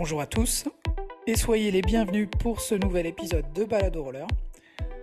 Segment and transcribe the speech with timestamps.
[0.00, 0.64] Bonjour à tous
[1.26, 4.26] et soyez les bienvenus pour ce nouvel épisode de Balado Roller.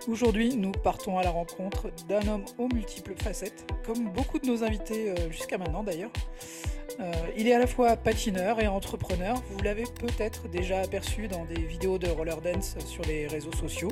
[0.08, 4.63] Aujourd'hui, nous partons à la rencontre d'un homme aux multiples facettes, comme beaucoup de nos
[4.63, 6.10] invités euh, jusqu'à maintenant d'ailleurs.
[6.99, 9.40] Euh, il est à la fois patineur et entrepreneur.
[9.52, 13.92] Vous l'avez peut-être déjà aperçu dans des vidéos de roller dance sur les réseaux sociaux.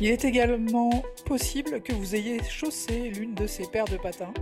[0.00, 4.32] Il est également possible que vous ayez chaussé l'une de ses paires de patins.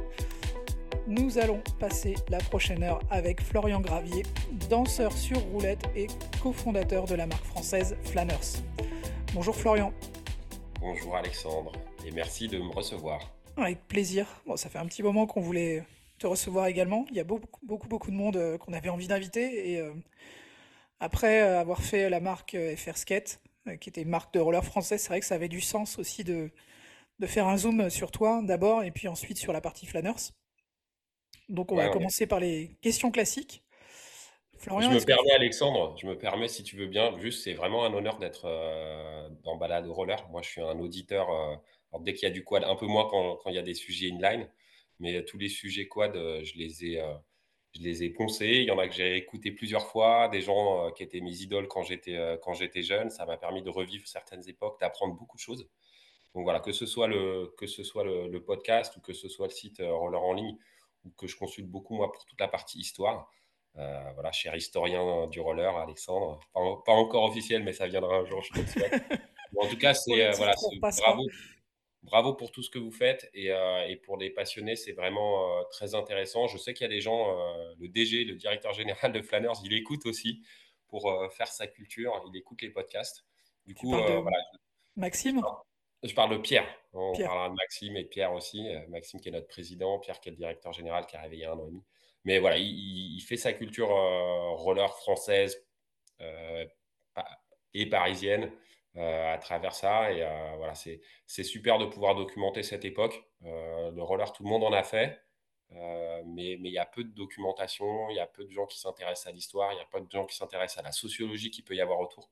[1.09, 4.25] Nous allons passer la prochaine heure avec Florian Gravier,
[4.69, 6.07] danseur sur roulette et
[6.43, 8.61] cofondateur de la marque française Flanners.
[9.33, 9.95] Bonjour Florian.
[10.79, 11.73] Bonjour Alexandre
[12.07, 13.33] et merci de me recevoir.
[13.57, 14.27] Avec plaisir.
[14.45, 15.83] Bon, ça fait un petit moment qu'on voulait
[16.19, 17.07] te recevoir également.
[17.09, 19.73] Il y a beaucoup, beaucoup, beaucoup de monde euh, qu'on avait envie d'inviter.
[19.73, 19.95] Et euh,
[21.01, 23.41] après avoir fait la marque euh, FR Skate,
[23.81, 26.23] qui était une marque de roller français, c'est vrai que ça avait du sens aussi
[26.23, 26.51] de,
[27.19, 30.33] de faire un zoom sur toi d'abord et puis ensuite sur la partie Flanners.
[31.49, 33.63] Donc on va commencer par les questions classiques.
[34.59, 37.85] Florian, je me permets, Alexandre, je me permets, si tu veux bien, juste, c'est vraiment
[37.85, 40.17] un honneur d'être euh, dans Balade Roller.
[40.31, 43.09] Moi, je suis un auditeur, euh, dès qu'il y a du quad, un peu moins
[43.09, 44.49] quand, il y a des sujets inline,
[44.99, 47.01] mais tous les sujets quad, euh, je, les ai,
[47.73, 48.49] je les ai poncés.
[48.49, 51.69] Il y en a que j'ai écouté plusieurs fois, des gens qui étaient mes idoles
[51.69, 53.11] quand j'étais, quand j'étais jeune.
[53.11, 55.69] Ça m'a permis de revivre certaines époques, d'apprendre beaucoup de choses.
[56.35, 59.47] Donc voilà, que ce soit le, que ce soit le podcast ou que ce soit
[59.47, 60.59] le site Roller en ligne,
[61.17, 63.31] que je consulte beaucoup, moi, pour toute la partie histoire.
[63.77, 66.41] Euh, voilà, cher historien du roller, Alexandre.
[66.53, 68.93] Pas, encore officiel, mais ça viendra un jour, je te souhaite.
[69.57, 71.23] en tout cas, c'est euh, voilà, bravo,
[72.03, 73.31] bravo pour tout ce que vous faites.
[73.35, 76.49] Et, euh, et pour les passionnés, c'est vraiment très intéressant.
[76.49, 77.37] Je sais qu'il y a des gens,
[77.79, 80.43] le DG, le directeur général de Flanners, il écoute aussi
[80.89, 82.21] pour faire sa culture.
[82.33, 83.25] Il écoute les podcasts.
[83.67, 84.23] Du coup, voilà,
[84.97, 85.43] Maxime?
[86.03, 86.67] Je parle de Pierre.
[86.93, 88.67] On parlera de Maxime et de Pierre aussi.
[88.69, 91.37] Euh, Maxime qui est notre président, Pierre qui est le directeur général qui est arrivé
[91.37, 91.83] il y a un an et demi.
[92.25, 95.67] Mais voilà, il, fait sa culture euh, roller française
[96.21, 96.67] euh,
[97.75, 98.53] et parisienne
[98.97, 100.13] à travers ça.
[100.13, 100.25] Et
[100.57, 103.23] voilà, c'est super de pouvoir documenter cette époque.
[103.43, 105.23] le roller, tout le monde en a fait.
[105.71, 109.29] mais il y a peu de documentation, il y a peu de gens qui s'intéressent
[109.29, 111.77] à l'histoire, il y a peu de gens qui s'intéressent à la sociologie qu'il peut
[111.77, 112.29] y avoir autour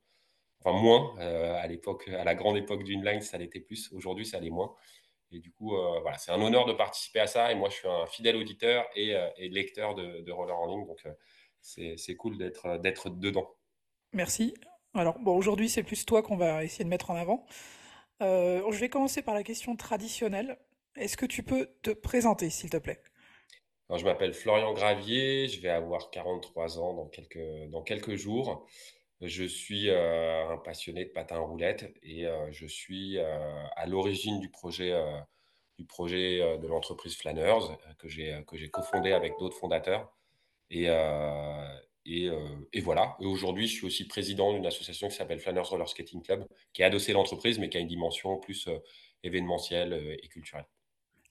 [0.60, 3.92] enfin moins euh, à l'époque, à la grande époque du inline, ça l'était plus.
[3.92, 4.74] Aujourd'hui, ça l'est moins.
[5.32, 7.50] Et du coup, euh, voilà, c'est un honneur de participer à ça.
[7.50, 11.02] Et moi, je suis un fidèle auditeur et, euh, lecteur de, roller en ligne, donc
[11.60, 13.56] c'est cool d'être d'être dedans.
[14.12, 14.54] Merci.
[14.94, 17.44] Alors, bon, aujourd'hui, c'est plus toi qu'on va essayer de mettre en avant.
[18.20, 20.58] je vais commencer par la question traditionnelle.
[20.96, 23.02] Est-ce que tu peux te présenter, s'il te plaît?
[23.88, 28.66] Alors, Je m'appelle Florian Gravier, je vais avoir 43 ans dans quelques, dans quelques jours.
[29.22, 33.86] Je suis euh, un passionné de patin à roulettes et euh, je suis euh, à
[33.86, 34.92] l'origine du projet,
[35.78, 40.12] du projet de l'entreprise Flanners que j'ai cofondé avec d'autres fondateurs.
[40.70, 40.88] Et,
[42.04, 42.30] et,
[42.72, 43.16] et, voilà.
[43.20, 46.84] Aujourd'hui, je suis aussi président d'une association qui s'appelle Flanners Roller Skating Club, qui est
[46.84, 48.68] adossée à l'entreprise, mais qui a une dimension plus
[49.22, 50.66] événementielle et culturelle.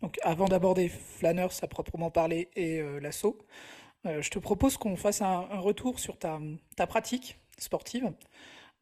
[0.01, 3.37] Donc, avant d'aborder Flanners à proprement parler et l'assaut,
[4.05, 6.39] je te propose qu'on fasse un, un, retour sur ta,
[6.75, 8.11] ta pratique sportive.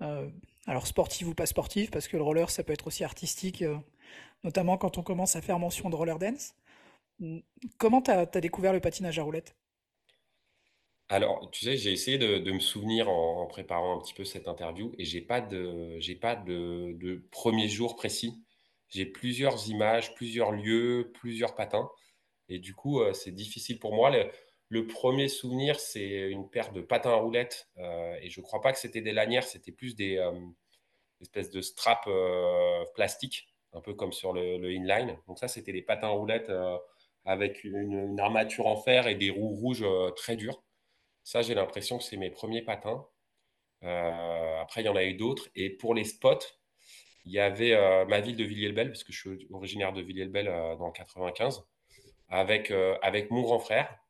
[0.02, 0.30] Euh,
[0.66, 3.78] alors sportive ou pas sportive, parce que le roller, ça peut être aussi artistique, euh,
[4.44, 6.56] notamment quand on commence à faire mention de roller dance.
[7.78, 9.56] Comment tu as, découvert le patinage à roulettes?
[11.10, 14.94] Alors, tu sais, j'ai essayé de, me souvenir en, préparant un petit peu cette interview
[14.98, 18.44] et j'ai pas de, j'ai pas de, de premier jour précis.
[18.90, 21.90] J'ai plusieurs images, plusieurs lieux, plusieurs patins.
[22.50, 24.12] Et du coup, euh, c'est difficile pour moi.
[24.82, 27.70] Premier souvenir, c'est une paire de patins à roulettes.
[27.78, 30.32] Euh, et je ne crois pas que c'était des lanières, c'était plus des euh,
[31.22, 35.18] espèces de straps euh, plastiques, un peu comme sur le, inline.
[35.28, 36.52] Donc ça, c'était des patins à roulettes
[37.26, 39.86] avec une, armature en fer et des roues rouges
[40.16, 40.64] très dures.
[41.24, 43.06] Ça, j'ai l'impression que c'est mes premiers patins.
[43.82, 45.50] après, il y en a eu d'autres.
[45.56, 46.46] Et pour les spots,
[47.26, 50.46] il y avait ma ville de Villiers-le-Bel, parce que je suis originaire de Villiers-le-Bel
[50.78, 51.64] dans le 95,
[52.30, 54.03] avec, avec mon grand frère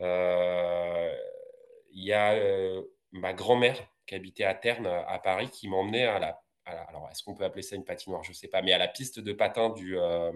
[0.00, 2.82] il y a euh,
[3.12, 7.34] ma grand-mère qui habitait à Terne, à Paris, qui m'emmenait à la, alors est-ce qu'on
[7.34, 8.22] peut appeler ça une patinoire?
[8.22, 10.32] Je ne sais pas, mais à la piste de patin du, euh,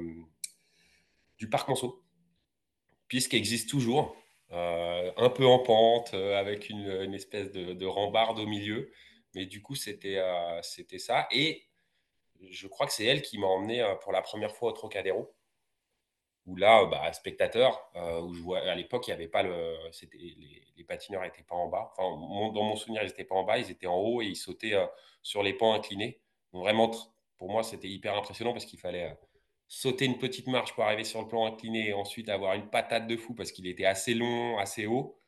[1.39, 2.03] du parc Monceau,
[3.09, 4.17] piste existe toujours,
[4.51, 8.93] un peu en pente, avec une, espèce de, de, rambarde au milieu.
[9.35, 10.21] Mais du coup, c'était
[10.63, 11.27] c'était ça.
[11.31, 11.65] Et
[12.51, 15.35] je crois que c'est elle qui m'a emmené pour la première fois au Trocadéro
[16.47, 19.77] où là, bah, spectateur, euh, où je vois, à l'époque, il y avait pas le,
[19.93, 21.93] c'était, les, patineurs n'étaient pas en bas.
[21.97, 22.03] Enfin,
[22.53, 24.75] dans mon souvenir, ils n'étaient pas en bas, ils étaient en haut et ils sautaient
[24.75, 24.85] euh,
[25.23, 26.21] sur les pans inclinés.
[26.53, 26.91] Vraiment,
[27.39, 29.15] pour moi, c'était hyper impressionnant parce qu'il fallait euh,
[29.69, 33.07] sauter une petite marche pour arriver sur le plan incliné et ensuite avoir une patate
[33.07, 35.19] de fou parce qu'il était assez long, assez haut.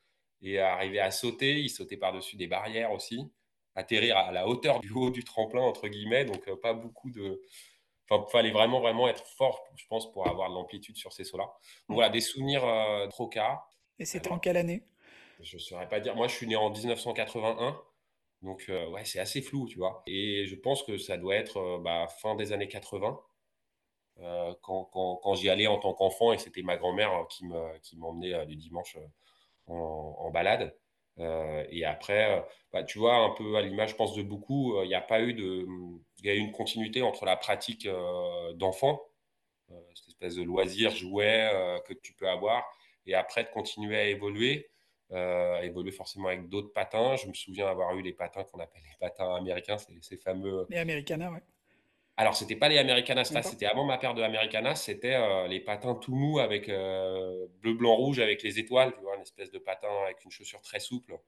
[0.42, 1.60] et arriver à sauter.
[1.60, 3.32] Il sautait par-dessus des barrières aussi,
[3.74, 6.24] atterrir à la hauteur du haut du tremplin, entre guillemets.
[6.24, 7.40] Donc, euh, pas beaucoup de.
[8.08, 11.24] Enfin, il fallait vraiment, vraiment être fort, je pense, pour avoir de l'amplitude sur ces
[11.24, 11.50] sauts-là.
[11.88, 13.62] Donc, voilà, des souvenirs euh, trop cas.
[13.98, 14.84] Et c'était en quelle année?
[15.40, 16.14] Je ne saurais pas dire.
[16.14, 17.80] Moi, je suis né en 1981.
[18.42, 20.02] Donc, euh, ouais, c'est assez flou, tu vois.
[20.06, 23.18] Et je pense que ça doit être bah, fin des années 80.
[24.62, 28.50] quand, quand, quand j'y allais en tant qu'enfant et c'était ma grand-mère qui m'emmenait qui
[28.50, 28.96] le dimanche
[29.66, 30.76] en, balade.
[31.20, 32.42] Euh, et après, euh,
[32.72, 35.00] bah, tu vois, un peu à l'image, je pense, de beaucoup, euh, il n'y a
[35.00, 35.66] pas eu de.
[36.24, 37.86] Il y a eu une continuité entre la pratique
[38.54, 39.00] d'enfant,
[39.94, 41.50] cette espèce de loisir, jouet
[41.86, 42.64] que tu peux avoir,
[43.04, 44.70] et après de continuer à évoluer,
[45.10, 47.16] évoluer forcément avec d'autres patins.
[47.16, 50.66] Je me souviens avoir eu les patins qu'on appelle les patins américains, ces, ces fameux.
[50.70, 51.42] Les Americana, ouais.
[52.16, 55.96] Alors, c'était pas les Americanas, c'était avant ma paire de Americanas, c'était euh, les patins
[55.96, 59.58] tout mous avec euh, bleu, blanc, rouge avec les étoiles, tu vois, une espèce de
[59.58, 61.18] patin avec une chaussure très souple,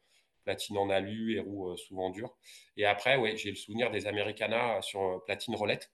[0.47, 2.35] platine en alu et roues euh, souvent dures.
[2.77, 5.93] Et après, ouais, j'ai le souvenir des Americanas sur platine roulette.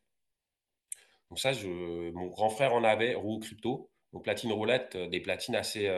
[1.31, 3.91] Donc ça, mon grand frère en avait, roue crypto.
[4.13, 5.91] Donc platine roulette, des platines assez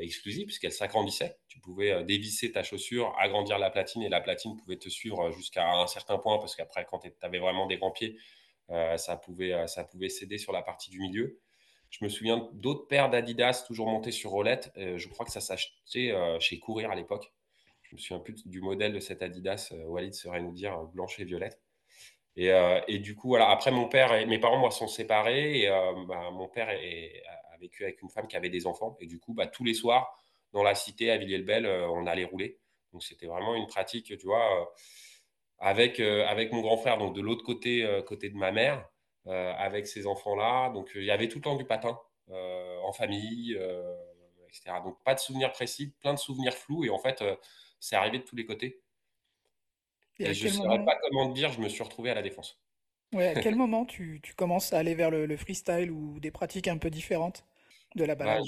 [0.00, 1.36] exclusives puisqu'elles s'agrandissaient.
[1.46, 5.70] Tu pouvais dévisser ta chaussure, agrandir la platine et la platine pouvait te suivre jusqu'à
[5.70, 8.18] un certain point parce qu'après, quand tu avais vraiment des grands pieds,
[8.68, 11.38] ça, pouvait, ça pouvait céder sur la partie du milieu.
[11.90, 14.72] Je me souviens d'autres paires d'Adidas toujours montées sur roulette.
[14.74, 17.32] je crois que ça s'achetait chez Courir à l'époque.
[17.94, 19.72] Je me souviens plus du modèle de cette Adidas.
[19.86, 21.60] Walid serait nous dire blanche et violette.
[22.36, 22.50] Et,
[22.88, 23.48] et, du coup, voilà.
[23.50, 25.62] Après, mon père mes parents, moi, sont séparés.
[25.62, 25.68] Et
[26.08, 27.22] bah, mon père est,
[27.60, 28.96] vécu avec une femme qui avait des enfants.
[29.00, 30.18] Et du coup, bah, tous les soirs,
[30.52, 32.58] dans la cité à Villiers-le-Bel, euh, on allait rouler.
[32.92, 34.64] Donc, c'était vraiment une pratique, tu vois, euh,
[35.58, 38.88] avec, euh, avec mon grand frère, donc de l'autre côté, côté de ma mère,
[39.26, 40.70] avec ces enfants-là.
[40.70, 41.98] Donc, il y avait tout le temps du patin
[42.28, 43.58] en famille,
[44.54, 44.80] etc.
[44.80, 46.84] Donc, pas de souvenirs précis, plein de souvenirs flous.
[46.84, 47.22] Et en fait,
[47.80, 48.82] c'est arrivé de tous les côtés.
[50.24, 52.60] Et, je ne saurais pas comment te dire, je me suis retrouvé à la défense.
[53.14, 56.30] Ouais, à quel moment tu, tu commences à aller vers le, le freestyle ou des
[56.30, 57.46] pratiques un peu différentes
[57.94, 58.44] de la Bah, balade?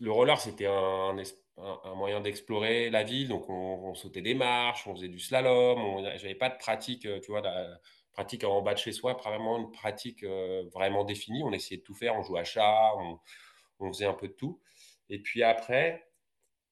[0.00, 1.16] le roller, c'était un,
[1.58, 3.28] un- un moyen d'explorer la ville.
[3.28, 6.02] Donc, on, on sautait des marches, on faisait du slalom.
[6.16, 7.78] J'avais pas de pratique, euh, tu vois, la
[8.12, 11.42] pratique en bas de chez soi, pas vraiment une pratique euh, vraiment définie.
[11.44, 12.14] On essayait de tout faire.
[12.16, 13.18] On jouait à chat, on,
[13.80, 14.60] on faisait un peu de tout.
[15.10, 16.08] Et puis après,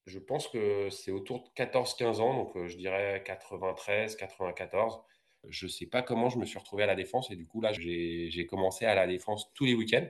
[0.07, 5.01] je pense que c'est autour de 14-15 ans, donc euh, je dirais 93, 94.
[5.49, 7.61] Je ne sais pas comment je me suis retrouvé à la défense et du coup
[7.61, 10.09] là j'ai commencé à la défense tous les week-ends.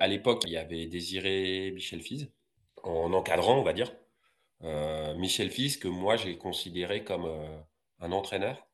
[0.00, 2.32] À l'époque, il y avait Désiré Michel Fize
[2.82, 3.94] en encadrant, on va dire.
[4.62, 7.60] Euh, Michel Fize que moi j'ai considéré comme euh,
[8.00, 8.64] un entraîneur.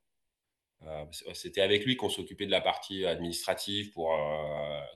[1.33, 4.15] C'était avec lui qu'on s'occupait de la partie administrative pour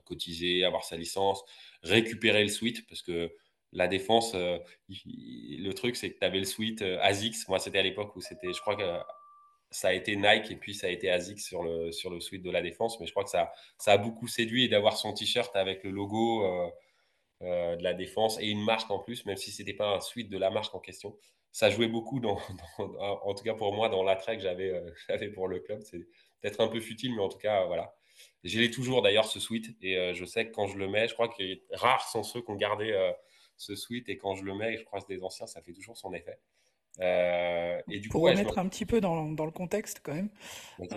[0.05, 1.43] cotiser, avoir sa licence,
[1.81, 3.35] récupérer le suite parce que
[3.71, 4.57] la défense, euh,
[4.87, 7.47] le truc c'est que tu avais le suite euh, ASICS.
[7.47, 8.83] Moi c'était à l'époque où c'était, je crois que
[9.71, 12.41] ça a été Nike et puis ça a été ASICS sur le, sur le suite
[12.41, 12.99] de la défense.
[12.99, 16.43] Mais je crois que ça, ça a beaucoup séduit d'avoir son t-shirt avec le logo
[16.43, 16.69] euh,
[17.43, 20.29] euh, de la défense et une marque en plus, même si c'était pas un suite
[20.29, 21.15] de la marque en question.
[21.51, 22.39] Ça jouait beaucoup, dans,
[22.77, 25.81] en tout cas pour moi, dans l'attrait que j'avais pour le club.
[25.83, 25.99] C'est
[26.41, 27.95] peut-être un peu futile, mais en tout cas, voilà.
[28.43, 31.13] Je l'ai toujours d'ailleurs ce suite et je sais que quand je le mets, je
[31.13, 31.43] crois que
[31.75, 33.11] rares sont ceux gardé euh,
[33.59, 36.13] ce suite et quand je le mets, je croise des anciens, ça fait toujours son
[36.13, 36.39] effet.
[36.99, 38.39] Euh, et du coup, Pour ouais, me...
[38.39, 40.29] remettre un petit peu dans, dans le contexte quand même,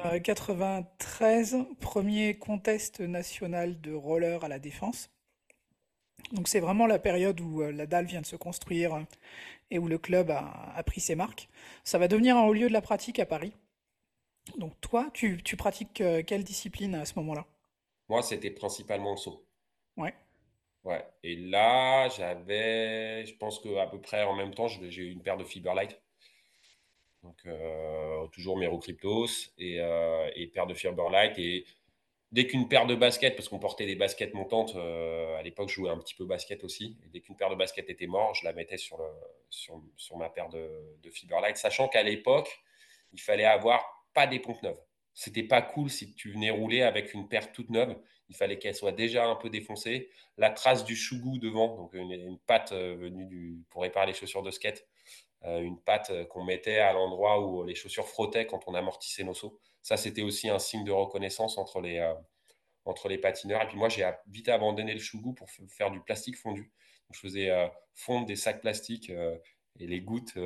[0.05, 5.11] euh, 93, premier contest national de roller à la Défense.
[6.33, 9.03] Donc c'est vraiment la période où euh, la dalle vient de se construire euh,
[9.71, 11.49] et où le club a, a pris ses marques.
[11.85, 13.53] Ça va devenir un haut lieu de la pratique à Paris.
[14.59, 17.47] Donc toi, tu, tu pratiques euh, quelle discipline à ce moment-là?
[18.09, 19.45] Moi, c'était principalement le saut.
[19.97, 20.15] Ouais.
[20.85, 21.05] Ouais.
[21.23, 25.37] Et là, j'avais, je pense qu'à peu près en même temps, j'ai eu une paire
[25.37, 26.01] de Fiberlight.
[27.23, 31.39] Donc, euh, toujours Mero Cryptos et, euh, et paire de Fiberlight.
[31.39, 31.67] Et
[32.33, 35.75] dès qu'une paire de baskets, parce qu'on portait des baskets montantes, euh, à l'époque, je
[35.77, 36.99] jouais un petit peu basket aussi.
[37.05, 39.07] Et dès qu'une paire de baskets était morte, je la mettais sur, le,
[39.51, 40.69] sur, ma paire de,
[41.01, 42.61] de Fiberlight, sachant qu'à l'époque,
[43.13, 43.85] il fallait avoir
[44.15, 44.81] pas des pompes neuves.
[45.15, 47.97] C'était pas cool si tu venais rouler avec une paire toute neuve.
[48.29, 50.11] Il fallait qu'elle soit déjà un peu défoncée.
[50.39, 54.15] La trace du chougou devant, donc une, une patte euh, venue du, pour réparer les
[54.15, 54.87] chaussures de skate,
[55.45, 59.25] euh, une patte euh, qu'on mettait à l'endroit où les chaussures frottaient quand on amortissait
[59.25, 59.59] nos sauts.
[59.83, 63.63] Ça, c'était aussi un signe de reconnaissance entre les, patineurs.
[63.63, 66.63] Et puis moi, j'ai vite abandonné le chougou pour faire du plastique fondu.
[66.63, 67.51] Donc, je faisais
[67.95, 70.39] fondre des sacs plastiques et les gouttes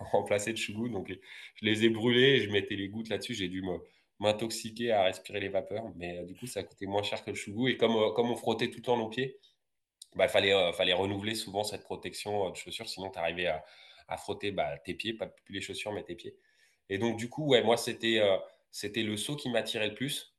[0.12, 0.88] remplacées de chougou.
[0.88, 3.34] Donc, je les ai brûlés je mettais les gouttes là-dessus.
[3.34, 3.62] J'ai dû
[4.20, 5.84] m'intoxiquer à respirer les vapeurs.
[5.96, 7.68] Mais euh, du coup, ça coûtait moins cher que le chougou.
[7.68, 9.38] Et comme, euh, comme on frottait tout le temps nos pieds,
[10.16, 13.64] bah, fallait, euh, fallait renouveler souvent cette protection de chaussures, sinon tu arrivais à,
[14.08, 16.36] à frotter bah, tes pieds, pas plus les chaussures, mais tes pieds.
[16.88, 18.20] Et donc, du coup, ouais, moi, c'était
[18.70, 20.34] c'était le saut qui m'attirait le plus.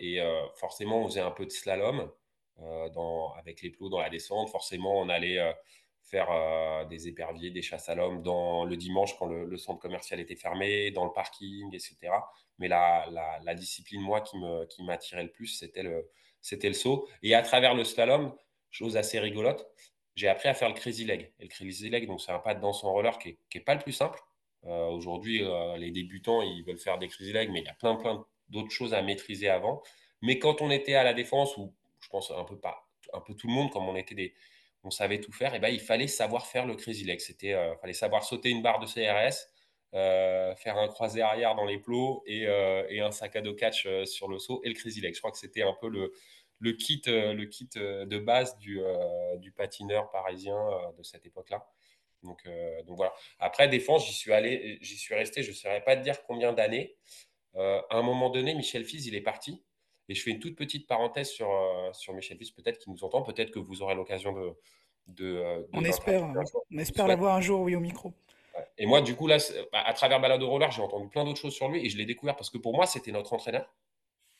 [0.00, 0.20] et
[0.56, 2.10] forcément, on faisait un peu de slalom
[2.92, 4.50] dans, avec les plots dans la descente.
[4.50, 5.38] Forcément, on allait
[6.10, 10.20] faire euh, des éperviers, des chasses à l'homme dans le dimanche quand le, centre commercial
[10.20, 11.96] était fermé, dans le parking, etc.
[12.58, 13.06] Mais la,
[13.42, 14.36] la, discipline, moi, qui
[14.82, 16.10] m'attirait qui le plus, c'était le,
[16.40, 17.08] c'était le saut.
[17.22, 18.34] Et à travers le slalom,
[18.70, 19.66] chose assez rigolote,
[20.14, 21.32] j'ai appris à faire le crazy leg.
[21.38, 23.74] Et le crazy leg, donc c'est un pas de danse en roller qui n'est pas
[23.74, 24.20] le plus simple.
[24.64, 27.74] Euh, aujourd'hui, euh, les débutants, ils veulent faire des crazy legs, mais il y a
[27.74, 29.82] plein, plein d'autres choses à maîtriser avant.
[30.22, 33.34] Mais quand on était à la défense, ou je pense un peu, pas, un peu
[33.34, 34.34] tout le monde, comme on était des,
[34.84, 37.20] on savait tout faire, et ben, il fallait savoir faire le crazy leg.
[37.20, 39.48] C'était, euh, fallait savoir sauter une barre de CRS,
[39.94, 43.88] euh, faire un croisé arrière dans les plots et, euh, un sac à dos catch
[44.04, 45.14] sur le saut et le crazy leg.
[45.14, 48.80] Je crois que c'était un peu le, kit, le kit de base du,
[49.56, 50.56] patineur parisien
[50.96, 51.66] de cette époque-là.
[52.22, 52.42] Donc
[52.88, 53.12] voilà.
[53.38, 55.42] Après défense, j'y suis allé, j'y suis resté.
[55.42, 56.96] Je ne saurais pas te dire combien d'années.
[57.54, 59.62] à un moment donné, Michel Fiz, il est parti.
[60.08, 63.04] Et je fais une toute petite parenthèse sur, euh, sur Michel Fils, peut-être qu'il nous
[63.04, 64.54] entend, peut-être que vous aurez l'occasion de,
[65.08, 66.22] de, euh, on, espère,
[66.70, 68.12] on espère l'avoir un jour, oui, au micro.
[68.78, 69.36] Et moi, du coup, là,
[69.72, 71.96] bah, à travers Balade au roller, j'ai entendu plein d'autres choses sur lui et je
[71.96, 73.72] l'ai découvert parce que pour moi, c'était notre entraîneur.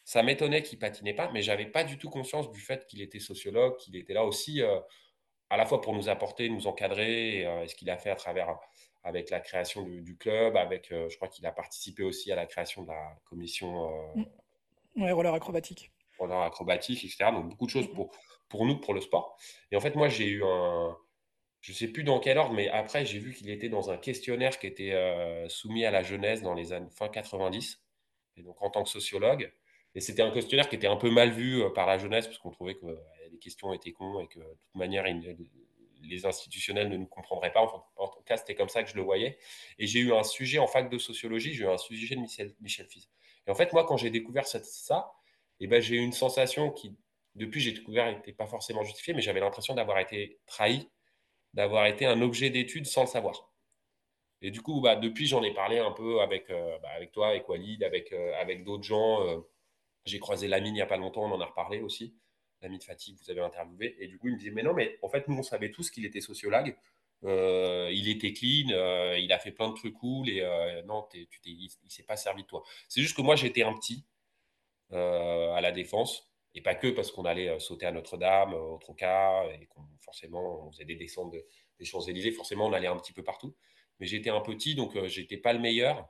[0.05, 3.21] Ça m'étonnait qu'il patinait pas, mais j'avais pas du tout conscience du fait qu'il était
[3.21, 4.81] sociologue, qu'il était là aussi euh,
[5.51, 8.57] à la fois pour nous apporter, nous encadrer, et, ce qu'il a fait à travers
[9.05, 12.83] avec la création du, club, avec, je crois qu'il a participé aussi à la création
[12.83, 14.25] de la commission mm.
[14.99, 15.93] Ouais, roller acrobatique.
[16.19, 17.31] Roller acrobatique, etc.
[17.33, 18.11] Donc beaucoup de choses pour,
[18.49, 19.39] pour nous, pour le sport.
[19.71, 20.97] Et en fait, moi, j'ai eu un.
[21.61, 23.97] Je ne sais plus dans quel ordre, mais après, j'ai vu qu'il était dans un
[23.97, 27.81] questionnaire qui était euh, soumis à la jeunesse dans les années fin 90.
[28.37, 29.53] Et donc, en tant que sociologue.
[29.95, 32.39] Et c'était un questionnaire qui était un peu mal vu euh, par la jeunesse, parce
[32.39, 32.97] qu'on trouvait que euh,
[33.33, 35.05] les questions étaient cons et que de toute manière,
[36.03, 37.63] les institutionnels ne nous comprendraient pas.
[37.97, 39.39] en tout cas, c'était comme ça que je le voyais.
[39.79, 42.55] Et j'ai eu un sujet en fac de sociologie, j'ai eu un sujet de Michel,
[42.61, 43.09] Michel Fils.
[43.49, 45.13] Et en fait, moi, quand j'ai découvert ça,
[45.61, 46.95] eh ben, j'ai eu une sensation qui,
[47.35, 50.91] depuis j'ai découvert, n'était pas forcément justifiée, mais j'avais l'impression d'avoir été trahi,
[51.55, 53.51] d'avoir été un objet d'étude sans le savoir.
[54.43, 57.29] Et du coup, bah, depuis, j'en ai parlé un peu avec, euh, bah, avec toi,
[57.29, 59.27] avec Walid, avec, euh, avec d'autres gens.
[59.27, 59.41] Euh,
[60.05, 62.15] j'ai croisé Lamine il n'y a pas longtemps, on en a reparlé aussi.
[62.61, 63.97] L'ami de Fatigue, vous avez interviewé.
[63.99, 65.91] Et du coup, il me disait, mais non, mais en fait, nous, on savait tous
[65.91, 66.77] qu'il était sociologue.
[67.25, 71.07] Euh, il était clean, euh, il a fait plein de trucs cool et euh, non,
[71.11, 72.63] tu il, ne s'est pas servi de toi.
[72.89, 74.07] C'est juste que moi j'étais un petit
[74.91, 79.67] à la défense et pas que parce qu'on allait sauter à Notre-Dame, au Troca et
[79.67, 81.35] qu'on forcément on faisait des descentes
[81.79, 83.55] des Champs-Élysées, forcément on allait un petit peu partout.
[84.01, 86.09] Mais j'étais un petit donc j'étais pas le meilleur,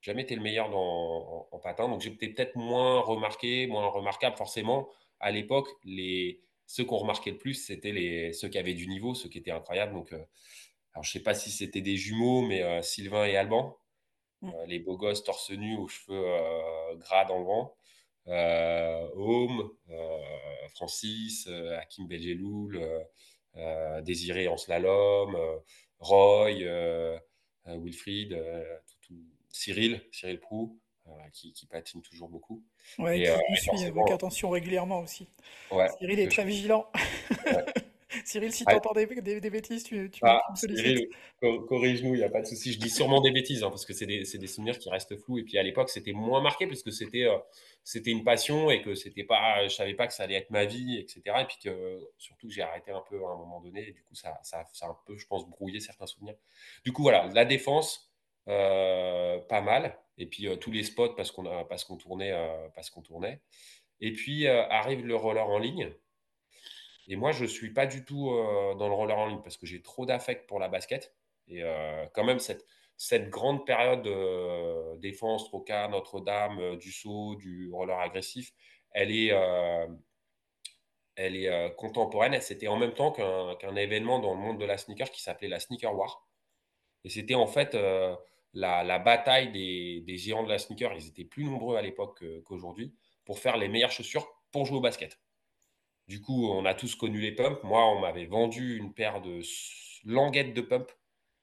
[0.00, 4.88] jamais été le meilleur dans, en, patin donc j'étais peut-être moins remarqué, moins remarquable forcément.
[5.18, 9.12] À l'époque, les ceux qu'on remarquait le plus, c'était les, ceux qui avaient du niveau,
[9.12, 9.92] ceux qui étaient incroyables.
[9.92, 10.24] Donc, euh,
[10.92, 13.76] alors, je ne sais pas si c'était des jumeaux, mais euh, Sylvain et Alban,
[14.42, 14.50] mm.
[14.50, 16.22] euh, les beaux gosses torse nu aux cheveux
[16.98, 17.74] gras dans le vent.
[19.16, 19.68] Home,
[20.76, 22.80] Francis, Hakim Belgeloul,
[24.02, 25.36] Désiré en slalom,
[25.98, 26.50] Roy,
[27.66, 28.40] Wilfried,
[29.48, 30.78] Cyril, Cyril Prou.
[31.32, 32.62] Qui, patine toujours beaucoup.
[32.98, 35.28] Ouais, qui suit avec attention régulièrement aussi.
[35.98, 36.86] Cyril est très vigilant.
[38.24, 41.08] Cyril, si tu entends des, bêtises, tu, tu, ah, me sollicites.
[41.40, 42.72] corrige-nous, il n'y a pas de souci.
[42.72, 45.38] Je dis sûrement des bêtises, hein, parce que c'est des, des, souvenirs qui restent flous.
[45.38, 47.38] Et puis à l'époque, c'était moins marqué, parce que c'était euh,
[47.84, 50.64] c'était une passion et que c'était pas, je savais pas que ça allait être ma
[50.64, 51.22] vie, etc.
[51.40, 53.88] Et puis que surtout, j'ai arrêté un peu à un moment donné.
[53.88, 56.34] Et du coup, ça, ça, ça, a un peu, je pense, brouillé certains souvenirs.
[56.84, 58.09] Du coup, voilà, la défense,
[58.46, 59.98] pas mal.
[60.18, 62.32] Et puis euh, tous les spots parce qu'on tournait,
[62.74, 63.40] parce qu'on tournait.
[64.00, 65.92] Et puis arrive le roller en ligne.
[67.10, 69.56] Et moi, je ne suis pas du tout euh, dans le roller en ligne parce
[69.56, 71.12] que j'ai trop d'affect pour la basket.
[71.48, 72.64] Et euh, quand même, cette,
[72.96, 78.52] cette grande période de défense, Troca, Notre-Dame, euh, du saut, du roller agressif,
[78.92, 79.32] elle est,
[81.14, 82.40] elle est contemporaine.
[82.40, 85.60] C'était en même temps qu'un événement dans le monde de la sneaker qui s'appelait la
[85.60, 86.26] Sneaker War.
[87.04, 87.76] Et c'était en fait
[88.54, 90.92] la, bataille des, des, géants de la sneaker.
[90.94, 94.80] Ils étaient plus nombreux à l'époque qu'aujourd'hui pour faire les meilleures chaussures pour jouer au
[94.80, 95.18] basket.
[96.10, 97.62] Du coup, on a tous connu les pumps.
[97.62, 99.42] Moi, on m'avait vendu une paire de
[100.04, 100.90] languettes de pump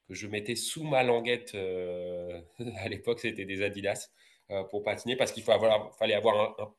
[0.09, 1.55] que je mettais sous ma languette.
[1.55, 2.41] Euh,
[2.79, 4.09] à l'époque, c'était des Adidas
[4.51, 6.75] euh, pour patiner parce qu'il fallait avoir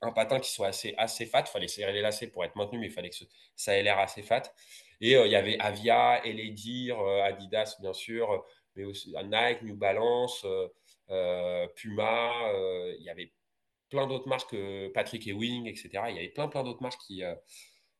[0.00, 1.44] un, patin qui soit assez, fat.
[1.46, 3.16] Il fallait serrer les lacets pour être maintenu, mais il fallait que
[3.54, 4.52] ça ait l'air assez fat.
[5.00, 8.44] Et euh, il y avait Avia, Eledir, Adidas, bien sûr,
[8.76, 10.46] mais aussi Nike, New Balance,
[11.76, 12.32] Puma.
[12.98, 13.32] il y avait
[13.94, 14.56] plein d'autres marques,
[14.92, 15.88] Patrick Ewing, etc.
[16.08, 17.34] Il y avait plein, plein d'autres marques qui, euh,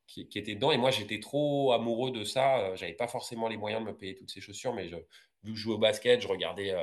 [0.07, 0.73] qui, étaient dedans.
[0.73, 2.75] Et moi, j'étais trop amoureux de ça.
[2.75, 5.59] J'avais pas forcément les moyens de me payer toutes ces chaussures, mais je, vu que
[5.59, 6.75] je jouais au basket, je regardais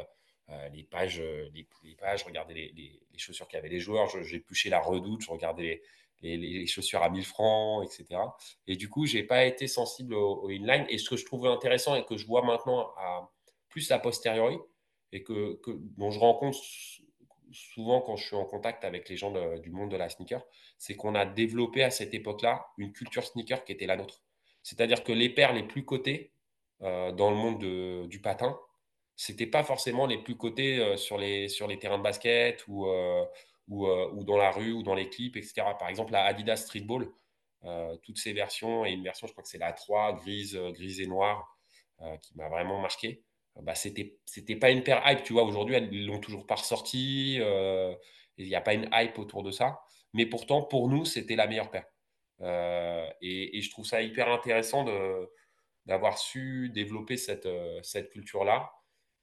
[0.74, 1.21] les pages,
[1.53, 4.07] les, pages, je regardais les, chaussures qu'avaient les joueurs.
[4.24, 5.81] J'ai poussé la redoute, je regardais
[6.21, 8.21] les, les, chaussures à 1000 francs, etc.
[8.67, 10.86] Et du coup, j'ai pas été sensible au, au, inline.
[10.89, 13.29] Et ce que je trouvais intéressant et que je vois maintenant à
[13.72, 14.58] plus a posteriori,
[15.12, 15.60] et que,
[15.98, 16.60] dont je rencontre
[17.51, 20.46] souvent quand je suis en contact avec les gens du monde de la sneaker,
[20.78, 24.24] c'est qu'on a développé à cette époque-là une culture sneaker qui était la nôtre.
[24.63, 26.32] C'est-à-dire que les paires les plus cotées
[26.82, 28.58] euh, dans le monde de, du patin,
[29.16, 31.48] c'était pas forcément les plus cotés euh, sur, les,
[31.80, 33.25] terrains de basket ou, euh,
[33.72, 35.63] euh, ou, dans la rue ou dans les clips, etc.
[35.80, 37.12] Par exemple, la Adidas Streetball,
[37.63, 41.00] euh, toutes ces versions, et une version, je crois que c'est la 3, grise, grise
[41.01, 41.58] et noire,
[42.24, 43.24] qui m'a vraiment marqué
[43.62, 47.38] bah, c'était c'était pas une paire hype tu vois aujourd'hui ils l'ont toujours pas ressorti
[47.41, 47.93] euh,
[48.38, 49.81] il n'y a pas une hype autour de ça.
[50.13, 51.86] Mais pourtant pour nous c'était la meilleure paire.
[52.41, 55.29] Euh, et, je trouve ça hyper intéressant de
[55.86, 58.72] d'avoir su développer cette euh, cette culture là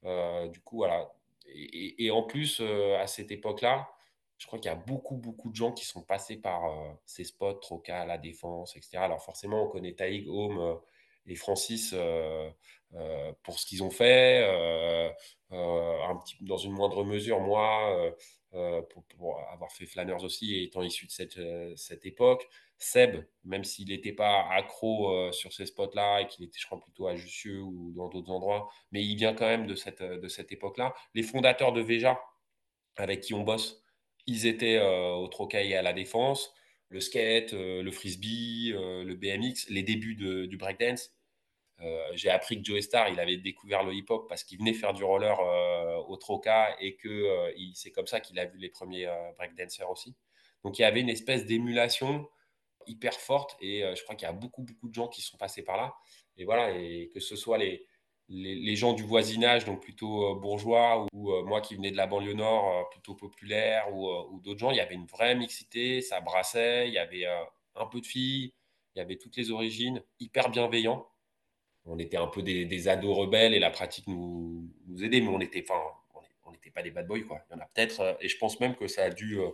[0.05, 1.13] euh, du coup voilà.
[1.47, 3.89] Et, en plus euh, à cette époque là
[4.39, 7.25] je crois qu'il y a beaucoup beaucoup de gens qui sont passés par euh, ces
[7.25, 10.81] spots Troca la défense etc alors forcément on connaît Taïg Home
[11.27, 11.95] et Francis
[12.95, 15.11] euh, euh, pour ce qu'ils ont fait, euh,
[15.51, 18.15] petit, dans une moindre mesure, moi,
[18.51, 21.41] pour, avoir fait Flanners aussi et étant issu de cette,
[21.77, 22.49] cette époque.
[22.81, 27.09] Seb, même s'il n'était pas accro sur ces spots-là et qu'il était, je crois, plutôt
[27.09, 30.53] à Jussieu ou dans d'autres endroits, mais il vient quand même de cette, de cette
[30.53, 30.95] époque-là.
[31.15, 32.21] Les fondateurs de Veja,
[32.97, 33.83] avec qui on bosse,
[34.29, 36.53] ils étaient euh, au Trocaille et à la Défense.
[36.91, 41.11] Le skate, euh, le frisbee, euh, le BMX, les débuts de, du breakdance.
[41.81, 44.95] Euh, j'ai appris que Joe Star, il avait découvert le hip-hop parce qu'il venait faire
[44.95, 48.69] du roller euh, au Troca et que euh, c'est comme ça qu'il a vu les
[48.69, 50.17] premiers breakdancers aussi.
[50.65, 52.29] Donc il y avait une espèce d'émulation
[52.87, 55.63] hyper forte et je crois qu'il y a beaucoup beaucoup de gens qui sont passés
[55.63, 55.95] par là.
[56.37, 57.87] Et voilà, et que ce soit les,
[58.29, 62.35] les, gens du voisinage, donc plutôt bourgeois, ou, ou moi qui venais de la banlieue
[62.35, 66.89] nord, plutôt populaire, ou, ou d'autres gens, il y avait une vraie mixité, ça brassait,
[66.89, 67.27] il y avait
[67.75, 68.55] un peu de filles,
[68.95, 71.09] il y avait toutes les origines, hyper bienveillant
[71.89, 74.71] on était un peu des, ados rebelles et la pratique nous,
[75.03, 75.99] aidait, mais on n'était pas
[76.83, 77.19] des bad boys.
[77.19, 79.51] Il y en a peut-être, euh, et je pense même que ça a dû euh,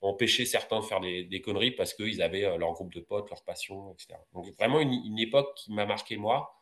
[0.00, 3.42] empêcher certains de faire des, conneries parce qu'ils avaient euh, leur groupe de potes, leur
[3.44, 4.18] passion, etc.
[4.32, 6.54] Donc vraiment une, époque qui m'a marqué moi.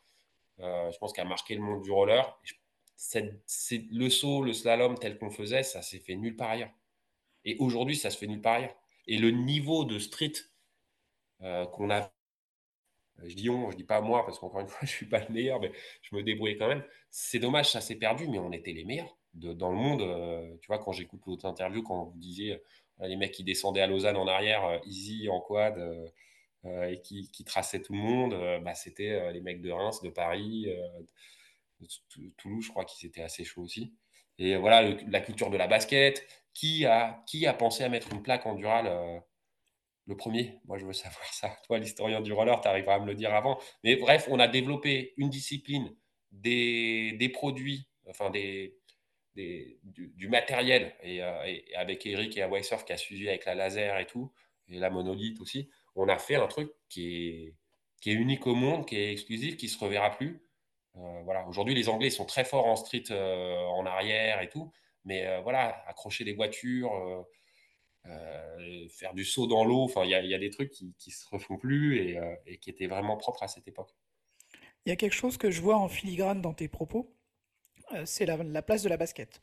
[0.59, 2.39] Je pense qu'elle a marqué le monde du roller.
[3.13, 6.71] Le saut, le slalom tel qu'on faisait, ça s'est fait nulle part ailleurs.
[7.45, 8.75] Et aujourd'hui, ça se fait nulle part ailleurs.
[9.05, 10.33] Et le niveau de street
[11.39, 12.11] qu'on a
[13.25, 15.33] je dis on, je dis pas moi, parce qu'encore une fois, je suis pas le
[15.33, 16.83] meilleur, mais je me débrouillais quand même.
[17.09, 20.01] C'est dommage, ça s'est perdu, mais on était les meilleurs dans le monde.
[20.01, 22.61] Euh, tu vois, quand j'écoute l'autre interview, quand vous disiez
[23.01, 26.07] euh, les mecs qui descendaient à Lausanne en arrière, euh, easy, en quad, euh,
[26.65, 30.09] euh, et qui, traçaient tout le monde, euh, bah, c'était les mecs de Reims, de
[30.09, 30.67] Paris,
[31.79, 33.93] de Toulouse, je crois qu'ils étaient assez chauds aussi.
[34.39, 36.27] Et voilà, la culture de la basket.
[36.53, 39.21] Qui a, qui a pensé à mettre une plaque en dural
[40.07, 41.55] le premier, moi je veux savoir ça.
[41.67, 43.59] Toi, l'historien du roller, tu arriveras à me le dire avant.
[43.83, 45.93] Mais bref, on a développé une discipline,
[46.31, 48.77] des, produits, enfin des,
[49.35, 53.55] du, matériel, et, euh, et, avec Eric et Hawaii Surf qui a suivi avec la
[53.55, 54.31] laser et tout,
[54.69, 57.53] et la monolithe aussi, on a fait un truc qui
[58.05, 60.41] est, unique au monde, qui est exclusif, qui ne se reverra plus.
[60.95, 61.45] Euh, voilà.
[61.47, 64.71] Aujourd'hui, les Anglais sont très forts en street, euh, en arrière et tout,
[65.03, 67.25] mais voilà, accrocher des voitures
[68.09, 69.81] euh, faire du saut dans l'eau.
[69.81, 72.69] Enfin, il y, a des trucs qui, qui se refont plus et, euh, et, qui
[72.69, 73.95] étaient vraiment propres à cette époque.
[74.85, 77.13] Il y a quelque chose que je vois en filigrane dans tes propos,
[77.93, 79.41] euh, c'est la, la, place de la basket.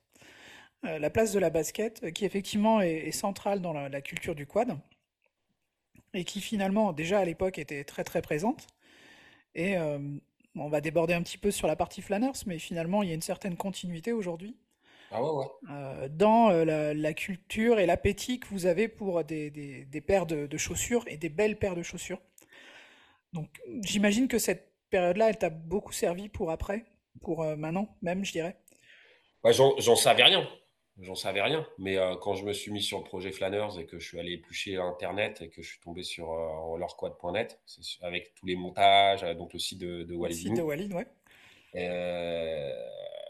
[0.83, 4.79] La place de la basket, qui effectivement est, centrale dans la, culture du quad
[6.13, 8.67] et qui finalement déjà à l'époque était très très présente.
[9.55, 13.13] Et on va déborder un petit peu sur la partie flanners, mais finalement il y
[13.13, 14.59] a une certaine continuité aujourd'hui
[15.15, 15.47] ah ouais, ouais.
[15.71, 20.01] Euh, dans euh, la, la, culture et l'appétit que vous avez pour des, des, des
[20.01, 22.21] paires de, de, chaussures et des belles paires de chaussures.
[23.33, 23.49] Donc
[23.83, 26.85] j'imagine que cette période-là, elle t'a beaucoup servi pour après,
[27.23, 28.57] pour euh, maintenant même, je dirais.
[29.45, 30.49] Ouais, J'en savais rien.
[31.01, 31.65] J'en savais rien.
[31.79, 34.19] Mais euh, quand je me suis mis sur le projet Flanners et que je suis
[34.19, 37.61] allé éplucher Internet et que je suis tombé sur rollerquad.net,
[38.03, 40.39] avec tous les montages, donc le site de, de Walid.
[40.39, 41.07] Le site de Walid, ouais.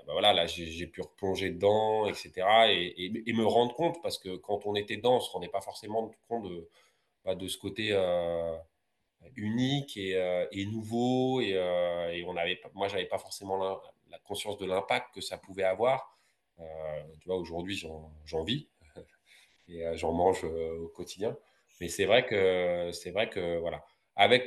[0.06, 2.32] Ben voilà, là, j'ai pu replonger dedans, etc.
[2.68, 5.62] Et, me rendre compte, parce que quand on était dedans, on ne se rendait pas
[5.62, 6.68] forcément compte de,
[7.24, 8.56] bah, de ce côté euh,
[9.36, 11.40] unique et, euh, et, nouveau.
[11.40, 13.56] Et, euh, on avait, moi, j'avais pas forcément
[14.10, 16.18] la, conscience de l'impact que ça pouvait avoir.
[16.58, 18.68] Tu vois, aujourd'hui, j'en vis
[19.68, 21.36] et j'en mange au quotidien.
[21.80, 23.84] Mais c'est vrai que, c'est vrai que, voilà.
[24.16, 24.44] avec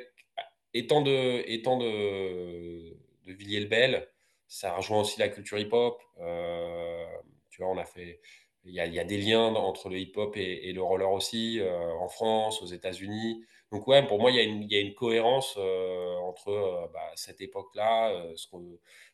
[0.74, 4.08] étant de, étant de, de Villiers-le-Bel,
[4.48, 6.02] ça rejoint aussi la culture hip-hop.
[6.20, 7.06] Euh,
[7.50, 8.20] tu vois, on a fait.
[8.66, 11.10] Il y, a, il y a des liens entre le hip-hop et, et, le roller
[11.10, 13.44] aussi, euh, en France, aux États-Unis.
[13.72, 16.50] Donc, ouais, pour moi, il y a une, il y a une cohérence euh, entre
[16.50, 18.48] euh, bah, cette époque-là, ce,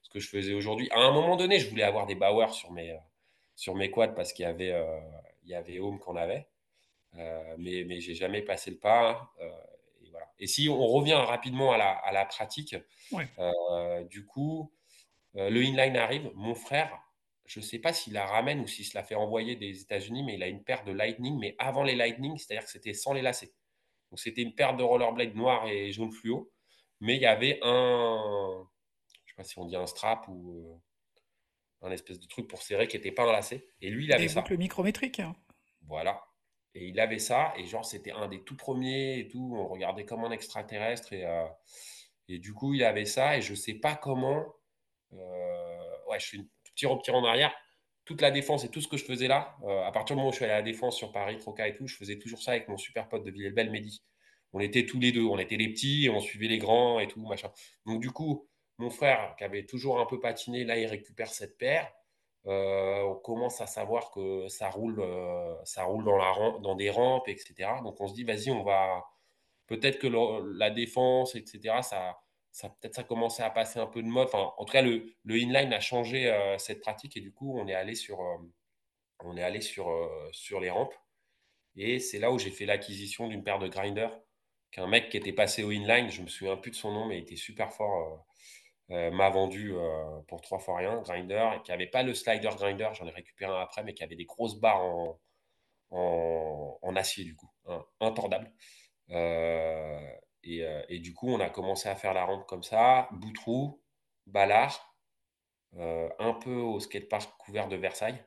[0.01, 0.89] ce, que je faisais aujourd'hui.
[0.91, 2.97] À un moment donné, je voulais avoir des Bauer sur mes,
[3.55, 4.73] sur mes quads parce qu'il y avait,
[5.43, 6.47] il y avait Home qu'on avait.
[7.13, 9.31] mais mais j'ai jamais passé le pas.
[10.01, 10.27] Et, voilà.
[10.39, 12.75] et, si on revient rapidement à la, à la pratique,
[13.11, 13.27] ouais.
[14.09, 14.71] du coup,
[15.35, 16.31] le inline arrive.
[16.35, 16.99] Mon frère,
[17.45, 20.23] je ne sais pas s'il la ramène ou s'il se la fait envoyer des États-Unis,
[20.23, 23.13] mais il a une paire de Lightning, mais avant les Lightning, c'est-à-dire que c'était sans
[23.13, 23.53] les lacets.
[24.11, 26.51] Donc c'était une paire de rollerblades noir et jaune fluo,
[26.99, 28.65] mais il y avait un,
[29.25, 30.81] je sais pas si on dit un strap ou
[31.83, 33.67] euh, un espèce de truc pour serrer qui n'était pas enlacé.
[33.81, 34.41] Et lui, il avait Des ça.
[34.41, 35.19] boucles micrométriques.
[35.19, 35.35] hein.
[35.81, 36.23] Voilà.
[36.75, 39.53] Et il avait ça, et genre c'était un des tout premiers et tout.
[39.55, 41.45] On regardait comme un extraterrestre et, euh,
[42.29, 44.45] et du coup il avait ça et je sais pas comment.
[45.17, 47.53] Euh, ouais, je suis petit reptir en arrière.
[48.05, 50.29] Toute la défense et tout ce que je faisais là, euh, à partir du moment
[50.29, 52.41] où je suis allé à la défense sur Paris, Troca et tout, je faisais toujours
[52.41, 54.03] ça avec mon super pote de Villelbel, Mehdi.
[54.51, 57.07] On était tous les deux, on était les petits et on suivait les grands et
[57.07, 57.49] tout, machin.
[57.85, 58.47] Donc du coup,
[58.77, 61.91] mon frère, qui avait toujours un peu patiné, là, il récupère cette paire.
[62.45, 65.01] Euh, on commence à savoir que ça roule,
[65.63, 67.55] ça roule dans, la dans des rampes, etc.
[67.83, 69.05] Donc on se dit, vas-y, on va.
[69.67, 70.07] Peut-être que
[70.57, 72.17] la défense, etc., ça,
[72.61, 74.29] peut-être ça commençait à passer un peu de mode.
[74.33, 77.73] En tout cas, le, inline a changé euh, cette pratique et du coup, on est
[77.73, 78.37] allé sur, euh,
[79.25, 80.95] euh, sur les rampes.
[81.75, 84.15] Et c'est là où j'ai fait l'acquisition d'une paire de grinders
[84.71, 87.17] qu'un mec qui était passé au inline, je me souviens plus de son nom, mais
[87.19, 88.25] il était super fort,
[88.89, 89.73] m'a vendu
[90.27, 93.51] pour trois fois rien, grinder, et qui avait pas le slider grinder, j'en ai récupéré
[93.51, 94.81] un après, mais qui avait des grosses barres
[95.91, 98.51] en acier du coup, hein, intordable.
[99.11, 103.09] Euh, et, euh, et, du coup, on a commencé à faire la rampe comme ça,
[103.11, 103.81] Boutroux,
[104.27, 104.95] Ballard,
[105.75, 108.23] euh, un peu au skatepark couvert de Versailles.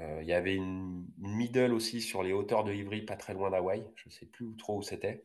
[0.00, 3.50] Euh, Il y avait une, middle aussi sur les hauteurs de Ivry, pas très loin
[3.50, 3.84] d'Hawaï.
[3.96, 5.24] Je ne sais plus trop où c'était.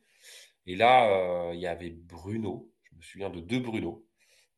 [0.65, 2.71] Et là, il y avait Bruno.
[2.83, 4.07] Je me souviens de deux Bruno.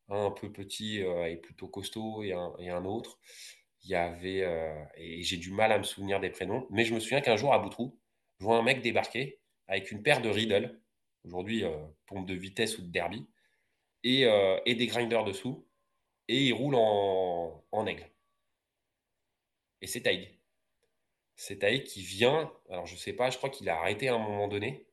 [0.09, 3.19] Un un peu petit et plutôt costaud et un, et un autre.
[3.83, 4.43] Il y avait.
[4.97, 6.67] et j'ai du mal à me souvenir des prénoms.
[6.69, 7.99] Mais je me souviens qu'un jour à Boutroux,
[8.39, 10.79] je vois un mec débarquer avec une paire de Riddle.
[11.25, 13.27] Aujourd'hui, euh, pompe de vitesse ou de derby.
[14.03, 15.67] Et, euh, des grinders dessous.
[16.27, 18.09] Et il roule en, en aigle.
[19.81, 20.37] Et c'est Taïg.
[21.37, 22.51] C'est Taïg qui vient.
[22.69, 24.87] Alors, je sais pas, je crois qu'il a arrêté à un moment donné.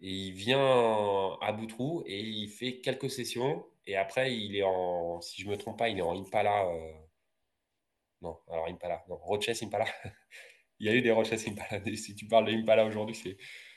[0.00, 3.66] Et il vient à Boutroux et il fait quelques sessions.
[3.86, 6.66] Et après, il est en, si je me trompe pas, il est en Impala.
[6.68, 6.92] euh,
[8.22, 9.86] Non, alors Impala, non, Roches Impala.
[10.84, 11.82] il y a eu des Roches Impala.
[11.96, 13.36] Si tu parles de Impala aujourd'hui, c'est,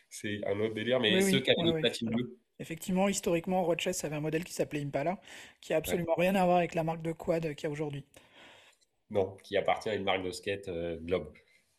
[0.10, 1.00] c'est un autre délire.
[1.00, 2.12] Mais Oui, ceux oui, qui avaient oui, platine
[2.60, 5.20] effectivement, historiquement, Roches avait un modèle qui s'appelait Impala,
[5.62, 7.72] qui a ouais, absolument rien à voir avec la marque de quad qu'il y a
[7.72, 8.06] aujourd'hui.
[9.10, 11.34] non, qui appartient à une marque de skate euh, Globe,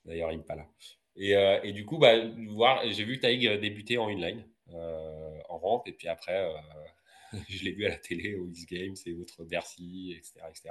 [0.04, 0.66] d'ailleurs Impala.
[1.16, 2.14] Et, euh, et du coup, bah,
[2.48, 6.56] voir, j'ai vu Taïg débuter en inline, euh, en rampe, et puis après, euh,
[7.48, 10.70] je l'ai vu à la télé au X Games et autres Bercy, etc., etc.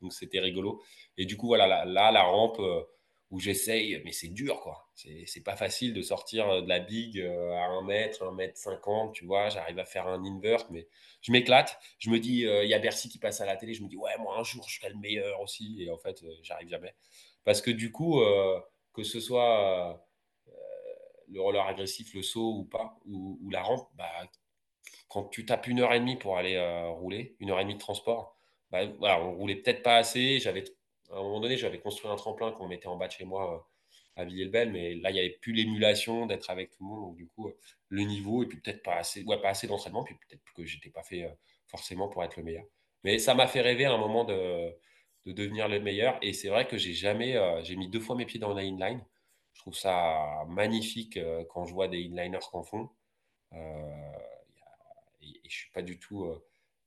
[0.00, 0.82] Donc c'était rigolo.
[1.18, 2.82] Et du coup, voilà, là, là, la rampe euh,
[3.30, 4.88] où j'essaye, mais c'est dur, quoi.
[4.94, 8.58] C'est pas facile de sortir euh, de la big euh, à un mètre, un mètre
[8.58, 9.48] 50, tu vois.
[9.50, 10.88] J'arrive à faire un invert, mais
[11.22, 11.78] je m'éclate.
[11.98, 13.72] Je me dis, euh, il y a Bercy qui passe à la télé.
[13.72, 15.76] Je me dis, ouais, moi, un jour, je serai le meilleur aussi.
[15.80, 16.92] Et en fait, j'arrive jamais.
[17.44, 18.20] Parce que du coup,
[18.92, 20.04] que ce soit
[21.28, 24.10] le roller agressif, le saut ou pas, ou, la rampe, bah,
[25.08, 26.58] quand tu tapes une heure et demie pour aller
[26.90, 28.36] rouler, une heure et demie de transport,
[28.70, 30.38] bah, voilà, on roulait peut-être pas assez.
[30.38, 30.64] J'avais,
[31.12, 33.54] à un moment donné, j'avais construit un tremplin qu'on mettait en bas de chez moi
[33.54, 37.08] euh, à Villers-le-Bel, mais là, il n'y avait plus l'émulation d'être avec tout le monde.
[37.08, 37.56] Donc, du coup, euh,
[37.88, 40.90] le niveau, et puis peut-être pas assez, ouais, pas assez d'entraînement, puis peut-être que j'étais
[40.90, 41.30] pas fait euh,
[41.66, 42.64] forcément pour être le meilleur.
[43.04, 44.70] Mais ça m'a fait rêver à un moment de,
[45.26, 46.18] de devenir le meilleur.
[46.22, 49.02] Et c'est vrai que j'ai jamais, j'ai mis deux fois mes pieds dans la inline.
[49.54, 51.18] Je trouve ça magnifique
[51.48, 52.90] quand je vois des inliners qu'en font.
[53.54, 56.30] Et, et je suis pas du tout,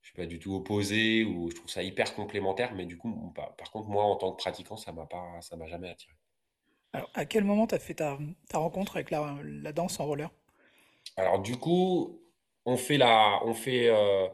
[0.03, 2.75] je suis pas du tout opposé ou je trouve ça hyper complémentaire.
[2.75, 5.57] Mais du coup, par, par contre, moi, en tant que pratiquant, ça m'a pas, ça
[5.57, 6.13] m'a jamais attiré.
[6.91, 8.17] Alors, à quel moment tu as fait ta,
[8.49, 10.31] ta rencontre avec la, la danse en roller?
[11.17, 12.21] Alors du coup,
[12.65, 14.27] on fait la, on fait euh,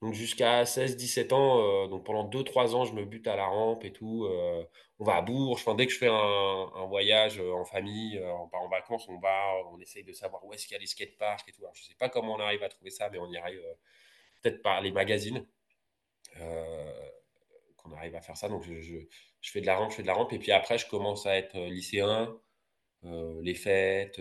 [0.00, 3.46] donc jusqu'à 16-17 ans, euh, donc pendant deux trois ans, je me bute à la
[3.46, 4.24] rampe et tout.
[4.26, 4.64] euh,
[4.98, 5.60] on va à Bourges.
[5.62, 9.18] Enfin, dès que je fais un, un voyage en famille, on part en vacances, on
[9.18, 11.62] va, on essaye de savoir où est-ce qu'il y a les skateparks et tout.
[11.62, 13.60] Alors, je sais pas comment on arrive à trouver ça, mais on y arrive
[14.42, 15.46] peut-être par les magazines
[16.40, 17.08] euh,
[17.76, 18.48] qu'on arrive à faire ça.
[18.48, 18.98] Donc je,
[19.42, 21.36] fais de la rampe, je fais de la rampe, et puis après, je commence à
[21.36, 22.36] être euh, lycéen,
[23.04, 24.20] euh, les fêtes.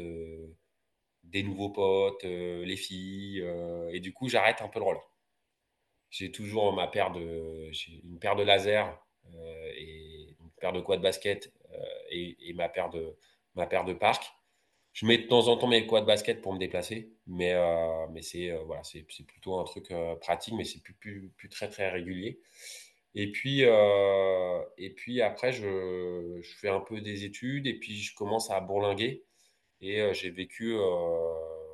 [1.23, 3.43] des nouveaux potes, les filles.
[3.93, 5.01] et du coup, j'arrête un peu le roller.
[6.09, 7.71] J'ai toujours ma paire de,
[8.03, 8.85] une paire de laser
[9.77, 11.53] et une paire de quad basket
[12.09, 13.17] et, ma paire de,
[13.55, 13.93] ma paire de.
[14.93, 17.53] Je mets de temps en temps mes quad basket pour me déplacer, mais,
[18.11, 21.89] mais c'est voilà, c'est plutôt un truc pratique, mais c'est plus, plus, plus, très très
[21.89, 22.41] régulier.
[23.15, 28.15] Et puis, et puis après, je, je, fais un peu des études et puis je
[28.15, 29.25] commence à bourlinguer.
[29.81, 30.75] Et j'ai vécu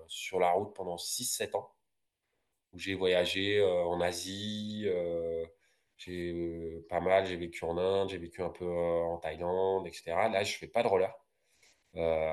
[0.08, 1.72] sur la route pendant 6-7 ans,
[2.74, 4.88] où j'ai voyagé en Asie,
[5.98, 10.30] j'ai pas mal, j'ai vécu en Inde, j'ai vécu un peu en Thaïlande, etc.
[10.32, 11.14] Là, je fais pas de roller.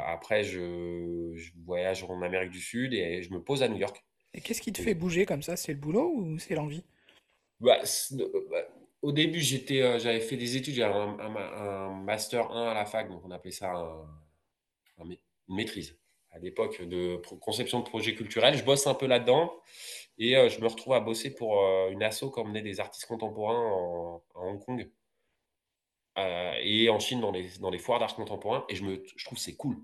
[0.07, 4.05] Après, je, je, voyage en Amérique du Sud et je me pose à New York.
[4.35, 5.57] Et qu'est-ce qui te fait bouger comme ça?
[5.57, 6.85] C'est le boulot ou c'est l'envie?
[7.61, 7.79] Bah,
[8.51, 8.69] bah,
[9.03, 13.09] Au début, j'étais, j'avais fait des études, j'avais un, un, master 1 à la fac,
[13.09, 15.17] donc on appelait ça un, une
[15.49, 15.97] maîtrise
[16.35, 18.57] à l'époque de conception de projets culturels.
[18.57, 19.53] Je bosse un peu là-dedans
[20.19, 23.07] et euh, je me retrouve à bosser pour euh, une asso qui emmenait des artistes
[23.07, 24.91] contemporains en, à Hong Kong
[26.19, 28.65] euh, et en Chine dans les, dans les foires d'art contemporain.
[28.69, 29.77] Et je, me, je trouve c'est cool.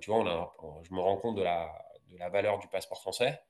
[0.00, 1.72] tu vois, on a, je me rends compte de la,
[2.10, 3.40] de la valeur du passeport français.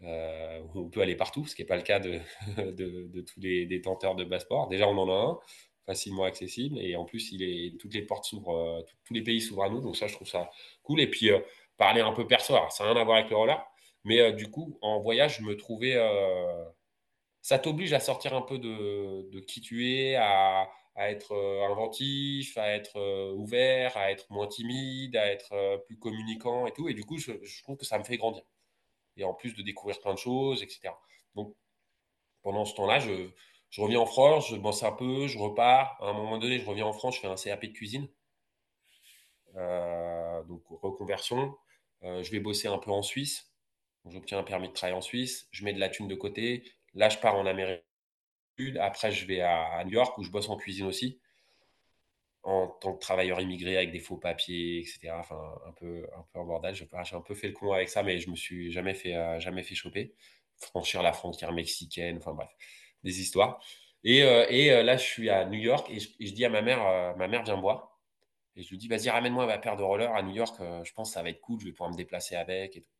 [0.00, 4.14] on peut aller partout, ce qui n'est pas le cas de, de, tous les détenteurs
[4.14, 4.68] de passeport.
[4.68, 5.38] Déjà, on en a un
[5.86, 6.78] facilement accessible.
[6.78, 9.68] Et en plus, il est, toutes les portes s'ouvrent, euh, tous les pays s'ouvrent à
[9.68, 9.80] nous.
[9.80, 10.50] Donc ça, je trouve ça
[10.82, 11.00] cool.
[11.00, 11.40] Et puis, euh,
[11.76, 13.64] parler un peu perso, ça n'a rien à voir avec le roller.
[14.04, 15.96] Mais euh, du coup, en voyage, je me trouvais...
[17.42, 21.34] ça t'oblige à sortir un peu de, de qui tu es, à, à être
[21.70, 26.88] inventif, à être ouvert, à être moins timide, à être plus communicant et tout.
[26.88, 28.44] Et du coup, je, trouve que ça me fait grandir.
[29.16, 30.94] Et en plus de découvrir plein de choses, etc.
[31.34, 31.54] Donc,
[32.42, 33.30] pendant ce temps-là, je,
[33.78, 35.96] reviens en France, je bosse un peu, je repars.
[36.00, 38.08] À un moment donné, je reviens en France, je fais un CAP de cuisine.
[39.56, 41.56] Euh, donc, reconversion.
[42.02, 43.52] Euh, je vais bosser un peu en Suisse.
[44.06, 45.48] J'obtiens un permis de travail en Suisse.
[45.50, 46.64] Je mets de la thune de côté.
[46.92, 47.82] Là, je pars en Amérique.
[48.80, 51.20] Après, je vais à, New York où je bosse en cuisine aussi.
[52.42, 55.12] En tant que travailleur immigré avec des faux papiers, etc.
[55.18, 56.74] Enfin, un peu, un peu en bordel.
[56.74, 56.86] J'ai
[57.16, 59.62] un peu fait le con avec ça, mais je me suis jamais fait, euh, jamais
[59.62, 60.14] fait choper.
[60.58, 62.18] Franchir la frontière mexicaine.
[62.18, 62.50] Enfin, bref
[63.02, 63.62] des histoires.
[64.04, 66.62] Et, euh, et euh, là, je suis à New York et je, dis à ma
[66.62, 67.98] mère, ma mère vient boire.
[68.56, 70.56] Et je lui dis, vas-y, ramène-moi ma paire de rollers à New York.
[70.84, 71.60] je pense que ça va être cool.
[71.60, 72.93] Je vais pouvoir me déplacer avec et tout.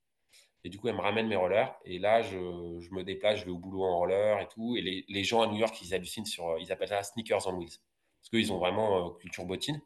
[0.65, 1.75] Et du coup, elle me ramène mes rollers.
[1.85, 4.77] Et là, je, me déplace, je vais au boulot en roller et tout.
[4.77, 6.59] Et les, gens à New York, ils hallucinent sur.
[6.59, 7.79] Ils appellent ça sneakers on wheels.
[8.21, 9.81] Parce qu'ils ont vraiment culture bottine.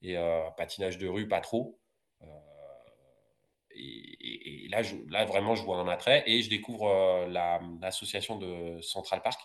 [0.00, 0.16] Et
[0.56, 1.78] patinage de rue, pas trop.
[3.72, 6.24] Et, là, là, vraiment, je vois un attrait.
[6.26, 9.40] Et je découvre l'association de Central Park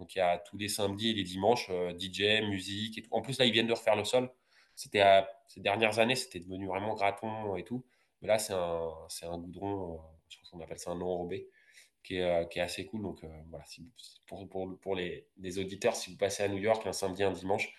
[0.00, 3.10] donc il y a tous les samedis et les dimanches, euh, DJ, musique et tout.
[3.12, 4.32] En plus, là, ils viennent de refaire le sol.
[4.74, 5.04] C'était
[5.46, 7.84] ces dernières années, c'était devenu vraiment graton et tout.
[8.22, 8.90] Là, c'est un,
[9.22, 9.96] un goudron, euh,
[10.28, 11.48] je pense qu'on appelle ça un enrobé,
[12.02, 13.02] qui est, euh, qui est assez cool.
[13.02, 13.64] Donc voilà,
[14.26, 17.72] pour, pour, les, les, auditeurs, si vous passez à New York un samedi, un dimanche,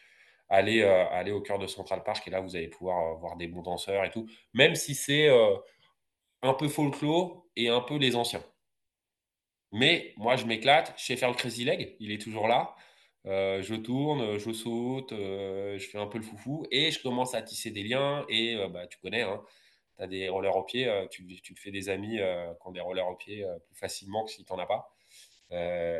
[0.49, 3.62] allez, allez au cœur de Central Park et là, vous allez pouvoir voir des bons
[3.62, 4.27] danseurs et tout.
[4.54, 5.30] Même si c'est
[6.41, 8.43] un peu folklore et un peu les anciens.
[9.71, 10.93] Mais moi, je m'éclate.
[10.97, 11.95] Je sais faire le crazy leg.
[11.99, 12.75] Il est toujours là.
[13.27, 17.36] Euh, je tourne, je saute, euh, je fais un peu le foufou et je commence
[17.36, 18.25] à tisser des liens.
[18.30, 19.41] Et euh, bah, tu connais, hein,
[20.04, 23.08] as des rollers au pied, tu, tu, te fais des amis qui ont des rollers
[23.08, 24.94] au pied plus facilement que si tu n'en as pas.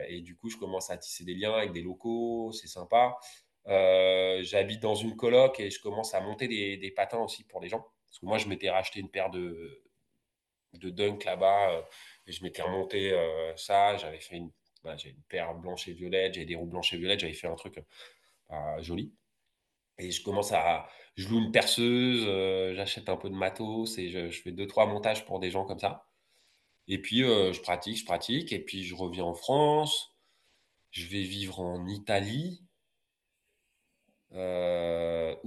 [0.08, 3.18] et du coup, je commence à tisser des liens avec des locaux, c'est sympa.
[3.66, 7.86] J'habite dans une coloc et je commence à monter des, patins aussi pour les gens.
[8.10, 9.82] Parce que moi, je m'étais racheté une paire de,
[10.74, 11.86] de dunk là-bas
[12.28, 14.52] et je m'étais remonté euh, ça, j'avais fait une,
[14.84, 17.56] bah, une paire blanche et violette, j'ai des roues blanches et violettes, j'avais fait un
[17.56, 17.84] truc
[18.52, 19.14] euh, joli.
[19.98, 24.10] Et je commence à, je loue une perceuse, euh, j'achète un peu de matos et
[24.10, 26.08] je, fais deux trois montages pour des gens comme ça.
[26.88, 30.16] Et puis je pratique, je pratique, et puis je reviens en France.
[30.92, 32.64] Je vais vivre en Italie,
[34.32, 34.36] où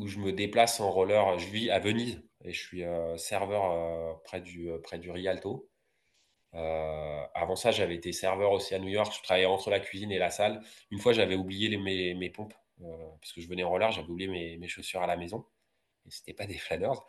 [0.08, 1.38] je me déplace en roller.
[1.38, 2.82] Je vis à Venise et je suis
[3.16, 5.68] serveur près du près du Rialto.
[6.54, 9.12] Euh, avant ça, j'avais été serveur aussi à New York.
[9.16, 10.62] Je travaillais entre la cuisine et la salle.
[10.90, 14.56] Une fois, j'avais oublié mes, pompes, euh, parce que je venais en roller, j'avais oublié
[14.56, 15.44] mes, chaussures à la maison.
[16.06, 17.04] Et c'était pas des fladders.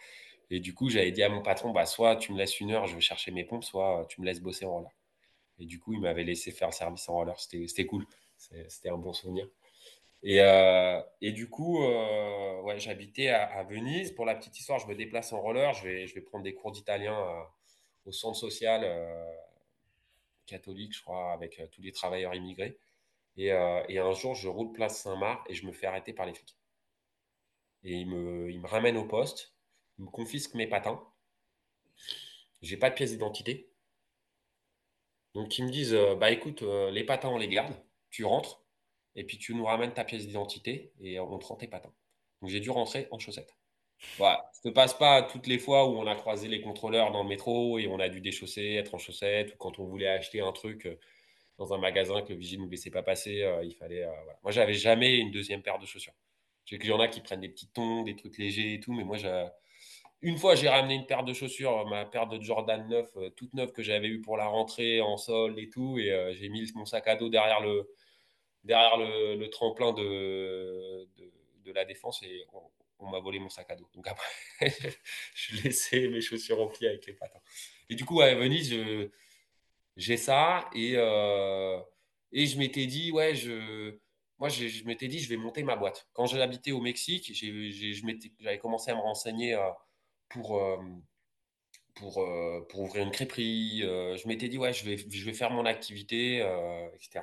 [0.50, 2.86] Et du coup, j'avais dit à mon patron, bah, soit tu me laisses une heure,
[2.86, 4.92] je vais chercher mes pompes, soit tu me laisses bosser en roller.
[5.58, 7.40] Et du coup, il m'avait laissé faire le service en roller.
[7.40, 8.06] C'était cool.
[8.38, 9.48] C'était un bon souvenir.
[10.22, 14.12] Et, euh, du coup, euh, j'habitais à, Venise.
[14.12, 15.74] Pour la petite histoire, je me déplace en roller.
[15.74, 17.16] Je vais, prendre des cours d'italien
[18.06, 19.34] au centre social euh,
[20.46, 22.78] catholique, je crois, avec euh, tous les travailleurs immigrés.
[23.38, 26.26] Et, euh, et, un jour, je roule place Saint-Marc et je me fais arrêter par
[26.26, 26.58] les flics.
[27.84, 29.54] Et ils me, ramènent au poste,
[30.00, 31.04] ils me confisquent mes patins.
[32.62, 33.70] J'ai pas de pièce d'identité.
[35.34, 37.76] Donc, ils me disent, euh, bah écoute, euh, les patins, on les garde.
[38.10, 38.64] Tu rentres
[39.18, 41.94] et puis tu nous ramènes ta pièce d'identité et on te rend tes patins.
[42.42, 43.54] Donc, j'ai dû rentrer en chaussettes.
[44.18, 44.50] Voilà.
[44.54, 47.30] Ça ne passe pas toutes les fois où on a croisé les contrôleurs dans le
[47.30, 50.52] métro et on a dû déchausser, être en chaussettes, ou quand on voulait acheter un
[50.52, 50.88] truc
[51.58, 54.04] dans un magasin que le vigile ne nous laissait pas passer, il fallait.
[54.04, 54.40] voilà.
[54.44, 56.14] Moi, j'avais jamais une deuxième paire de chaussures.
[56.66, 58.80] Je sais qu'il y en a qui prennent des petits tons, des trucs légers et
[58.80, 59.48] tout, mais moi, j'ai
[60.26, 63.54] une fois, j'ai ramené une paire de chaussures, ma paire de Jordan 9, euh, toute
[63.54, 66.00] neuve que j'avais eue pour la rentrée en sol et tout.
[66.00, 67.88] Et euh, j'ai mis mon sac à dos derrière le,
[68.64, 71.08] derrière le, tremplin de,
[71.64, 72.46] de, la défense et
[73.00, 73.88] on, m'a volé mon sac à dos.
[73.94, 74.26] Donc après,
[75.36, 77.42] je laissais mes chaussures remplies avec les patins.
[77.92, 78.74] Et du coup, à Venise,
[79.96, 81.80] j'ai ça et, euh,
[82.32, 83.98] et je m'étais dit, ouais, je
[84.38, 86.10] moi, je, m'étais dit, je vais monter ma boîte.
[86.14, 89.58] Quand habité au Mexique, j'avais commencé à me renseigner
[90.30, 90.78] pour, euh,
[91.96, 93.80] pour, euh, pour ouvrir une crêperie.
[93.82, 96.40] Je m'étais dit, ouais, je vais, je vais faire mon activité,
[96.96, 97.22] etc.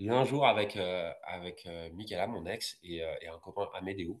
[0.00, 0.76] Et un jour, avec,
[1.22, 4.20] avec Michaela, mon ex, et, et un copain Amédéo,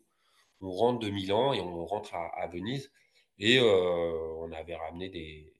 [0.60, 2.92] on rentre de Milan et on rentre à, Venise.
[3.38, 5.53] Et on avait ramené des,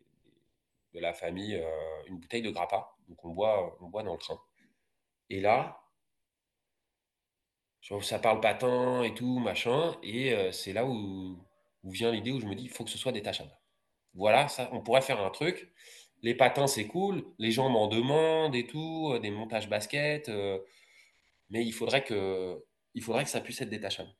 [0.95, 1.63] de la famille
[2.07, 2.95] une bouteille de grappa.
[3.09, 4.41] Donc on boit, on boit dans le train.
[5.31, 5.81] Et là,
[8.01, 9.97] ça parle patin et tout, machin.
[10.03, 11.39] Et c'est là où
[11.91, 13.51] vient l'idée où je me dis, il faut que ce soit détachable.
[14.15, 15.73] Voilà, ça, on pourrait faire un truc.
[16.23, 17.25] Les patins, c'est cool.
[17.39, 20.29] Les gens m'en demandent et tout, euh, des montages basket.
[20.29, 20.59] Euh,
[21.51, 24.11] mais il faudrait, que, il faudrait que ça puisse être détachable.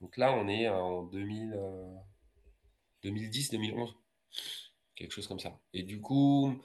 [0.00, 1.58] Donc là, on est en 2000,
[3.02, 3.96] 2010, 2011.
[4.96, 5.60] Quelque chose comme ça.
[5.72, 6.58] Et du coup,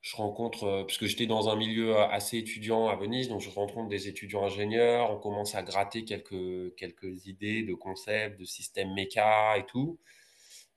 [0.00, 3.88] je rencontre, euh, puisque j'étais dans un milieu assez étudiant à Venise, donc je rencontre
[3.88, 9.56] des étudiants ingénieurs, on commence à gratter quelques, quelques idées de concepts, de systèmes méca
[9.58, 9.98] et tout.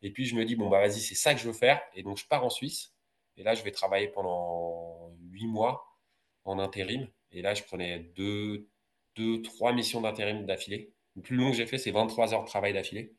[0.02, 1.82] Et puis je me dis, bon, bah vas-y, c'est ça que je veux faire.
[1.96, 2.94] Et donc je pars en Suisse.
[3.38, 5.86] Et là, je vais travailler pendant huit mois
[6.46, 7.08] en intérim.
[7.32, 8.68] Et là, je prenais deux,
[9.16, 10.94] deux trois missions d'intérim d'affilée.
[11.16, 13.14] Le plus long que j'ai fait, c'est 23 heures de travail d'affilée.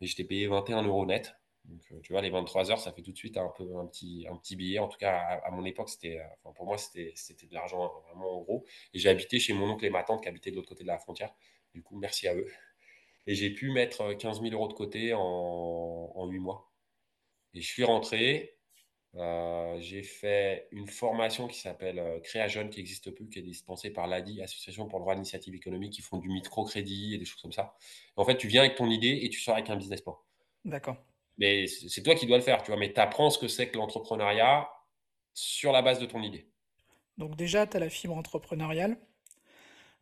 [0.00, 1.34] Et j'étais payé 21 euros net.
[1.64, 3.86] Donc, euh, tu vois, les 23 heures, ça fait tout de suite un, peu, un,
[3.86, 4.78] petit, un petit billet.
[4.78, 8.02] En tout cas, à, mon époque, c'était, euh, enfin, pour moi, c'était, c'était de l'argent
[8.06, 8.64] vraiment gros.
[8.92, 10.88] Et j'ai habité chez mon oncle et ma tante qui habitaient de l'autre côté de
[10.88, 11.34] la frontière.
[11.74, 12.46] Du coup, merci à eux.
[13.26, 16.70] Et j'ai pu mettre 15 000 euros de côté en, en 8 mois.
[17.54, 18.58] Et je suis rentré.
[19.16, 23.90] Euh, j'ai fait une formation qui s'appelle Créa Jeune, qui n'existe plus, qui est dispensée
[23.90, 27.40] par l'ADI, Association pour le droit d'initiative économique, qui font du microcrédit et des choses
[27.40, 27.74] comme ça.
[28.16, 30.18] en fait, tu viens avec ton idée et tu sors avec un business plan.
[30.64, 30.96] D'accord.
[31.38, 32.78] Mais c'est toi qui dois le faire, tu vois.
[32.78, 34.68] Mais tu apprends ce que c'est que l'entrepreneuriat
[35.32, 36.48] sur la base de ton idée.
[37.18, 38.96] Donc déjà, tu as la fibre entrepreneuriale,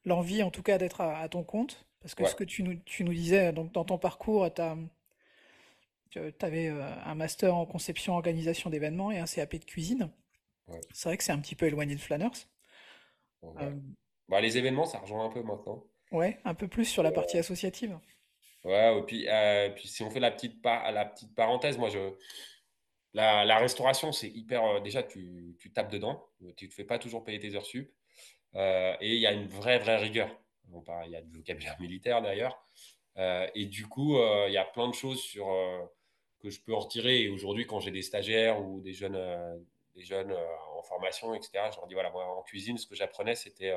[0.05, 3.05] l'envie en tout cas d'être à, ton compte, parce que ce que tu nous, tu
[3.05, 9.11] nous, disais, donc dans ton parcours, tu avais euh, un master en conception organisation d'événements
[9.11, 10.11] et un CAP de cuisine.
[10.93, 12.47] C'est vrai que c'est un petit peu éloigné de Flanners.
[13.45, 13.73] Euh,
[14.29, 15.85] bah, les événements, ça rejoint un peu maintenant.
[16.11, 17.99] Ouais, un peu plus sur la partie associative.
[18.65, 20.63] Ouais, et puis, euh, puis si on fait la petite,
[21.35, 21.99] parenthèse, moi, je,
[23.13, 24.65] la, restauration, c'est hyper.
[24.65, 27.93] Euh, déjà, tu, tapes dedans, tu ne te fais pas toujours payer tes heures sup.
[28.55, 30.29] Euh, et il y a une vraie, vraie rigueur.
[31.05, 32.65] il y a du vocabulaire militaire d'ailleurs.
[33.17, 35.23] et du coup, il y a plein de choses
[36.41, 37.23] que je peux en retirer.
[37.23, 39.19] Et aujourd'hui, quand j'ai des stagiaires ou des jeunes,
[39.97, 40.33] des jeunes
[40.77, 43.75] en formation, etc., je leur dis voilà, moi, en cuisine, ce que j'apprenais, c'était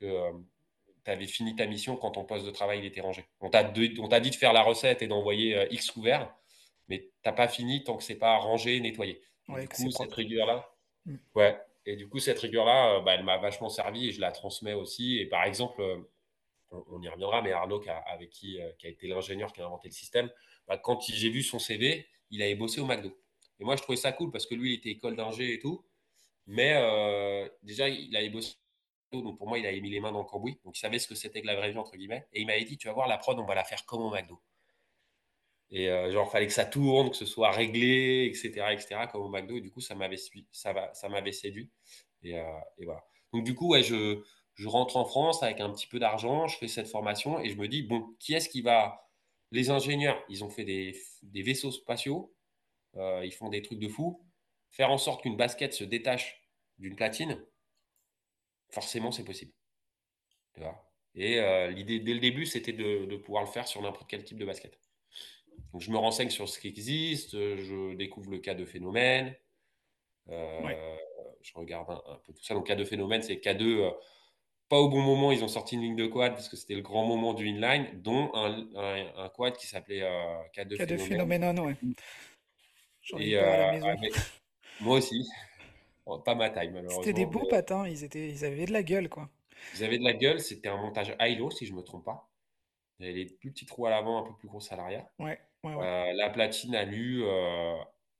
[0.00, 0.32] que
[1.06, 3.24] tu avais fini ta mission quand ton poste de travail était rangé.
[3.40, 6.34] On t'a dit de faire la recette et d'envoyer euh, X couverts,
[6.88, 9.22] mais tu n'as pas fini tant que c'est pas rangé, nettoyé.
[9.48, 10.68] du coup, cette rigueur-là,
[11.04, 11.16] mm.
[11.36, 11.60] ouais.
[11.88, 14.72] Et du coup, cette rigueur-là, euh, bah, elle m'a vachement servi et je la transmets
[14.72, 15.20] aussi.
[15.20, 15.96] Et par exemple, euh,
[16.72, 19.66] on, y reviendra, mais Arnaud, qui a, avec qui, qui a été l'ingénieur qui a
[19.66, 20.28] inventé le système,
[20.66, 23.16] bah, quand j'ai vu son CV, il avait bossé au McDo.
[23.60, 25.84] Et moi, je trouvais ça cool parce que lui, il était école d'ingé et tout.
[26.48, 26.74] Mais
[27.62, 28.56] déjà, il avait bossé
[29.12, 30.58] donc pour moi, il avait mis les mains dans le cambouis.
[30.64, 32.26] Donc il savait ce que c'était que la vraie vie, entre guillemets.
[32.32, 34.10] Et il m'avait dit, tu vas voir, la prod, on va la faire comme au
[34.10, 34.40] McDo.
[35.70, 39.28] Et euh, genre, fallait que ça tourne, que ce soit réglé, etc., etc., comme au
[39.28, 39.56] McDo.
[39.56, 40.16] Et du coup, ça m'avait,
[40.52, 41.70] ça ça séduit.
[42.22, 42.44] Et, euh,
[42.78, 43.04] et, voilà.
[43.32, 44.22] Donc du coup, ouais, je,
[44.64, 47.68] rentre en France avec un petit peu d'argent, je fais cette formation et je me
[47.68, 49.02] dis, bon, qui est-ce qui va...
[49.52, 52.34] Les ingénieurs, ils ont fait des, des vaisseaux spatiaux,
[52.96, 54.20] euh, ils font des trucs de fou.
[54.70, 56.42] Faire en sorte qu'une basket se détache
[56.78, 57.40] d'une platine,
[58.76, 59.52] forcément, c'est possible.
[61.14, 64.36] Et euh, l'idée, dès le début, c'était de, pouvoir le faire sur n'importe quel type
[64.36, 64.78] de basket.
[65.72, 69.34] Donc, je me renseigne sur ce qui existe, je découvre le cas de phénomène,
[70.28, 70.96] euh,
[71.40, 72.52] je regarde un, peu tout ça.
[72.52, 73.90] Donc, cas de phénomène, c'est K2, euh,
[74.68, 76.82] pas au bon moment, ils ont sorti une ligne de quad parce que c'était le
[76.82, 80.02] grand moment du inline, dont un, quad qui s'appelait
[80.54, 81.42] K2, K2 phénomène.
[83.00, 83.88] J'en ai eu Et pas à la heu, maison.
[83.88, 84.12] avec
[84.80, 85.26] moi aussi,
[86.24, 88.82] pas ma taille C'était des malheureusement, beaux mais patins, ils étaient ils avaient de la
[88.82, 89.30] gueule, quoi.
[89.72, 90.40] ils avaient de la gueule.
[90.40, 92.30] C'était un montage high-low si je me trompe pas.
[93.00, 95.06] Il y avait les plus petits trous à l'avant, un peu plus grosses à l'arrière.
[95.18, 95.90] Ouais, ouais, ouais.
[96.04, 97.76] Heu, la platine alu, heu,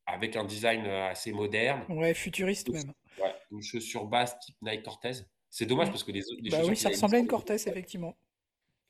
[0.06, 1.88] avec un design, heu, assez moderne.
[1.88, 2.92] Ouais, futuriste même.
[3.18, 5.12] ouais, une chaussure basse type Nike Cortez.
[5.50, 5.90] C'est dommage Mmh.
[5.90, 7.22] parce que les autres les Bah chaussures oui, qu'ils ça avaient mis ressemblait à sur
[7.22, 8.16] une les autres Cortez, quads effectivement.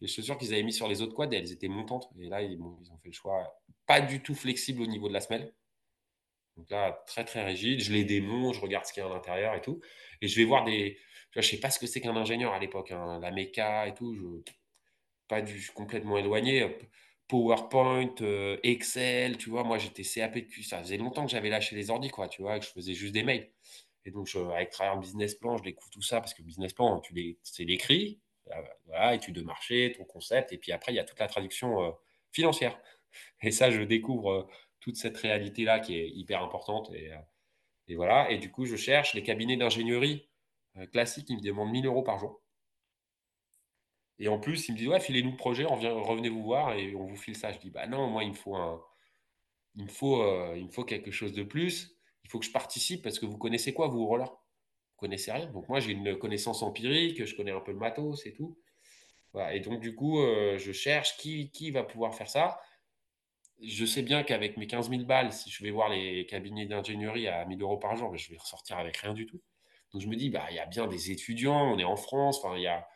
[0.01, 2.57] les chaussures qu'ils avaient mis sur les autres quads, elles étaient montantes et là, ils
[2.59, 5.55] bon, ils ont fait le choix pas du tout flexible au niveau de la semelle.
[6.57, 7.81] Donc là, très, très rigide.
[7.81, 9.81] Je les démonte, je regarde ce qu'il y a à l'intérieur et tout
[10.23, 10.99] et je vais voir des
[11.35, 14.15] je sais pas ce que c'est qu'un ingénieur à l'époque, hein, la méca et tout,
[14.15, 14.23] je
[15.29, 16.67] pas du complètement éloigné,
[17.29, 19.65] PowerPoint, heu, Excel, tu vois?
[19.65, 22.59] Moi, j'étais CAP de ça faisait longtemps que j'avais lâché les ordis, quoi, tu vois?
[22.61, 23.51] Que je faisais juste des mails
[24.05, 26.73] et donc je avec travers le business plan, je découvre tout ça parce que business
[26.73, 28.53] plan, tu l'é c'est l'écrit, heu,
[28.87, 31.83] voilà, étude de marché, ton concept et puis après, il y a toute la traduction,
[31.89, 31.93] heu,
[32.33, 32.81] financière
[33.43, 34.49] et ça, je découvre,
[34.87, 37.19] toute cette réalité-là qui est hyper importante et heu
[37.89, 40.29] et voilà et du coup, je cherche les cabinets d'ingénierie,
[40.79, 42.43] heu, classiques, ils me demandent 1 000 € par jour
[44.19, 46.73] et en plus, ils me disent: «Ouais, filez-nous le projet, on vient revenez vous voir
[46.75, 47.53] et on vous file ça».
[47.53, 48.81] Je dis: «Bah non, moi, il me faut un
[49.77, 51.97] il me faut, heu, il me faut quelque chose de plus.
[52.25, 54.29] Il faut que je participe parce que vous connaissez quoi vous, roller?
[54.31, 55.47] Vous connaissez rien».
[55.53, 58.59] Donc moi, j'ai une connaissance empirique, je connais un peu le matos et tout.
[59.53, 60.19] Et donc du coup,
[60.59, 62.59] je cherche qui qui va pouvoir faire ça.
[63.63, 67.27] Je sais bien qu'avec mes quinze mille balles, si je vais voir les cabinets d'ingénierie
[67.29, 69.41] à 1 000 € par jour, beh, je vais ressortir avec rien du tout.
[69.93, 72.41] Donc je me dis: «Bah, il y a bien des étudiants, on est en France»,
[72.59, 72.87] y a,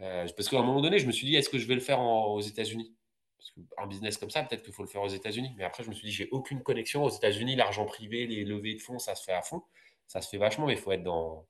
[0.00, 1.80] heu, parce qu'à un moment donné, je me suis dit: «Est-ce que je vais le
[1.80, 2.94] faire aux États-Unis?»
[3.38, 5.52] parce qu'un business comme ça, peut-être qu'il faut le faire aux États-Unis.
[5.58, 8.74] Mais après, je me suis dit: «J'ai aucune connexion aux États-Unis, l'argent privé, les levées
[8.76, 9.62] de fonds, ça se fait à fond.
[10.08, 11.46] Ça se fait vachement, mais il faut être dans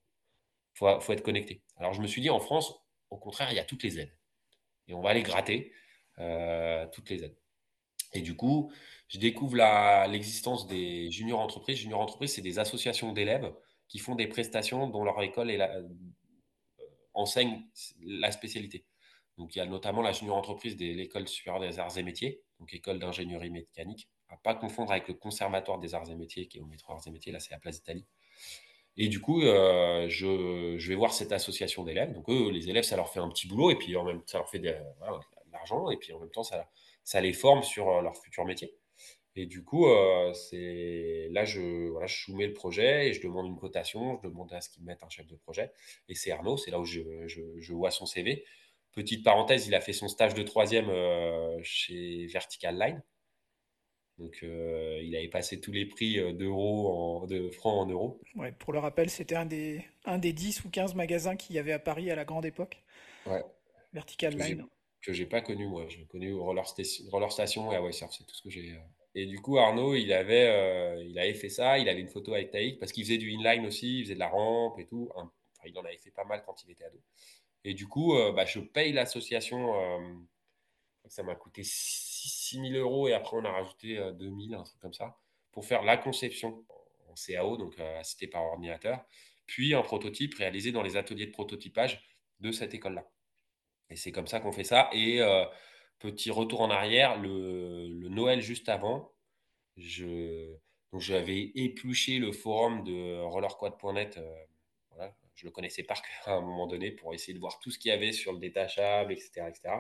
[0.75, 1.63] faut être connecté».
[1.79, 2.75] Alors je me suis dit: «En France,
[3.11, 4.17] au contraire, il y a toutes les aides
[4.89, 5.73] et on va aller gratter,
[6.21, 7.37] heu, toutes les aides».
[8.15, 8.73] Et du coup,
[9.09, 11.79] je découvre la l'existence des juniors entreprises.
[11.79, 13.53] Juniors entreprises, c'est des associations d'élèves
[13.89, 15.81] qui font des prestations dont leur école la,
[17.13, 17.63] enseigne
[18.05, 18.85] la spécialité.
[19.37, 22.43] Donc, il y a notamment la junior entreprise de l'École supérieure des arts et métiers,
[22.61, 26.59] donc école d'ingénierie mécanique, à pas confondre avec le conservatoire des arts et métiers qui
[26.59, 28.07] est au métro arts et métiers, là c'est à Place d'Italie.
[28.97, 32.13] Et du coup, euh, je, je vais voir cette association d'élèves.
[32.13, 34.39] Donc eux, les élèves, ça leur fait un petit boulot et puis en même ça
[34.39, 34.73] leur fait de
[35.51, 36.71] l'argent et puis en même temps, ça,
[37.05, 38.75] ça les forme sur euh, leur futur métier.
[39.37, 43.47] Et du coup, euh, c'est là, je, voilà, je soumets le projet et je demande
[43.47, 45.73] une cotation, je demande à ce qu'ils mettent un chef de projet.
[46.09, 48.45] Et c'est Arnaud, c'est là où je, je, je vois son CV.
[48.93, 53.03] Petite parenthèse, il a fait son stage de troisième euh, chez Vertical Line.
[54.19, 58.21] Donc, euh, il avait passé tous les prix d'euros, en, de francs en euros.
[58.37, 61.59] Ouais, pour le rappel, c'était un des, un des 10 ou 15 magasins qu'il y
[61.59, 62.81] avait à Paris à la grande époque.
[63.27, 63.43] Ouais.
[63.93, 64.65] Vertical Line.
[65.05, 65.87] Que j'ai pas connu moi.
[65.89, 68.73] J'ai connu Roller Station, et Hawaii Surf, c'est tout ce que j'ai.
[68.73, 68.79] euh.
[69.15, 71.79] Et du coup, Arnaud, il avait, euh, il avait fait ça.
[71.79, 74.19] Il avait une photo avec Taïk parce qu'il faisait du inline aussi, il faisait de
[74.19, 75.09] la rampe et tout.
[75.67, 77.01] Il en avait fait pas mal quand il était ado.
[77.65, 79.73] Et du coup, euh, bah, je paye l'association.
[81.07, 84.65] ça m'a coûté 6 000 euros et après on a rajouté euh, 2 000, un
[84.65, 85.19] truc comme ça,
[85.53, 86.65] pour faire la conception
[87.09, 89.05] en CAO, donc euh, assisté par ordinateur,
[89.47, 92.03] puis un prototype réalisé dans les ateliers de prototypage
[92.41, 93.07] de cette école-là.
[93.95, 94.91] Et c'est comme ça qu'on fait ça.
[94.93, 95.45] Et euh,
[96.01, 99.13] petit retour en arrière, le, Noël juste avant,
[99.77, 100.53] je,
[100.93, 104.19] donc j'avais épluché le forum de rollerquad.net.
[104.19, 104.35] euh,
[104.91, 107.71] voilà, je le connaissais par cœur à un moment donné pour essayer de voir tout
[107.71, 109.47] ce qu'il y avait sur le détachable, etc.
[109.49, 109.77] etc.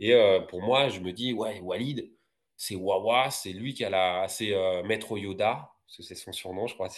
[0.00, 2.12] Et euh, pour moi, je me dis, ouais, Walid,
[2.58, 4.28] c'est Wawa, c'est lui qui a la.
[4.28, 6.90] C'est euh, Maître Yoda, parce que c'est son surnom, je crois.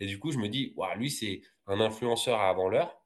[0.00, 3.03] Et du coup, je me dis, ouais, lui, c'est un influenceur à avant l'heure.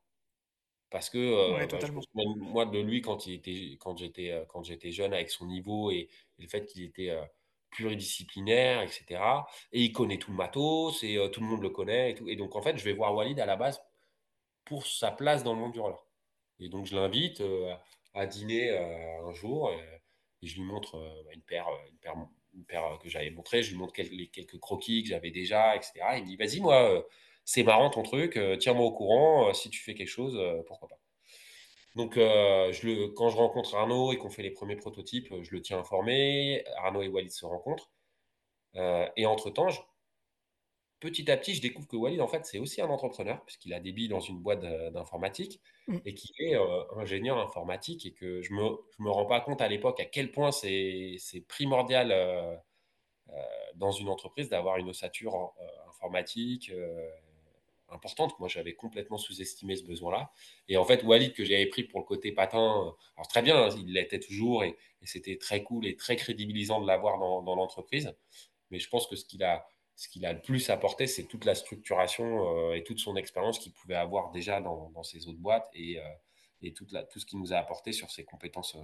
[0.90, 4.90] Parce que, Ouais, bah, je moi de lui quand il était quand j'étais, quand j'étais
[4.92, 6.08] jeune avec son niveau et
[6.38, 7.14] et le fait qu'il était,
[7.70, 12.12] pluridisciplinaire et cetera et il connaît tout le matos et tout le monde le connaît
[12.12, 13.80] et tout et donc en fait, je vais voir Walid à la base
[14.64, 16.06] pour sa place dans le monde du roller
[16.60, 17.42] et donc je l'invite,
[18.14, 19.70] à dîner, un jour,
[20.42, 22.16] et je lui montre, bah, une paire, une paire
[22.54, 23.62] une paire, que j'avais montrée.
[23.62, 26.18] Je lui montre quel les quelques croquis que j'avais déjà et cetera.
[26.18, 27.06] Il me dit: «Vas-y, moi,
[27.50, 30.62] c'est marrant ton truc, heu, tiens-moi au courant, heu, si tu fais quelque chose, heu,
[30.66, 30.98] pourquoi pas?»
[31.96, 35.52] Donc, heu, je le quand je rencontre Arnaud et qu'on fait les premiers prototypes, je
[35.52, 36.64] le tiens informé.
[36.78, 37.90] Arnaud et Walid se rencontrent,
[39.16, 39.80] et entre-temps, je
[41.00, 43.80] petit à petit, je découvre que Walid, en fait, c'est aussi un entrepreneur puisqu'il a
[43.80, 45.98] des billes dans une boîte d'informatique Mm.
[46.04, 46.56] et qu'il est,
[46.96, 48.62] ingénieur informatique et que je me
[48.96, 52.12] je me rends pas compte à l'époque à quel point c'est c'est primordial,
[53.74, 55.52] dans une entreprise d'avoir une ossature
[55.88, 56.72] informatique,
[57.90, 58.38] importante.
[58.38, 60.32] Moi, j'avais complètement sous-estimé ce besoin-là.
[60.68, 63.56] Et en fait, Walid, que j'avais pris pour le côté patin, euh, alors très bien,
[63.56, 68.14] hein, il l'était toujours et, c'était très cool et très crédibilisant de l'avoir dans, l'entreprise.
[68.70, 71.54] Mais je pense que ce qu'il a, ce a le plus apporté, c'est toute la
[71.54, 75.98] structuration et toute son expérience qu'il pouvait avoir déjà dans, dans ses autres boîtes et,
[76.62, 78.76] et toute tout ce qu'il nous a apporté sur ses compétences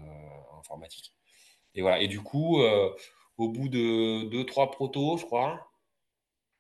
[0.59, 1.13] informatiques.
[1.75, 2.01] Et voilà.
[2.01, 2.63] Et du coup,
[3.37, 5.69] au bout de deux, trois protos, je crois,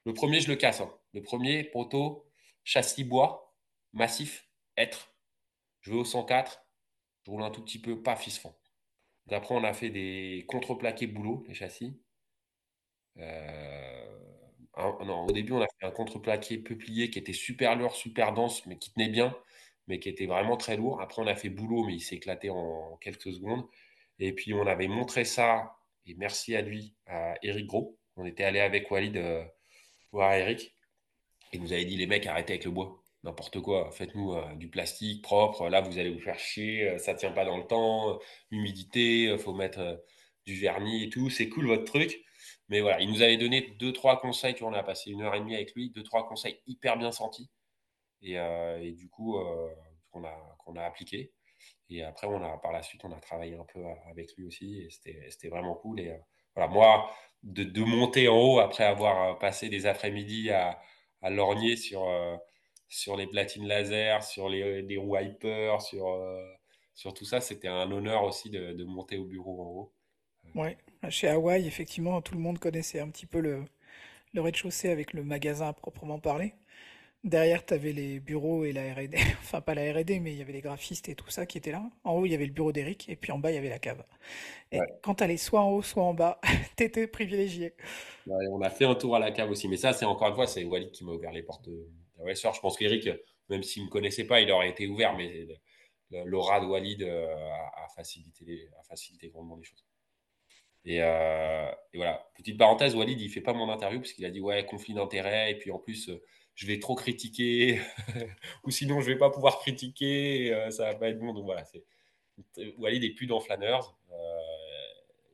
[0.04, 0.80] le premier, je le casse.
[0.80, 0.92] Hein.
[1.12, 2.26] Le premier, proto,
[2.64, 3.54] châssis bois,
[3.92, 5.14] massif, être.
[5.80, 6.64] Je vais au 104,
[7.24, 8.54] je roule un tout petit peu, pas fils fond.
[9.30, 11.98] Après, on a fait des contreplaqués boulot, les châssis.
[13.18, 14.04] Euh,
[14.76, 18.76] au début, on a fait un contreplaqué peuplier qui était super lourd, super dense, mais
[18.78, 19.36] qui tenait bien,
[19.86, 21.00] mais qui était vraiment très lourd.
[21.00, 23.66] Après, on a fait boulot, mais il s'est éclaté en quelques secondes.
[24.18, 27.98] Et puis, on avait montré ça, et merci à lui, à Eric Gros.
[28.16, 29.44] On était allé avec Walid euh,
[30.12, 30.73] voir Eric.
[31.54, 33.90] Il nous avait dit, les mecs, arrêtez avec le bois n'importe quoi.
[33.90, 35.68] Faites-nous euh, du plastique propre.
[35.68, 36.90] Là, vous allez vous faire chier.
[36.90, 38.18] Euh, ça tient pas dans le temps.
[38.50, 40.02] Humidité, il faut mettre
[40.46, 41.30] du vernis et tout.
[41.30, 42.22] C'est cool votre truc.
[42.68, 44.54] Mais voilà, il nous avait donné deux, trois conseils.
[44.54, 45.90] Tu vois, on a passé une heure et demie avec lui.
[45.90, 47.50] Deux, trois conseils hyper bien sentis.
[48.22, 49.38] Et, et du coup,
[50.10, 51.32] qu'on a, qu'on a appliqué.
[51.90, 53.80] Et après, on a, par la suite, on a travaillé un peu
[54.10, 54.80] avec lui aussi.
[54.80, 56.00] Et c'était vraiment cool.
[56.00, 56.16] Et
[56.54, 57.10] voilà, moi,
[57.42, 60.80] de, de, monter en haut après avoir passé des après-midi à,
[61.24, 62.06] à lorgner sur
[62.94, 66.40] sur les platines laser, sur les, les wipers, sur, euh,
[66.94, 67.40] sur tout ça.
[67.40, 69.92] C'était un honneur aussi de, de, monter au bureau en haut.
[70.54, 73.64] Ouais, chez Hawaï, effectivement, tout le monde connaissait un petit peu le,
[74.32, 76.54] le rez-de-chaussée avec le magasin à proprement parler.
[77.24, 80.42] Derrière, tu avais les bureaux et la R&D, enfin pas la R&D, mais il y
[80.42, 81.82] avait les graphistes et tout ça qui étaient là.
[82.04, 83.70] En haut, il y avait le bureau d'Eric, et puis en bas, il y avait
[83.70, 84.04] la cave.
[84.70, 84.86] Et ouais.
[85.02, 86.40] quand tu allais soit en haut, soit en bas,
[86.76, 87.74] tu étais privilégié.
[88.26, 90.34] Ouais, on a fait un tour à la cave aussi, mais ça, c'est encore une
[90.34, 93.08] fois, c'est Walid qui m'a ouvert les portes de, Ouais, je pense qu'Eric,
[93.48, 95.46] même s'il ne me connaissait pas, il aurait été ouvert, mais
[96.10, 99.84] l'aura de Walid euh, a, facilité, les, a facilité grandement les choses.
[100.84, 104.24] Et, euh, et, voilà, petite parenthèse, Walid, il ne fait pas mon interview parce qu'il
[104.26, 106.22] a dit ouais, conflit d'intérêts, et puis en plus, euh,
[106.54, 107.80] je vais trop critiquer,
[108.64, 111.32] ou sinon je vais pas pouvoir critiquer, euh, ça va pas être bon.
[111.32, 111.84] Donc voilà, c'est...
[112.78, 113.80] Walid est plus dans Flanners.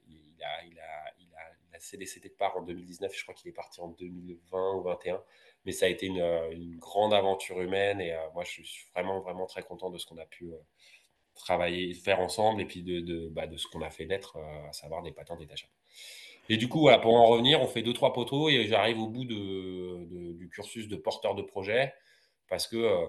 [0.08, 3.34] il, a, il, a, il, a, il a cédé ses départs en 2019, je crois
[3.34, 5.22] qu'il est parti en 2020 ou 2021
[5.64, 9.20] mais ça a été une, euh, grande aventure humaine et euh, moi je suis vraiment
[9.20, 10.58] vraiment très content de ce qu'on a pu euh,
[11.34, 14.72] travailler, faire ensemble et puis de, de, bah, de ce qu'on a fait d'être, à
[14.72, 15.72] savoir des patents détachables.
[16.50, 19.24] Et du coup, pour en revenir, on fait deux, trois poteaux et j'arrive au bout
[19.24, 21.94] du cursus de porteur de projet
[22.48, 23.08] parce que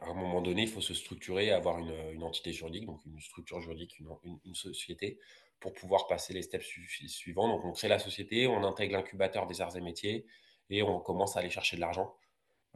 [0.00, 3.60] à un moment donné, il faut se structurer, avoir une, entité juridique, donc une structure
[3.60, 5.18] juridique, une, société,
[5.60, 7.48] pour pouvoir passer les steps su suivants.
[7.48, 10.26] Donc, on crée la société, on intègre l'incubateur des arts et métiers,
[10.70, 12.14] et on commence à aller chercher de l'argent.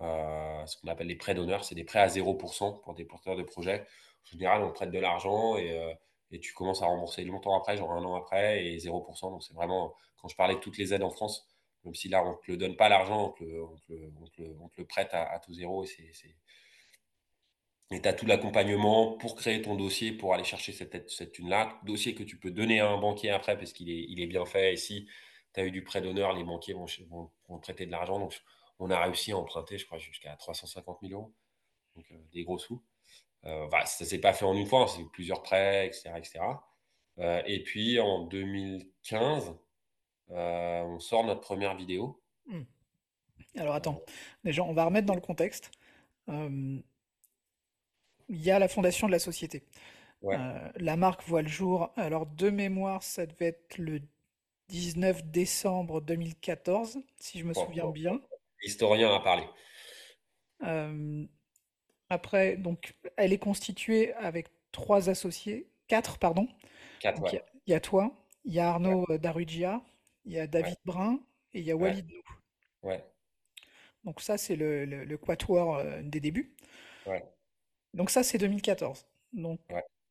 [0.01, 3.37] Euh, ce qu'on appelle les prêts d'honneur, c'est des prêts à 0% pour des porteurs
[3.37, 3.81] de projets.
[4.27, 5.93] En général, on prête de l'argent et, euh,
[6.31, 9.31] et, tu commences à rembourser longtemps après, genre un an après, et 0%.
[9.31, 11.47] Donc c'est vraiment, quand je parlais de toutes les aides en France,
[11.85, 13.76] même si là, on ne te le donne pas l'argent, on,
[14.29, 14.43] te
[14.76, 15.85] le, prête à, à tout zéro
[17.91, 21.81] et tu as tout l'accompagnement pour créer ton dossier, pour aller chercher cette, cette thune-là.
[21.85, 24.45] Dossier que tu peux donner à un banquier après parce qu'il est, il est bien
[24.45, 24.74] fait.
[24.74, 25.09] Et si
[25.55, 28.18] tu as eu du prêt d'honneur, les banquiers vont, vont, vont prêter de l'argent.
[28.18, 28.39] Donc,
[28.79, 31.33] on a réussi à emprunter, je crois, jusqu'à 350 000 euros.
[31.97, 32.83] Donc, euh, des gros sous.
[33.49, 36.11] Euh, bah, ça ne s'est pas fait en une fois, c'est plusieurs prêts, etc.
[36.16, 36.40] etc.
[37.18, 39.55] Euh, et puis, en 2015,
[40.30, 42.22] euh, on sort notre première vidéo.
[42.46, 42.62] Hmm.
[43.57, 44.01] Alors, attends.
[44.44, 45.70] Déjà, on va remettre dans le contexte.
[46.28, 46.82] Il
[48.28, 49.64] y a la fondation de la société.
[50.20, 50.36] Ouais.
[50.38, 51.90] Euh, la marque voit le jour.
[51.96, 54.01] Alors, de mémoire, ça devait être le
[54.68, 58.20] 19 décembre 2014, si je me souviens bon, bien.
[58.62, 59.44] L'historien a parlé.
[60.64, 61.24] Euh,
[62.11, 66.48] après, donc, elle est constituée avec trois associés, quatre, pardon.
[67.00, 67.42] Quatre, il ouais.
[67.66, 68.12] y, y, a toi,
[68.44, 69.18] il y a Arnaud ouais.
[69.18, 69.82] Darugia,
[70.24, 70.80] il y a David ouais.
[70.84, 71.20] Brun
[71.52, 72.22] et il y a Walid Nou.
[72.82, 73.04] Ouais.
[74.04, 76.54] Donc ça, c'est le, le, le, quatuor euh, des débuts.
[77.06, 77.24] Ouais.
[77.94, 79.06] Donc ça, c'est 2014.
[79.32, 79.61] Donc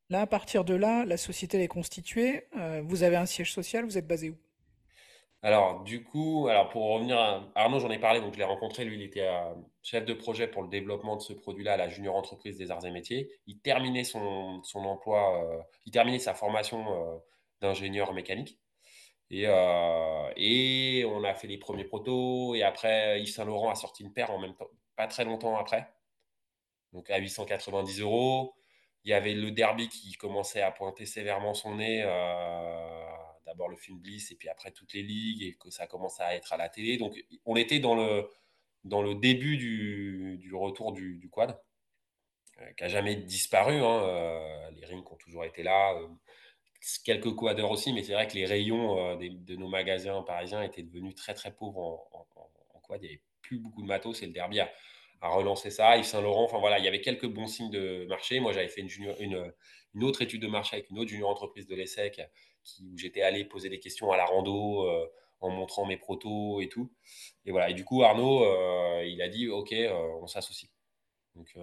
[0.09, 2.47] là, à partir de là, la société est constituée.
[2.57, 4.37] Euh, vous avez un siège social, vous êtes basé où?
[5.43, 8.85] Alors, du coup, alors pour revenir à Arnaud, j'en ai parlé, donc je l'ai rencontré.
[8.85, 11.89] Lui, il était euh, chef de projet pour le développement de ce produit-là à la
[11.89, 13.29] Junior Entreprise des Arts et Métiers.
[13.45, 17.17] Il terminait son, emploi, euh, il terminait sa formation euh,
[17.61, 18.59] d'ingénieur mécanique.
[19.29, 19.43] Et,
[20.37, 22.55] et, on a fait les premiers protos.
[22.55, 25.87] Et après, Yves Saint-Laurent a sorti une paire en même temps, pas très longtemps après.
[26.93, 28.55] Donc à 890 euros.
[29.03, 32.03] Il y avait le derby qui commençait à pointer sévèrement son nez
[33.47, 36.35] d'abord le film Bliss et puis après toutes les ligues et que ça commence à
[36.35, 36.97] être à la télé.
[36.97, 38.29] Donc on était dans le,
[38.83, 41.59] dans le début du, du retour du, quad,
[42.59, 43.77] euh, qui n'a jamais disparu.
[43.77, 44.03] Hein.
[44.03, 45.93] Euh, les rings ont toujours été là.
[45.95, 46.07] Euh,
[47.03, 51.15] quelques coadeurs aussi, mais c'est vrai que les rayons de nos magasins parisiens étaient devenus
[51.15, 51.79] très très pauvres
[52.11, 53.01] en, en, quad.
[53.01, 54.71] Il n'y avait plus beaucoup de matos et le derby a,
[55.21, 55.97] relancé ça.
[55.97, 58.39] Yves Saint-Laurent, enfin voilà, il y avait quelques bons signes de marché.
[58.39, 58.89] Moi, j'avais fait une,
[59.19, 59.53] une,
[59.95, 62.21] une, autre étude de marché avec une autre junior entreprise de l'ESSEC
[62.83, 64.87] où j'étais allé poser des questions à la rando
[65.39, 66.91] en montrant mes protos et tout.
[67.45, 67.69] Et voilà.
[67.69, 68.43] Et du coup, Arnaud,
[69.03, 69.73] il a dit OK,
[70.21, 70.71] on s'associe.
[71.35, 71.57] Donc,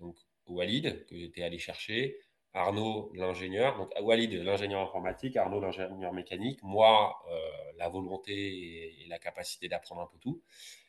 [0.00, 2.18] donc Walid, que j'étais allé chercher,
[2.54, 9.18] Arnaud, l'ingénieur, donc Walid, l'ingénieur informatique, Arnaud, l'ingénieur mécanique, moi, euh, la volonté et, la
[9.18, 10.40] capacité d'apprendre un peu tout.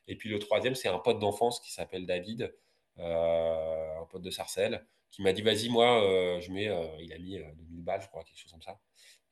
[0.08, 2.50] Et puis le troisième, c'est un pote d'enfance qui s'appelle David, euh,
[2.98, 6.70] un pote de Sarcelles, qui m'a dit Vas-y, moi, euh, je mets,
[7.00, 8.80] il a mis 2000 balles, je crois, quelque chose comme ça.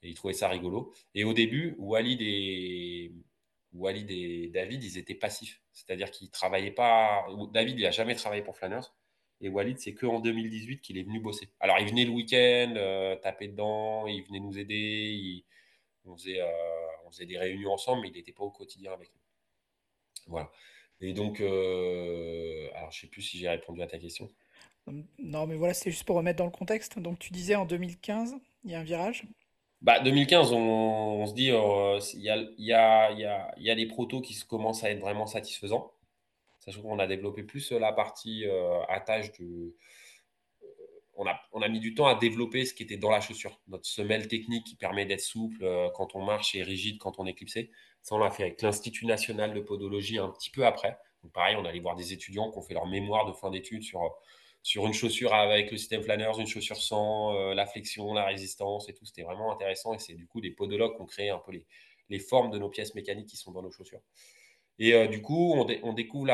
[0.02, 0.94] Et il trouvait ça rigolo.
[1.16, 3.12] Et au début, Walid et,
[3.74, 5.62] Walid et David, ils étaient passifs.
[5.72, 7.26] C'est-à-dire qu'ils travaillaient pas.
[7.54, 8.88] David, il n'a jamais travaillé pour Flanners.
[9.42, 11.50] Et Walid, c'est qu'en 2018 qu'il est venu bosser.
[11.60, 15.44] Alors, il venait le week-end, euh, taper dedans, il venait nous aider,
[16.06, 16.48] on, faisait, euh,
[17.06, 19.20] on, faisait, des réunions ensemble, mais il n'était pas au quotidien avec nous.
[20.28, 20.50] Voilà.
[21.04, 24.30] Et donc, euh, alors je ne sais plus si j'ai répondu à ta question.
[25.20, 26.98] Non, mais voilà, c'est juste pour remettre dans le contexte.
[26.98, 29.26] Donc, tu disais en 2015, il y a un virage?
[29.82, 33.86] Bah, 2015, on, se dit, il y, a, y, a, y, a, y, a, des
[33.86, 35.92] protos qui commencent à être vraiment satisfaisants.
[36.60, 39.76] Sachant qu'on a développé plus la partie euh, attache de.
[41.18, 43.60] Euh, on a, on mis du temps à développer ce qui était dans la chaussure.
[43.68, 47.26] Notre semelle technique qui permet d'être souple euh, quand on marche et rigide quand on
[47.26, 47.72] est clipsé.
[48.02, 50.98] Ça, on l'a fait avec l'Institut national de podologie un petit peu après.
[51.34, 54.86] Pareil, on allait voir des étudiants qui ont fait leur mémoire de fin d'études sur,
[54.86, 59.06] une chaussure avec le système Flanners, une chaussure sans, la flexion, la résistance et tout.
[59.06, 59.94] C'était vraiment intéressant.
[59.94, 61.54] Et c'est du coup des podologues qui ont créé un peu
[62.10, 64.02] les, formes de nos pièces mécaniques qui sont dans nos chaussures.
[64.80, 66.28] Et euh, du coup, on, découvre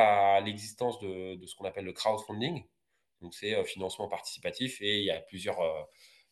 [0.44, 2.64] l'existence de, ce qu'on appelle le crowdfunding.
[3.22, 5.60] Donc, c'est euh, financement participatif et il y a plusieurs.
[5.60, 5.82] Euh,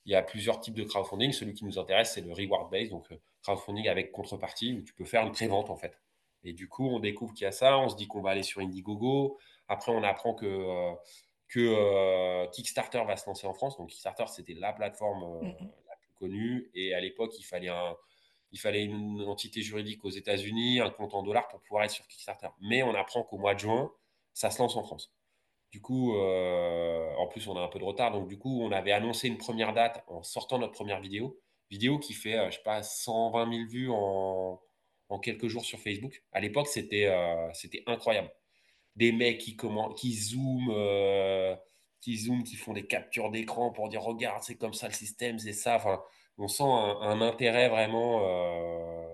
[0.05, 1.33] il y a plusieurs types de crowdfunding.
[1.33, 3.09] Celui qui nous intéresse, c'est le reward based, donc
[3.43, 5.99] crowdfunding avec contrepartie, où tu peux faire une prévente en fait.
[6.45, 8.43] Et du coup, on découvre qu'il y a ça, on se dit qu'on va aller
[8.43, 9.37] sur Indiegogo.
[9.67, 10.93] Après, on apprend que,
[11.49, 13.77] que Kickstarter va se lancer en France.
[13.77, 16.71] Donc, Kickstarter, c'était la plateforme la plus connue.
[16.73, 17.97] Et à l'époque, il fallait un,
[18.51, 22.07] il fallait une entité juridique aux États-Unis, un compte en dollars pour pouvoir être sur
[22.07, 22.47] Kickstarter.
[22.61, 23.91] Mais on apprend qu'au mois de juin,
[24.33, 25.13] ça se lance en France.
[25.71, 28.11] Du coup, euh, en plus, on a un peu de retard.
[28.11, 31.39] Donc, du coup, on avait annoncé une première date en sortant notre première vidéo.
[31.69, 34.59] Vidéo qui fait, euh, je sais pas, 120 000 vues en,
[35.21, 36.23] quelques jours sur Facebook.
[36.31, 37.51] À l'époque, c'était euh,
[37.87, 38.31] incroyable.
[38.95, 41.57] Des mecs qui, comment, qui zooment,
[42.01, 45.39] qui zooment, qui font des captures d'écran pour dire regarde, c'est comme ça le système,
[45.39, 45.75] c'est ça.
[45.75, 46.01] Enfin,
[46.37, 49.07] on sent un, intérêt vraiment euh,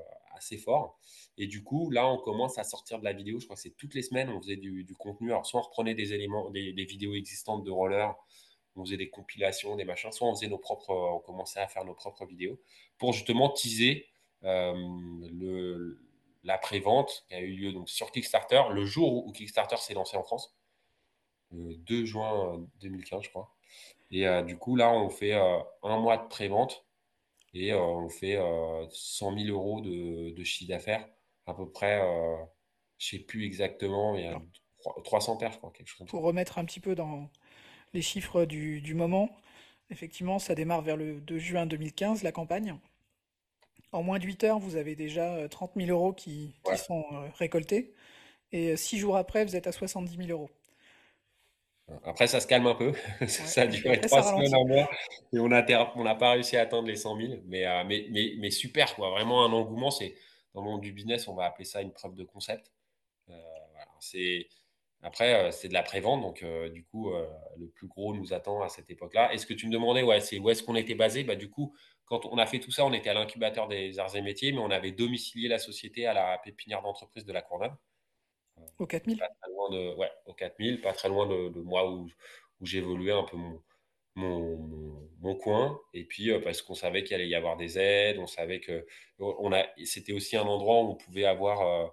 [0.44, 1.00] assez fort.
[1.38, 3.40] Et du coup, là, on commence à sortir de la vidéo.
[3.40, 5.32] Je crois que c'est toutes les semaines, on faisait du, contenu.
[5.32, 8.14] Alors, soit on reprenait des éléments, des, vidéos existantes de roller,
[8.76, 11.86] on faisait des compilations, des machins, soit on faisait nos propres, on commençait à faire
[11.86, 12.60] nos propres vidéos
[12.98, 14.08] pour justement teaser
[14.44, 14.74] euh,
[15.32, 16.00] le,
[16.44, 20.18] la pré-vente qui a eu lieu donc sur Kickstarter le jour où Kickstarter s'est lancé
[20.18, 20.56] en France,
[21.52, 23.56] le 2 juin 2015, je crois.
[24.12, 26.86] Et euh, du coup, là, on fait un mois de pré-vente
[27.54, 28.38] et euh, on fait
[28.90, 31.08] 100 euh, 000 euros de, chiffre d'affaires,
[31.46, 32.36] à peu près, euh,
[32.98, 34.42] je ne sais plus exactement, il y a
[35.04, 37.30] 300 paires, quelque chose Pour remettre un petit peu dans
[37.94, 39.30] les chiffres du, moment,
[39.90, 42.76] effectivement, ça démarre vers le 2 juin 2015, la campagne.
[43.92, 47.94] En moins de 8 heures, vous avez déjà 30 000 euros qui, sont récoltés.
[48.52, 50.50] Et 6 jours après, vous êtes à 70 000 euros.
[52.06, 52.94] Après, ça se calme un peu.
[53.28, 54.90] ça a duré trois semaines en mois
[55.34, 57.34] et on n'a pas réussi à atteindre les 100 000.
[57.34, 59.10] Euh, mais, mais, mais, super, quoi.
[59.10, 59.92] Vraiment un engouement.
[59.92, 60.16] C'est
[60.54, 62.72] dans le monde du business, on va appeler ça une preuve de concept.
[63.30, 63.34] Euh,
[64.00, 64.48] c'est
[65.02, 67.12] après, euh, c'est de la prévente, donc du coup,
[67.58, 69.34] le plus gros nous attend à cette époque-là.
[69.34, 71.24] Et ce que tu me demandais, ouais, c'est où est-ce qu'on était basé?
[71.24, 71.76] Bah, Du coup,
[72.06, 74.60] quand on a fait tout ça, on était à l'incubateur des arts et métiers, mais
[74.60, 77.74] on avait domicilié la société à la pépinière d'entreprise de la Courneuve.
[78.80, 82.08] Au 4000 Pas très loin de, ouais, au 4000, pas très loin de, moi où,
[82.60, 83.62] où j'évoluais un peu mon,
[84.16, 85.80] mon, mon, coin.
[85.94, 88.86] Et puis, euh, parce qu'on savait qu'il allait y avoir des aides, on savait que
[89.20, 91.88] on a, c'était aussi un endroit où on pouvait avoir euh,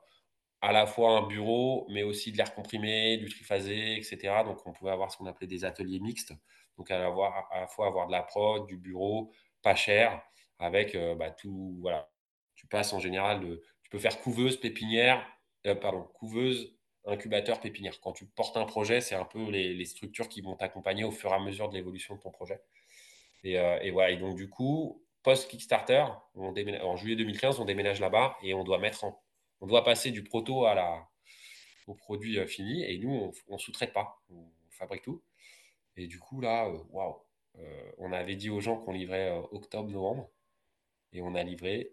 [0.60, 4.42] à la fois un bureau, mais aussi de l'air comprimé, du triphasé, etc.
[4.44, 6.32] Donc, on pouvait avoir ce qu'on appelait des ateliers mixtes.
[6.78, 7.08] Donc, à la,
[7.50, 9.32] à la fois avoir de la prod, du bureau,
[9.62, 10.22] pas cher,
[10.58, 11.78] avec euh, bah, tout.
[11.80, 12.10] Voilà.
[12.54, 13.62] Tu passes en général de.
[13.82, 15.26] Tu peux faire couveuse, pépinière,
[15.66, 16.74] euh, pardon, couveuse,
[17.06, 17.98] incubateur, pépinière.
[18.00, 21.30] Quand tu portes un projet, c'est un peu les, structures qui vont t'accompagner au fur
[21.30, 22.60] et à mesure de l'évolution de ton projet.
[23.44, 24.10] Et, euh, voilà.
[24.10, 26.04] Et donc, du coup, post-Kickstarter,
[26.34, 29.04] en juillet 2015, on déménage là-bas et on doit mettre
[29.60, 31.06] on doit passer du proto à la,
[31.86, 32.82] au produit euh, fini.
[32.84, 34.22] Et nous, on, ne sous-traite pas.
[34.30, 35.22] On fabrique tout.
[35.96, 37.16] Et du coup, là, waouh,
[37.58, 40.30] euh, on avait dit aux gens qu'on livrait octobre-novembre
[41.12, 41.92] et on a livré,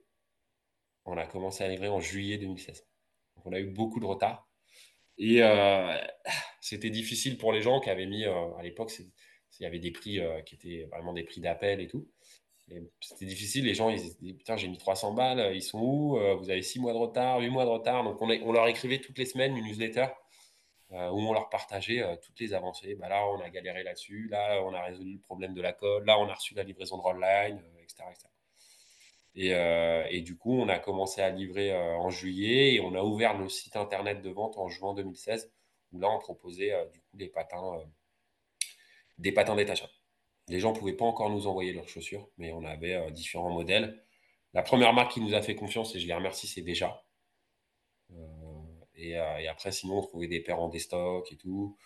[1.05, 2.85] on a commencé à livrer en juillet 2016.
[3.37, 4.47] Donc on a eu beaucoup de retard.
[5.17, 5.97] Et euh,
[6.61, 10.19] c'était difficile pour les gens qui avaient mis, à l'époque, il y avait des prix
[10.45, 12.07] qui étaient vraiment des prix d'appel et tout.
[12.99, 16.49] C'était difficile, les gens ils disaient putain j'ai mis 300 balles, ils sont où Vous
[16.49, 18.03] avez 6 mois de retard, 8 mois de retard.
[18.03, 20.07] Donc on, on leur écrivait toutes les semaines une newsletter
[20.93, 22.95] euh, où on leur partageait euh, toutes les avancées.
[22.95, 26.05] Bah, là, on a galéré là-dessus, là, on a résolu le problème de la colle,
[26.05, 28.05] là, on a reçu la livraison de Rollline, etc.
[29.39, 33.37] Et, du coup, on a commencé à livrer euh, en juillet et on a ouvert
[33.37, 35.51] le site internet de vente en juin 2016,
[35.91, 37.79] où là, on proposait du coup des patins,
[39.19, 39.91] des patins détachables.
[40.47, 44.03] Les gens ne pouvaient pas encore nous envoyer leurs chaussures, mais on avait différents modèles.
[44.53, 47.03] La première marque qui nous a fait confiance, et je les remercie, c'est déjà.
[48.11, 51.77] Euh, et, après, sinon, on trouvait des paires en déstock et tout.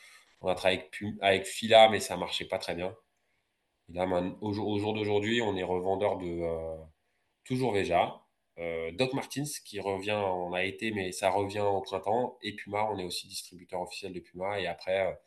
[0.42, 0.84] On a travaillé
[1.22, 2.96] avec, Fila, mais ça marchait pas très bien.
[3.90, 4.06] là,
[4.42, 6.78] au, jour d'aujourd'hui, on est revendeur de euh,
[7.44, 8.22] toujours Veja.
[8.58, 12.38] Euh, Doc Martins qui revient, on a été, mais ça revient au printemps.
[12.42, 14.60] Et Puma, on est aussi distributeur officiel de Puma.
[14.60, 15.20] Et après,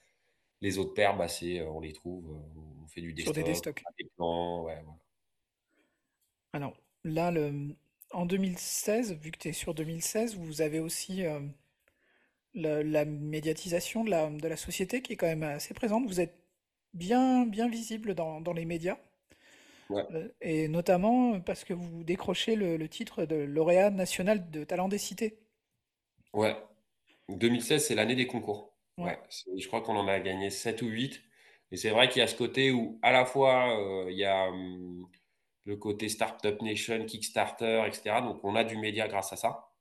[0.61, 1.27] les autres paires, bah,
[1.69, 2.25] on les trouve,
[2.83, 3.35] on fait du déstock.
[3.35, 3.83] Sur des déstocks.
[3.99, 4.83] Des plans, ouais,
[6.53, 7.75] Alors là, le,
[8.13, 11.25] en 2016, vu que tu es sur 2016, vous avez aussi
[12.55, 16.07] la, médiatisation de la, de la société qui est quand même assez présente.
[16.07, 16.39] Vous êtes
[16.93, 18.99] bien, bien visible dans, dans les médias.
[19.91, 24.99] Euh, et notamment parce que vous décrochez le, titre de lauréat national de talent des
[24.99, 25.39] cités.
[26.33, 26.57] Ouais.
[27.29, 28.73] 2016, c'est l'année des concours.
[28.99, 29.19] Ouais.
[29.59, 31.21] Je crois qu'on en a gagné 7 ou 8.
[31.71, 34.25] Et c'est vrai qu'il y a ce côté où, à la fois, euh, il y
[34.25, 35.09] a hum,
[35.65, 38.21] le côté Startup Nation, Kickstarter, etc.
[38.21, 39.75] Donc, on a du média grâce à ça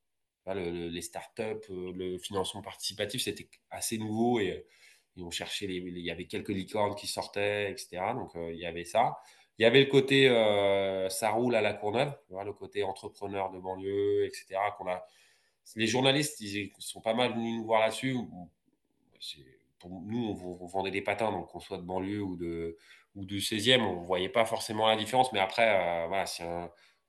[0.51, 4.65] les startups, euh, le financement participatif, c'était assez nouveau et,
[5.17, 8.01] on cherchait, les, il y avait quelques licornes qui sortaient, etc.
[8.15, 9.17] Donc euh, il y avait ça.
[9.59, 13.59] Il y avait le côté euh, ça roule à la Courneuve, le côté entrepreneur de
[13.59, 14.59] banlieue, etc.
[14.77, 15.05] Qu'on a,
[15.75, 18.17] les journalistes, ils sont pas mal venus nous voir là-dessus.
[19.79, 22.77] Pour nous, on, vendait des patins, donc qu'on soit de banlieue ou de
[23.15, 25.31] ou du 16e, on voyait pas forcément la différence.
[25.33, 26.41] Mais après, voilà, si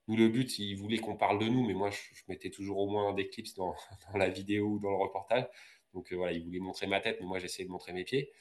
[0.06, 2.88] nous, le but, il voulait qu'on parle de nous, mais moi, je, mettais toujours au
[2.88, 3.74] moins des clips dans,
[4.14, 5.46] la vidéo ou dans le reportage.
[5.94, 8.32] Donc euh, voilà, il voulait montrer ma tête, mais moi, j'essayais de montrer mes pieds.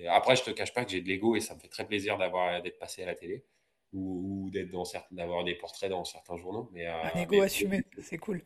[0.00, 1.86] Et après, je te cache pas que j'ai de l'ego et ça me fait très
[1.86, 3.44] plaisir d'avoir d'être passé à la télé
[3.92, 6.70] ou, d'être dans d'avoir des portraits dans certains journaux.
[6.72, 8.42] Mais, euh, Un ego assumé, c'est cool.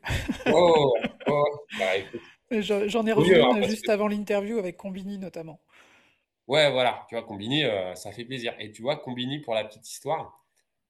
[0.52, 0.94] Oh,
[1.26, 5.60] oh, bah, J'en ai revu hein, juste avant l'interview avec Combini notamment.
[6.46, 8.54] Ouais, voilà, tu vois, Combini, euh, ça fait plaisir.
[8.58, 10.44] Et tu vois, Combini, pour la petite histoire,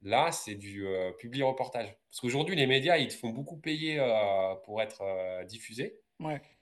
[0.04, 1.96] Là, c'est du euh, public reportage.
[2.10, 5.44] Parce qu'aujourd'hui, les médias, ils te font beaucoup payer euh, pour être euh,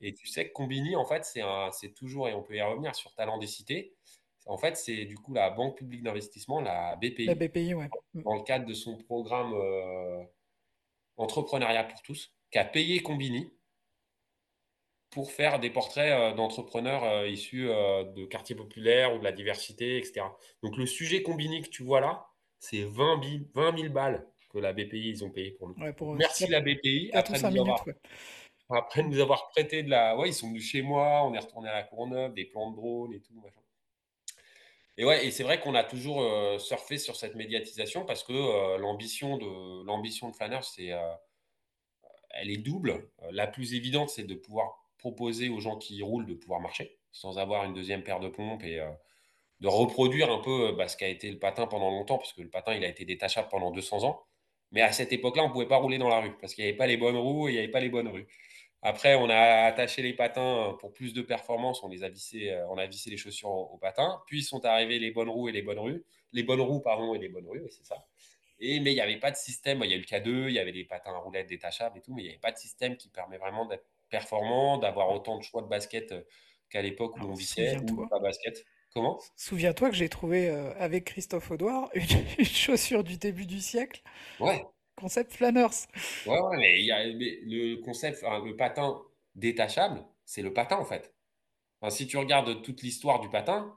[0.01, 3.15] Et tu sais que Combini, en fait, c'est toujours, et on peut y revenir sur
[3.15, 3.95] Talent des Cités,
[4.47, 7.27] en fait, c'est du coup la Banque publique d'investissement, la BPI.
[7.27, 7.89] La BPI, ouais.
[8.15, 9.55] Dans le cadre de son programme
[11.17, 13.53] Entrepreneuriat pour tous, qui a payé Combini
[15.11, 20.23] pour faire des portraits d'entrepreneurs issus de quartiers populaires ou de la diversité, etc.
[20.63, 22.27] Donc le sujet Combini que tu vois là,
[22.59, 23.23] c'est 20,
[23.55, 25.75] 000 balles que la BPI, ils ont payé pour nous.
[26.15, 27.11] Merci la BPI.
[27.13, 27.85] Avoir,
[28.75, 30.17] après nous avoir prêté de la...
[30.17, 32.77] Ouais, ils sont venus chez moi, on est retourné à la Courneuve, des plans de
[32.77, 33.43] drone et tout.
[34.99, 38.33] Et ouais, et c'est vrai qu'on a toujours euh, surfé sur cette médiatisation parce que
[38.33, 41.15] euh, l'ambition de l'ambition de Flanner, c'est, euh,
[42.31, 43.09] elle est double.
[43.31, 47.39] La plus évidente, c'est de pouvoir proposer aux gens qui roulent de pouvoir marcher sans
[47.39, 48.81] avoir une deuxième paire de pompes et
[49.61, 52.75] de reproduire un peu bah, ce qu'a été le patin pendant longtemps, puisque le patin,
[52.75, 54.25] il a été détachable pendant 200 ans.
[54.71, 56.71] Mais à cette époque-là, on ne pouvait pas rouler dans la rue, parce qu'il n'y
[56.71, 58.27] avait pas les bonnes roues et il n'y avait pas les bonnes rues.
[58.83, 62.67] Après, on a attaché les patins pour plus de performance, on, les a, vissé, euh,
[62.69, 64.21] on a vissé les chaussures aux, patins.
[64.27, 66.05] Puis sont arrivés les bonnes roues et les bonnes rues.
[66.33, 68.05] Les bonnes roues, pardon, et les bonnes rues, c'est ça.
[68.59, 69.83] Et, mais il n'y avait pas de système.
[69.85, 72.01] Il y a eu le K2, il y avait des patins à roulettes détachables et
[72.01, 75.39] tout, mais il n'y avait pas de système qui permet vraiment d'être performant, d'avoir autant
[75.39, 76.23] de choix de basket euh,
[76.69, 78.65] qu'à l'époque où on vissait ou pas basket.
[78.93, 79.19] Comment?
[79.37, 84.03] Souviens-toi que j'ai trouvé euh, avec Christophe Audouard une, chaussure du début du siècle.
[84.39, 84.63] Ouais.
[85.03, 85.89] Concept Flanners.
[86.27, 89.03] Ouais, ouais, mais, il y a, le concept, le patin
[89.35, 91.13] détachable, c'est le patin en fait.
[91.89, 93.77] si tu regardes toute l'histoire du patin,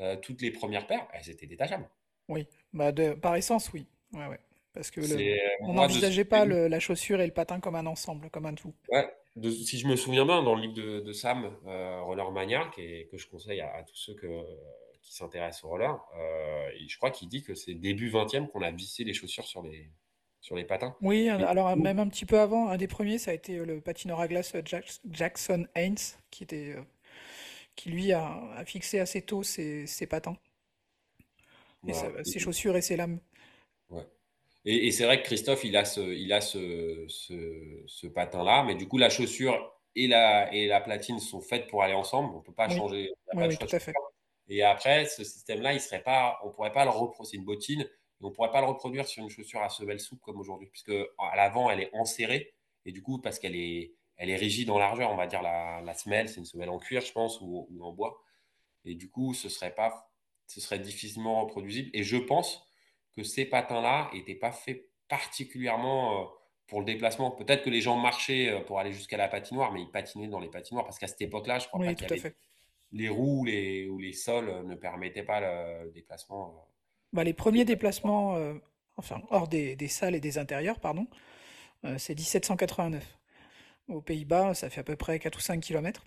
[0.00, 1.88] euh, toutes les premières paires, elles étaient détachables.
[2.28, 3.86] Oui, bah de, par essence, oui.
[4.12, 4.40] Ouais, ouais.
[4.74, 5.00] Parce que
[5.60, 8.74] on n'envisageait pas la chaussure et le patin comme un ensemble, comme un tout.
[8.90, 9.08] Ouais,
[9.42, 13.16] si je me souviens bien, dans le livre de, Sam, euh, Roller Mania, et que
[13.16, 14.16] je conseille à, tous ceux
[15.00, 18.72] qui s'intéressent au roller, euh, je crois qu'il dit que c'est début 20e qu'on a
[18.72, 19.88] vissé les chaussures sur les,
[20.46, 20.94] sur les patins.
[21.00, 24.20] Oui, alors même un petit peu avant, un des premiers, ça a été le patineur
[24.20, 24.54] à glace
[25.10, 25.96] Jackson Haynes,
[26.30, 26.76] qui, était,
[27.74, 30.36] qui lui a, fixé assez tôt ses, patins.
[31.88, 32.22] Et ça, Voilà.
[32.22, 33.18] ses chaussures et ses lames.
[33.90, 34.06] Ouais.
[34.64, 38.62] Et, et c'est vrai que Christophe, il a ce, il a ce, ce, ce patin-là,
[38.62, 42.32] mais du coup, la chaussure et la, et la platine sont faites pour aller ensemble.
[42.36, 43.94] On peut pas Oui, changer, oui, pas tout à fait.
[44.48, 46.92] Et après, ce système-là, il serait pas, on pourrait pas le.
[47.24, 47.84] C'est une bottine,
[48.20, 50.94] et on pourrait pas le reproduire sur une chaussure à semelle souple comme aujourd'hui, puisque
[51.18, 52.54] à l'avant, elle est enserrée,
[52.84, 55.82] et du coup, parce qu'elle est, elle est rigide en largeur, on va dire la,
[55.82, 58.22] la semelle, c'est une semelle en cuir, je pense, ou, ou en bois.
[58.84, 60.10] Et du coup, ce serait pas,
[60.46, 61.90] ce serait difficilement reproduisible.
[61.92, 62.64] Et je pense
[63.14, 66.26] que ces patins-là n'étaient pas faits particulièrement euh,
[66.66, 67.30] pour le déplacement.
[67.30, 70.40] Peut-être que les gens marchaient euh, pour aller jusqu'à la patinoire, mais ils patinaient dans
[70.40, 72.34] les patinoires parce qu'à cette époque-là, je crois pas qu'il y avait
[72.92, 76.68] les roues ou les, ou les sols euh, ne permettaient pas le déplacement.
[77.12, 78.54] Bah, les premiers déplacements, euh,
[78.96, 81.06] enfin, hors des, des salles et des intérieurs, pardon,
[81.84, 83.18] euh, c'est 1789.
[83.88, 86.04] Aux Pays-Bas, ça fait à peu près 4 ou 5 kilomètres.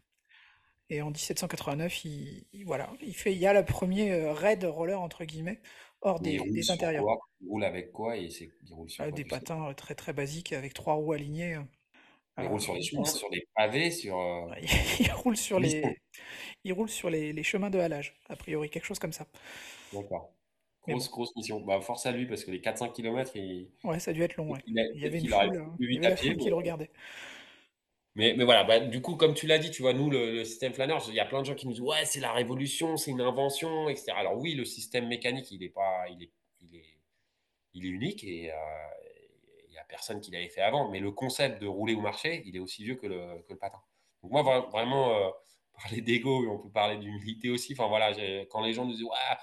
[0.91, 4.63] Et en 1789, il, il- voilà, il fait, il y a le premier euh, raid
[4.65, 5.61] roller, entre guillemets,
[6.01, 7.05] hors des, des intérieurs.
[7.05, 7.17] quoi?
[7.41, 8.17] Ils roulent avec quoi?
[8.17, 11.13] Et c'est, ils roulent sur Euh, quoi, des patins très très basiques avec trois roues
[11.13, 11.59] alignées.
[12.37, 14.17] Ils euh, roulent sur les chemins, sur pavés, sur
[14.99, 16.01] il roule sur les,
[16.63, 19.27] il roule sur les, les chemins de halage, a priori, quelque chose comme ça.
[19.91, 20.33] D'accord.
[20.89, 21.61] Bon, Grosse, grosse mission.
[21.61, 24.21] Bah, force à lui parce que les quatre cinq kilomètres, il, ouais, ça a dû
[24.23, 24.59] être long, ouais.
[24.79, 26.55] a- Il y avait une foule, euh, plus il y avait la foule qui le
[26.55, 26.89] regardait.
[28.15, 30.43] mais, mais voilà, bah, du coup, comme tu l'as dit, tu vois, nous, le, le
[30.45, 32.97] système flâneur, il y a plein de gens qui nous disent, ouais, c'est la révolution,
[32.97, 34.17] c'est une invention, etc.
[34.19, 36.31] Alors oui, le système mécanique, il est pas, il est,
[36.61, 36.97] il est,
[37.73, 38.55] il est unique et euh,
[39.67, 40.89] il n'y a personne qui l'avait fait avant.
[40.89, 43.59] Mais le concept de rouler ou marcher, il est aussi vieux que le, que le
[43.59, 43.79] patin.
[44.23, 45.29] Donc moi, vra- vraiment, euh,
[45.81, 47.73] parler d'ego, on peut parler d'humilité aussi.
[47.73, 48.13] Enfin voilà,
[48.49, 49.37] quand les gens nous disent, ouais,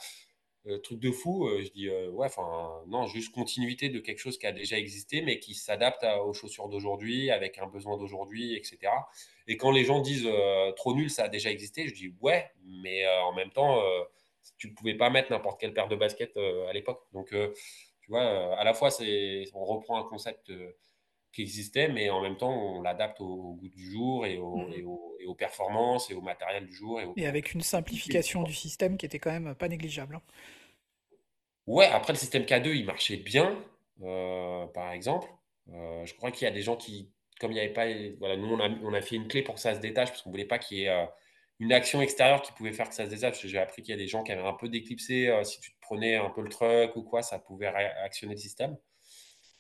[0.69, 4.19] euh, truc de fou, euh, je dis, euh, ouais, enfin, non, juste continuité de quelque
[4.19, 8.57] chose qui a déjà existé, mais qui s'adapte aux chaussures d'aujourd'hui, avec un besoin d'aujourd'hui,
[8.57, 8.79] etc.
[9.47, 10.29] Et quand les gens disent,
[10.77, 13.81] trop nul, ça a déjà existé, je dis, ouais, mais en même temps,
[14.59, 17.03] tu ne pouvais pas mettre n'importe quelle paire de baskets à l'époque.
[17.13, 18.91] Donc, tu vois, à la fois,
[19.55, 20.51] on reprend un concept
[21.33, 24.69] qui existait, mais en même temps, on l'adapte au, au goût du jour et, au-
[24.73, 28.55] et au- et aux performances et au matériel du jour et avec une simplification du
[28.55, 30.17] système qui était quand même pas négligeable.
[30.17, 30.23] hein.
[31.67, 33.59] Ouais, après le système K2, il marchait bien,
[34.03, 35.29] euh, par exemple.
[35.73, 37.11] Euh, je crois qu'il y a des gens qui,
[37.41, 37.87] comme il n'y avait pas,
[38.21, 40.23] voilà, nous on a, on a fait une clé pour que ça se détache parce
[40.23, 41.05] qu'on voulait pas qu'il y ait euh,
[41.59, 43.45] une action extérieure qui pouvait faire que ça se détache.
[43.47, 45.81] J'ai appris qu'il y a des gens qui avaient un peu déclipsé, si tu te
[45.81, 48.77] prenais un peu le truck ou quoi, ça pouvait réactionner le système.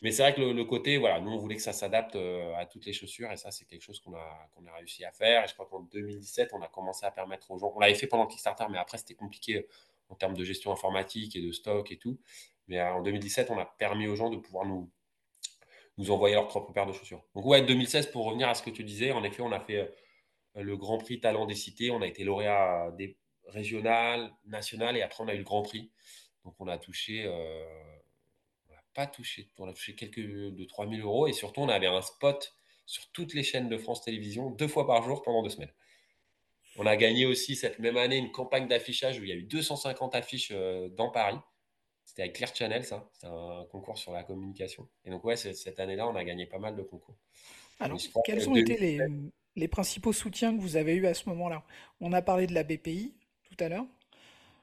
[0.02, 2.66] Mais c'est vrai que le, côté, voilà, nous on voulait que ça s'adapte euh, à
[2.66, 5.44] toutes les chaussures et ça c'est quelque chose qu'on a, a réussi à faire.
[5.44, 8.06] Et je crois qu'en 2017, on a commencé à permettre aux gens, on l'avait fait
[8.06, 9.66] pendant Kickstarter, mais après c'était compliqué
[10.08, 12.18] en termes de gestion informatique et de stock et tout.
[12.68, 14.90] Mais euh, en 2017, on a permis aux gens de pouvoir nous,
[15.96, 17.24] nous envoyer leur propre paire de chaussures.
[17.34, 19.78] Donc ouais, 2016, pour revenir à ce que tu disais, en effet, on a fait
[20.56, 23.16] euh, le Grand Prix Talent des Cités, on a été lauréat des
[23.46, 25.90] régionales, nationales et après on a eu le Grand Prix.
[26.44, 27.24] Donc on a touché...
[27.26, 27.64] euh,
[28.96, 32.56] pas touché, on a touché quelques de 3000 euros et surtout on avait un spot
[32.86, 35.72] sur toutes les chaînes de France Télévisions deux fois par jour pendant deux semaines.
[36.78, 39.42] On a gagné aussi cette même année une campagne d'affichage où il y a eu
[39.42, 41.38] 250 affiches euh, dans Paris.
[42.04, 43.08] C'était avec Clear Channel, ça.
[43.12, 44.88] C'était un concours sur la communication.
[45.04, 47.16] Et donc, ouais, cette année-là, on a gagné pas mal de concours.
[47.80, 51.28] Alors, quels ont été les, 2017, les principaux soutiens que vous avez eus à ce
[51.30, 51.64] moment-là?
[52.00, 53.86] On a parlé de la BPI tout à l'heure.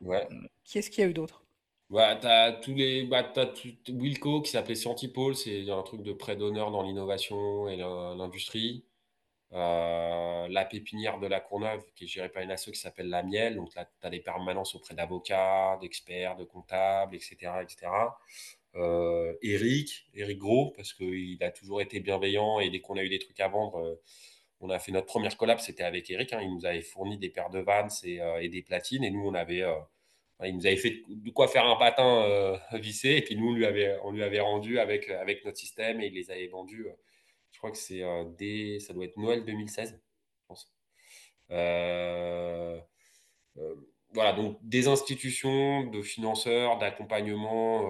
[0.01, 0.27] ouais.
[0.63, 1.42] Qui est-ce qu'il y a eu d'autre?
[1.93, 3.45] Ouais, t'as tous les, bah, t'as
[3.89, 8.83] Wilco qui s'appelait Scientipole, c'est un truc de prêt d'honneur dans l'innovation et l'in- l'industrie.
[9.53, 13.23] Euh, la pépinière de la Courneuve, qui est gérée par une asso qui s'appelle La
[13.23, 13.55] Miel.
[13.57, 17.63] Donc là, tu as des permanences auprès d'avocats, d'experts, de comptables, etc.
[17.63, 17.91] etc.
[18.75, 23.09] Euh, Eric, Eric Gros, parce qu'il a toujours été bienveillant et dès qu'on a eu
[23.09, 24.01] des trucs à vendre, euh,
[24.61, 26.33] on a fait notre première collab, c'était avec Eric.
[26.33, 26.41] hein.
[26.41, 29.63] il nous avait fourni des paires de Vans et, des platines et nous, on avait,
[30.47, 33.53] il nous avait fait de quoi faire un patin euh, vissé et puis nous, on
[33.53, 36.87] lui avait, on lui avait rendu avec, avec notre système et il les avait vendus.
[36.87, 36.93] euh,
[37.51, 39.91] je crois que c'est euh, dès, ça doit être Noël 2016,
[40.41, 40.73] je pense.
[41.51, 42.79] Euh,
[43.57, 43.75] euh,
[44.13, 47.81] voilà, donc des institutions de financeurs, d'accompagnement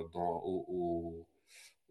[0.00, 1.28] euh, dans- au, au-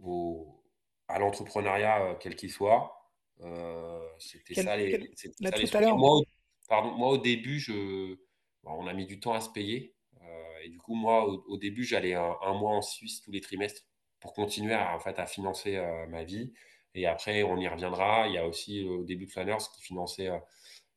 [0.04, 0.64] au-
[1.08, 2.96] à l'entrepreneuriat, euh, quel qu'il soit.
[3.42, 5.02] Euh, c'était ça les, quel-
[5.42, 6.24] Là, ça les tout à Moi, au,
[6.70, 8.16] pardon, moi, au début, je,
[8.64, 9.93] bon, on a mis du temps à se payer.
[10.24, 13.32] Euh, et du coup, moi, au, au début, j'allais un, un mois en Suisse tous
[13.32, 13.84] les trimestres
[14.20, 16.54] pour continuer à, en fait, à financer euh, ma vie.
[16.96, 18.28] Et après, on y reviendra.
[18.28, 20.30] Il y a aussi au début de Flanners qui finançait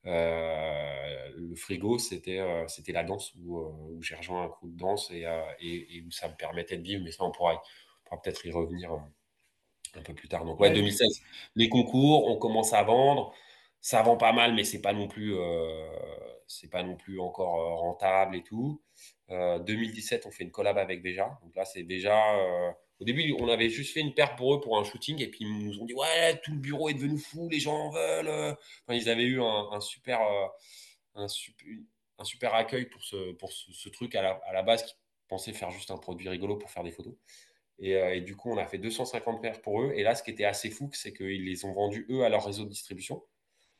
[0.06, 4.78] euh, le frigo, c'était euh, c'était la danse où, où j'ai rejoint un groupe de
[4.78, 7.02] danse et, euh, et, et où ça me permettait de vivre.
[7.04, 7.60] Mais ça, on pourra,
[8.04, 10.44] pourra peut-être y revenir un peu plus tard.
[10.44, 11.20] Donc, ouais, ouais, 2016,
[11.54, 13.34] les concours, on commence à vendre.
[13.80, 15.34] ça vend pas mal, mais c'est pas non plus,
[16.46, 18.82] c'est pas non plus encore rentable et tout.
[19.28, 21.38] 2017, on fait une collab avec Veja.
[21.42, 22.16] Donc là, c'est déjà.
[23.00, 25.44] au début, on avait juste fait une paire pour eux pour un shooting, et puis
[25.44, 28.56] ils nous ont dit Ouais, tout le bureau est devenu fou, les gens en veulent.
[28.90, 30.20] ils avaient eu un, super,
[31.14, 34.94] un, super, accueil pour ce, pour ce, truc à la, à la base qui
[35.28, 37.14] pensait faire juste un produit rigolo pour faire des photos.
[37.78, 39.92] Et, du coup, on a fait 250 paires pour eux.
[39.94, 42.44] Et là, ce qui était assez fou, c'est qu'ils les ont vendus, eux, à leur
[42.44, 43.22] réseau de distribution.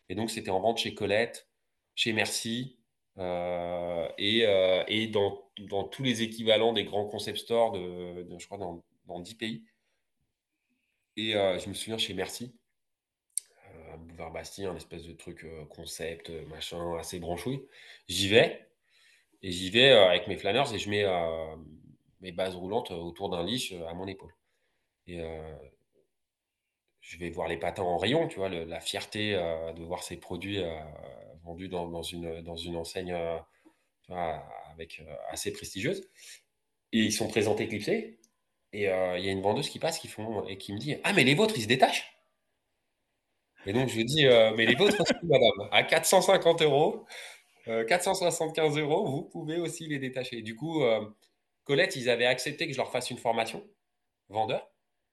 [0.09, 1.49] Et donc, c'était en vente chez Colette,
[1.95, 2.76] chez Merci, euh,
[3.19, 8.59] et, euh, et dans, dans, tous les équivalents des grands concept stores, de, je crois,
[8.59, 9.65] dans, dans 10 pays.
[11.17, 12.55] Et euh, je me souviens chez Merci,
[13.99, 17.67] Boulevard Bastille, un espèce de truc concept, machin, assez branchouille.
[18.09, 18.69] J'y vais,
[19.43, 21.07] et j'y vais avec mes flâneurs, et je mets
[22.21, 24.35] mes bases roulantes autour d'un liche à mon épaule.
[25.07, 25.19] Et
[27.01, 30.63] je vais voir les patins en rayon, tu vois, la fierté de voir ces produits
[31.47, 34.37] vendus dans, une, dans une enseigne euh,
[34.73, 36.09] avec, euh, assez prestigieuse.
[36.93, 38.19] Et ils sont présentés clipsés.
[38.73, 40.97] Et euh, il y a une vendeuse qui passe qui font, et qui me dit
[41.05, 42.13] Ah, mais les vôtres, ils se détachent
[43.65, 44.25] Et donc, je lui dis
[44.57, 47.07] Mais les vôtres madame, à 450 euros,
[47.67, 50.43] 475 euros, vous pouvez aussi les détacher.
[50.43, 50.83] Du coup,
[51.65, 53.67] Colette, ils avaient accepté que je leur fasse une formation,
[54.29, 54.69] vendeur,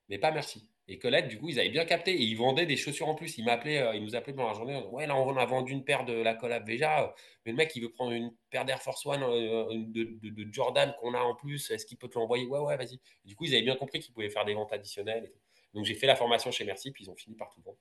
[0.10, 0.68] mais pas merci.
[0.90, 3.38] Et Colette, du coup, ils avaient bien capté et ils vendaient des chaussures en plus.
[3.38, 4.84] Ils euh, ils nous appelaient pendant la journée.
[4.92, 7.16] Ouais, là, on a vendu une paire de la collab déjà.
[7.46, 11.14] Mais le mec, il veut prendre une paire d'Air Force One euh, de, Jordan qu'on
[11.14, 11.72] a en plus.
[11.72, 12.46] Est-ce qu'il peut te l'envoyer?
[12.48, 13.00] Ouais, ouais, vas-y.
[13.24, 15.32] Du coup, ils avaient bien compris qu'ils pouvaient faire des ventes additionnelles.
[15.74, 17.78] Donc, j'ai fait la formation chez Merci, puis ils ont fini par tout vendre.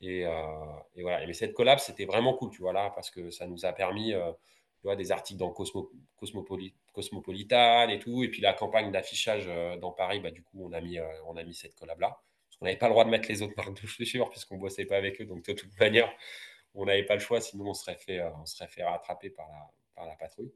[0.00, 0.32] Et, euh,
[0.94, 1.26] et, voilà.
[1.26, 4.14] Mais cette collab, c'était vraiment cool, tu vois, là, parce que ça nous a permis
[4.96, 5.92] des articles dans Cosmo,
[6.92, 8.22] Cosmopolitan et tout.
[8.24, 11.06] Et puis la campagne d'affichage euh, dans Paris, bah, du coup, on a mis, euh,
[11.26, 12.08] on a mis cette collab-là.
[12.48, 14.60] Parce qu'on n'avait pas le droit de mettre les autres marques de chaussures puisqu'on ne
[14.60, 15.24] bossait pas avec eux.
[15.24, 16.12] Donc, de toute manière,
[16.74, 19.48] on n'avait pas le choix, sinon on serait fait, euh, on serait fait rattraper par
[19.48, 20.52] la, par la patrouille.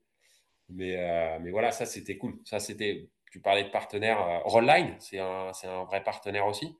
[0.68, 2.41] Mais, mais voilà, ça, c'était cool.
[2.45, 4.43] Ça, c'était, tu parlais de partenaire.
[4.45, 6.77] Rollline, c'est un, un vrai partenaire aussi.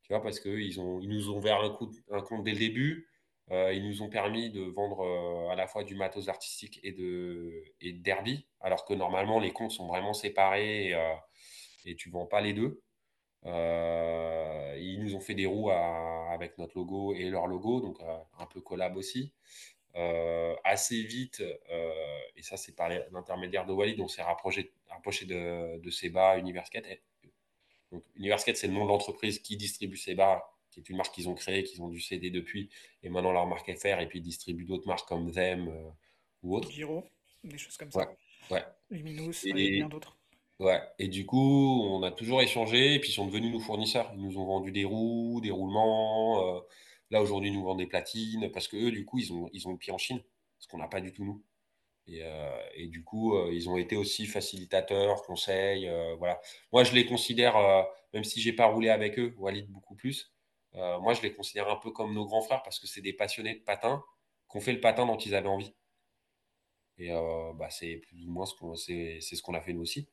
[0.00, 3.06] Tu vois, parce qu'ils ils nous ont ouvert un, coup, un compte dès le début.
[3.50, 6.92] Euh, ils nous ont permis de vendre euh, à la fois du matos artistique et
[6.92, 11.14] de, et derby, alors que normalement les comptes sont vraiment séparés et, euh,
[11.86, 12.82] et tu vends pas les deux.
[13.44, 17.98] ils nous ont fait des roues avec notre logo et leur logo, donc
[18.38, 19.32] un peu collab aussi.
[20.64, 21.42] assez vite,
[22.36, 27.00] et ça c'est par l'intermédiaire de Walid, on s'est rapproché, rapproché de, de Seba Universkate.
[27.92, 31.28] Donc Universkate c'est le nom de l'entreprise qui distribue Seba qui est une marque qu'ils
[31.28, 32.68] ont créée, qu'ils ont dû céder depuis,
[33.02, 35.90] et maintenant leur marque FR, et puis ils distribuent d'autres marques comme Them euh,
[36.42, 36.70] ou autres.
[36.70, 37.04] Giro,
[37.44, 38.10] des choses comme ça.
[38.50, 38.64] Ouais.
[38.90, 40.16] Luminous, et, et bien d'autres.
[40.58, 44.10] Ouais, et du coup, on a toujours échangé, et puis ils sont devenus nos fournisseurs.
[44.14, 46.56] Ils nous ont vendu des roues, des roulements.
[46.56, 46.60] Euh,
[47.10, 49.68] là, aujourd'hui, ils nous vendent des platines, parce que eux, du coup, ils ont, ils
[49.68, 50.20] ont le pied en Chine,
[50.58, 51.44] ce qu'on n'a pas du tout nous.
[52.08, 55.88] Et, euh, et, du coup, ils ont été aussi facilitateurs, conseils.
[56.18, 56.40] voilà.
[56.72, 57.54] Moi, je les considère,
[58.14, 60.32] même si j'ai pas roulé avec eux, Walid beaucoup plus,
[60.74, 63.12] euh, moi, je les considère un peu comme nos grands frères parce que c'est des
[63.12, 64.04] passionnés de patin
[64.50, 65.74] qui ont fait le patin dont ils avaient envie.
[66.98, 69.82] Et euh, bah, c'est plus ou moins ce qu'on, c'est, ce qu'on a fait nous
[69.82, 70.08] aussi.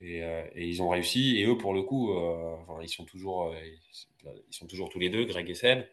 [0.00, 1.38] Et, euh, et, ils ont réussi.
[1.38, 3.54] Et eux, pour le coup, enfin, ils, sont toujours,
[4.24, 5.86] ils sont toujours tous les deux, Greg et Seb.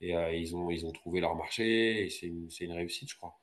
[0.00, 2.04] Et ils, ont, ils ont trouvé leur marché.
[2.04, 3.40] Et c'est une, c'est une réussite, je crois.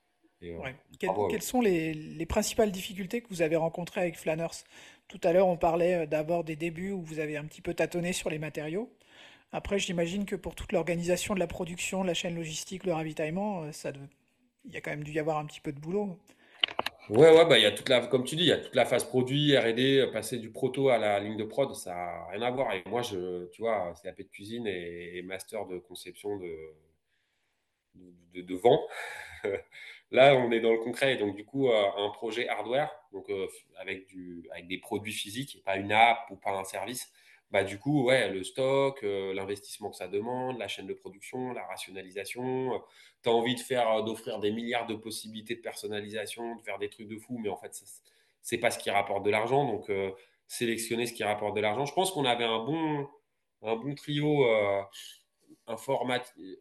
[0.99, 4.65] quelles sont les, les, principales difficultés que vous avez rencontrées avec Flanners?
[5.07, 8.13] Tout à l'heure, on parlait d'abord des débuts où vous avez un petit peu tâtonné
[8.13, 8.93] sur les matériaux.
[9.51, 13.71] Après, j'imagine que pour toute l'organisation de la production, la chaîne logistique, le ravitaillement, euh,
[13.71, 13.91] ça
[14.65, 16.19] il y a quand même dû y avoir un petit peu de boulot.
[17.09, 18.75] Ouais, ouais, bah, il y a toute la, comme tu dis, il y a toute
[18.75, 22.41] la phase produit, R&D, passer du proto à la ligne de prod, ça n'a rien
[22.43, 22.71] à voir.
[22.75, 26.55] Et moi, je, tu vois, c'est CAP de cuisine et, master de conception de,
[28.43, 28.79] de, vent.
[30.11, 31.17] Là, on est dans le concret.
[31.17, 33.47] Donc, du coup, euh, un projet hardware, donc euh,
[33.79, 37.11] avec, du, avec des produits physiques, pas une app ou pas un service
[37.51, 41.51] bah, du coup, ouais, le stock, euh, l'investissement que ça demande, la chaîne de production,
[41.51, 42.75] la rationalisation.
[42.75, 42.77] Euh,
[43.23, 46.77] tu as envie de faire, euh, d'offrir des milliards de possibilités de personnalisation, de faire
[46.77, 47.73] des trucs de fou, mais en fait,
[48.41, 49.65] c'est pas ce qui rapporte de l'argent.
[49.65, 49.91] Donc,
[50.47, 51.85] sélectionner ce qui rapporte de l'argent.
[51.85, 53.07] Je pense qu'on avait un bon,
[53.63, 54.45] un bon trio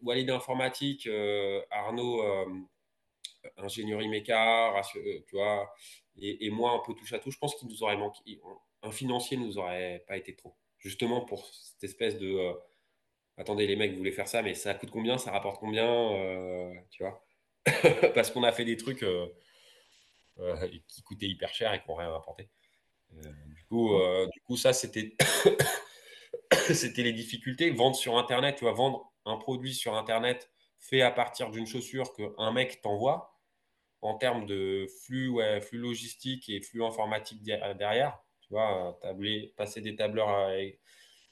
[0.02, 1.08] Walid informatique,
[1.70, 2.22] Arnaud
[3.56, 4.74] ingénierie méca,
[5.26, 5.72] tu vois,
[6.20, 7.30] et, moi un peu touche à tout.
[7.30, 8.40] Je pense qu'il nous aurait manqué.
[8.82, 12.52] Un financier nous aurait pas été trop justement pour cette espèce de euh,
[13.36, 17.02] attendez les mecs voulez faire ça mais ça coûte combien ça rapporte combien euh, tu
[17.02, 17.24] vois?
[18.14, 19.26] Parce qu'on a fait des trucs euh,
[20.86, 22.48] qui coûtaient hyper cher et qui n'ont rien rapporté.
[23.10, 25.16] Du coup ça c'était
[26.72, 27.70] c'était les difficultés.
[27.70, 32.14] Vendre sur internet tu vois vendre un produit sur internet fait à partir d'une chaussure
[32.14, 33.36] qu'un mec t'envoie,
[34.00, 38.98] en termes de flux, flux logistique et flux informatique derrière, tu vois,
[39.56, 40.50] passer des tableurs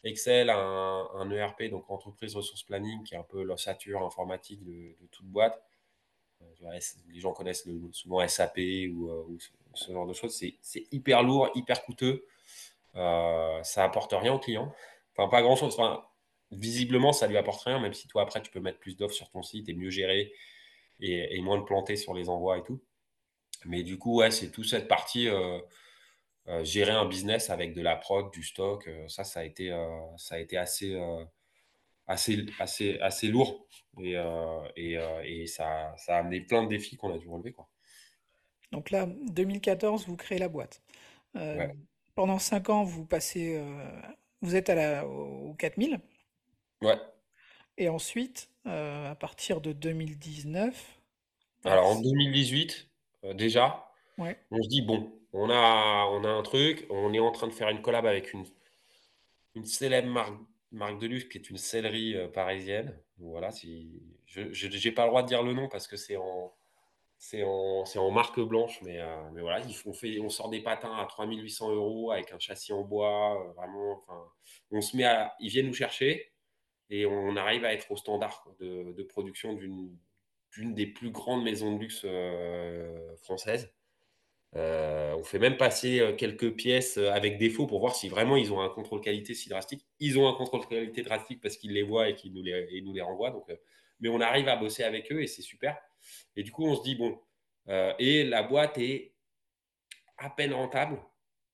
[0.04, 4.94] Excel à un, ERP, donc entreprise ressources planning, qui est un peu l'ossature informatique de,
[5.10, 5.60] toute boîte.
[6.42, 8.58] Euh, les gens connaissent souvent SAP
[8.92, 9.38] ou, ou,
[9.74, 10.40] ce genre de choses.
[10.60, 12.24] C'est hyper lourd, hyper coûteux.
[12.94, 14.72] Euh, ça apporte rien au client.
[15.16, 15.74] Enfin, pas grand chose.
[15.74, 16.04] Enfin,
[16.50, 19.30] visiblement, ça lui apporte rien, même si toi, après, tu peux mettre plus d'offres sur
[19.30, 20.32] ton site et mieux gérer
[21.00, 22.80] et, moins de planter sur les envois et tout.
[23.64, 25.58] Mais du coup, ouais, c'est toute cette partie euh,
[26.48, 28.88] euh, gérer un business avec de la prod, du stock.
[29.08, 29.70] ça, ça a été,
[30.16, 30.96] ça a été assez,
[32.06, 33.66] assez, assez, assez lourd
[34.00, 34.16] et,
[34.76, 37.52] et, et ça, ça, a amené plein de défis qu'on a dû relever.
[37.52, 37.68] Quoi.
[38.72, 40.82] Donc là, 2014, vous créez la boîte.
[41.34, 41.74] Ouais.
[42.14, 43.60] Pendant 5 ans, vous passez,
[44.40, 46.00] vous êtes à la, au 4000.
[46.82, 46.98] Ouais.
[47.78, 51.00] Et ensuite, à partir de 2019.
[51.64, 52.88] Alors en 2018,
[53.34, 53.85] déjà,
[54.18, 57.82] on se dit bon, on a, un truc, on est en train de faire une
[57.82, 58.44] collab avec une,
[59.64, 60.08] célèbre
[60.70, 62.98] marque, de luxe qui est une sellerie parisienne.
[63.18, 66.52] voilà, si, je n'ai pas le droit de dire le nom parce que c'est en,
[67.18, 72.38] c'est en, marque blanche, mais, euh, on, sort des patins à 3800 euros avec un
[72.38, 73.40] châssis en bois.
[73.40, 74.04] Euh, vraiment,
[74.70, 76.32] on se met à, ils viennent nous chercher
[76.90, 81.80] et on arrive à être au standard de, production d'une des plus grandes maisons de
[81.80, 83.72] luxe euh, françaises.
[84.56, 88.68] On fait même passer quelques pièces avec défaut pour voir si vraiment ils ont un
[88.68, 89.86] contrôle qualité si drastique.
[90.00, 93.30] Ils ont un contrôle qualité drastique parce qu'ils les voient et qu'ils nous les, renvoient.
[93.30, 93.46] Donc,
[94.00, 95.76] mais on arrive à bosser avec eux et c'est super.
[96.36, 97.18] Et du coup, on se dit, bon,
[97.68, 99.14] euh, et la boîte est
[100.18, 101.00] à peine rentable,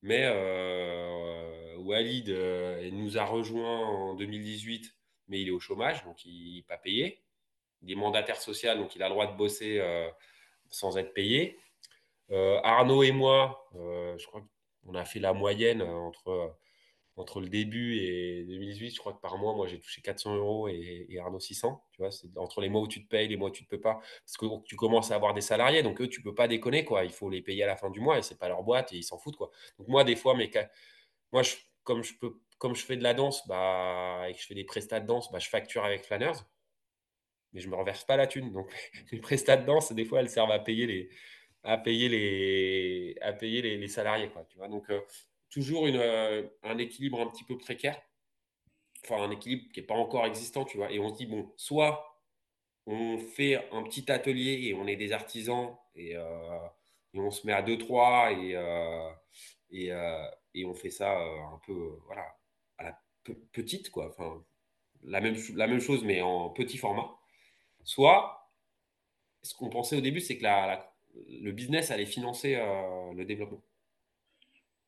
[0.02, 4.94] mais euh, Walid euh, nous a rejoint en 2018,
[5.28, 7.22] mais il est au chômage, donc il n'est pas payé.
[7.82, 9.82] Il est mandataire social, donc il a le droit de bosser
[10.70, 11.58] sans être payé.
[12.30, 14.42] Arnaud et moi, je crois
[14.84, 16.56] qu'on a fait la moyenne entre
[17.16, 20.68] entre le début et 2018, je crois que par mois, moi, j'ai touché 400 euros
[20.68, 21.84] et, Arnaud 600.
[21.92, 23.68] Tu vois, c'est entre les mois où tu te payes, les mois où tu ne
[23.68, 24.00] peux pas.
[24.24, 26.84] Parce que tu commences à avoir des salariés, donc eux, tu ne peux pas déconner,
[26.84, 27.04] quoi.
[27.04, 28.96] Il faut les payer à la fin du mois et c'est pas leur boîte et
[28.96, 29.50] ils s'en foutent, quoi.
[29.78, 30.50] Donc moi, des fois, mais
[31.32, 31.42] moi,
[31.84, 34.64] comme je peux, comme je fais de la danse, bah, et que je fais des
[34.64, 36.38] prestats de danse, bah, je facture avec Flanners,
[37.52, 38.52] mais je me reverse pas la thune.
[38.52, 38.72] Donc
[39.12, 41.10] les prestats de danse, des fois, elles servent à payer les,
[41.64, 44.44] à payer les, à payer les, salariés, quoi.
[44.48, 45.00] Tu vois, donc euh,
[45.50, 48.00] toujours une, euh, un équilibre un petit peu précaire.
[49.04, 50.90] Enfin, un équilibre qui n'est pas encore existant, tu vois.
[50.92, 52.20] Et on se dit, bon, soit
[52.86, 56.58] on fait un petit atelier et on est des artisans et, euh,
[57.14, 58.52] et on se met à 2-3 et,
[59.70, 59.92] et,
[60.54, 62.26] et, on fait ça un peu, voilà,
[62.80, 62.98] la
[63.52, 64.08] petite, quoi.
[64.08, 64.44] Enfin,
[65.04, 67.16] la même, la même chose, mais en petit format.
[67.84, 68.50] Soit,
[69.42, 73.62] ce qu'on pensait au début, c'est que la, le business allait financer le développement.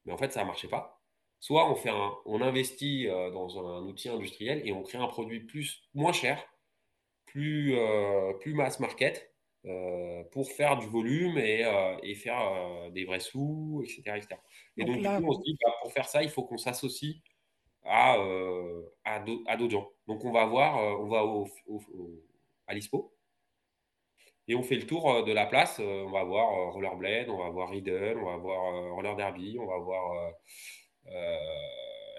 [0.04, 1.00] Mais en fait, ça ne marchait pas.
[1.40, 5.06] Soit on, fait un, on investit euh, dans un, outil industriel et on crée un
[5.06, 6.42] produit plus, moins cher,
[7.26, 9.30] plus, euh, plus mass market,
[9.66, 11.64] euh, pour faire du volume et,
[12.02, 14.20] et faire des vrais sous, etc.
[14.76, 17.16] Et donc, du coup, on se dit, bah, pour faire ça, il faut qu'on s'associe
[17.84, 18.16] à,
[19.04, 19.90] à d'autres gens.
[20.06, 21.46] Donc, on va voir, on va au,
[22.66, 23.13] à l'ISPO
[24.48, 25.78] et on fait le tour euh, de la place.
[25.80, 29.56] Euh, on va voir euh, Rollerblade, on va voir Riddle, on va voir Roller Derby,
[29.58, 30.32] on va voir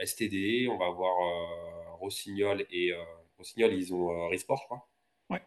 [0.04, 2.92] STD, on va voir Rossignol et
[3.38, 4.88] Rossignol, ils ont Resport, je crois.
[5.30, 5.42] Ouais.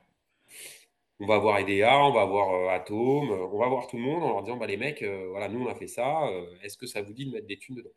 [1.21, 4.29] On va voir EDA, on va voir Atom, on va voir tout le monde en
[4.31, 6.29] leur disant bah, les mecs, voilà, nous on a fait ça,
[6.63, 7.91] est-ce que ça vous dit de mettre des thunes dedans?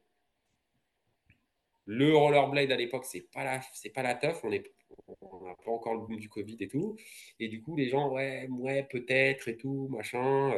[1.94, 4.40] Le rollerblade à l'époque, c'est pas la, c'est pas la teuf.
[4.46, 4.50] On
[5.22, 6.96] on n'a pas encore le boom du Covid et tout.
[7.38, 10.54] Et du coup, les gens, ouais, ouais, peut-être et tout, machin.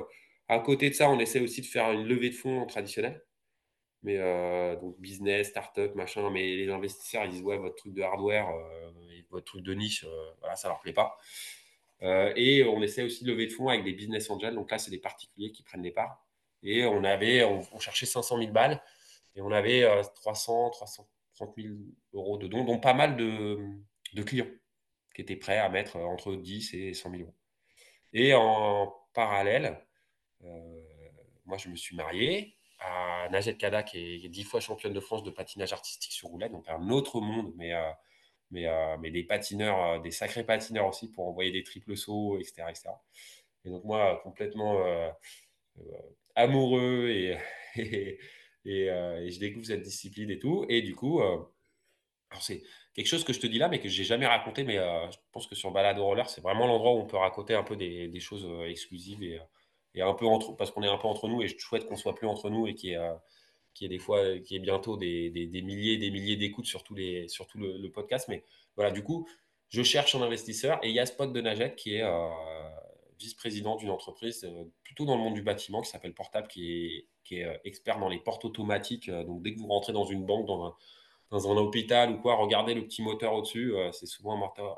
[0.48, 3.24] À côté de ça, on essaie aussi de faire une levée de fonds traditionnelle.
[4.04, 6.30] Mais euh, donc business, start-up, machin.
[6.30, 8.92] Mais les investisseurs, ils disent, ouais, votre truc de hardware, euh,
[9.32, 11.18] votre truc de niche, euh, voilà, ça leur plaît pas.
[12.02, 14.54] et on essaie aussi de lever de fonds avec des business angels.
[14.54, 16.24] Donc là, c'est des particuliers qui prennent des parts.
[16.62, 18.84] Et on avait, on, cherchait 500 000 balles.
[19.36, 19.84] Et on avait
[20.16, 20.72] 300,
[21.36, 21.76] 330 000
[22.14, 23.58] euros de dons, dont pas mal de,
[24.24, 24.48] clients
[25.16, 27.36] qui étaient prêts à mettre entre 10 et 100 000 euros.
[28.14, 29.80] Et en parallèle,
[30.44, 30.82] euh,
[31.46, 35.24] moi, je me suis marié à Najed Kada, qui est dix fois championne de France
[35.24, 37.90] de patinage artistique sur roulette, donc un autre monde, mais, euh,
[38.52, 42.66] mais, euh, mais des patineurs, des sacrés patineurs aussi pour envoyer des triples sauts, etc.
[42.70, 42.90] etc.
[43.66, 44.84] Et donc, moi, complètement
[46.36, 47.38] amoureux et,
[48.66, 50.66] et, je découvre cette discipline et tout.
[50.70, 52.64] Et du coup, alors c'est
[52.94, 54.64] quelque chose que je te dis là, mais que j'ai jamais raconté.
[54.64, 57.64] Mais je pense que sur Balade Roller, c'est vraiment l'endroit où on peut raconter un
[57.64, 61.42] peu des, choses exclusives et, un peu entre, parce qu'on est un peu entre nous
[61.42, 64.56] et je souhaite qu'on soit plus entre nous et qu'il y ait, des fois, qui
[64.56, 68.28] est bientôt des, des, des milliers, des milliers d'écoutes sur, les, sur tout le, podcast.
[68.30, 68.44] Mais
[68.76, 69.28] voilà, du coup,
[69.70, 72.04] je cherche un investisseur et il y a Spot de Najette qui est
[73.20, 74.50] vice-président d'une entreprise
[74.84, 78.20] plutôt dans le monde du bâtiment qui s'appelle Portable, qui est, est expert dans les
[78.20, 79.10] portes automatiques.
[79.10, 82.84] donc, dès que vous rentrez dans une banque, dans un, hôpital ou quoi, regardez le
[82.84, 83.76] petit moteur au-dessus.
[83.76, 84.38] Euh, c'est souvent un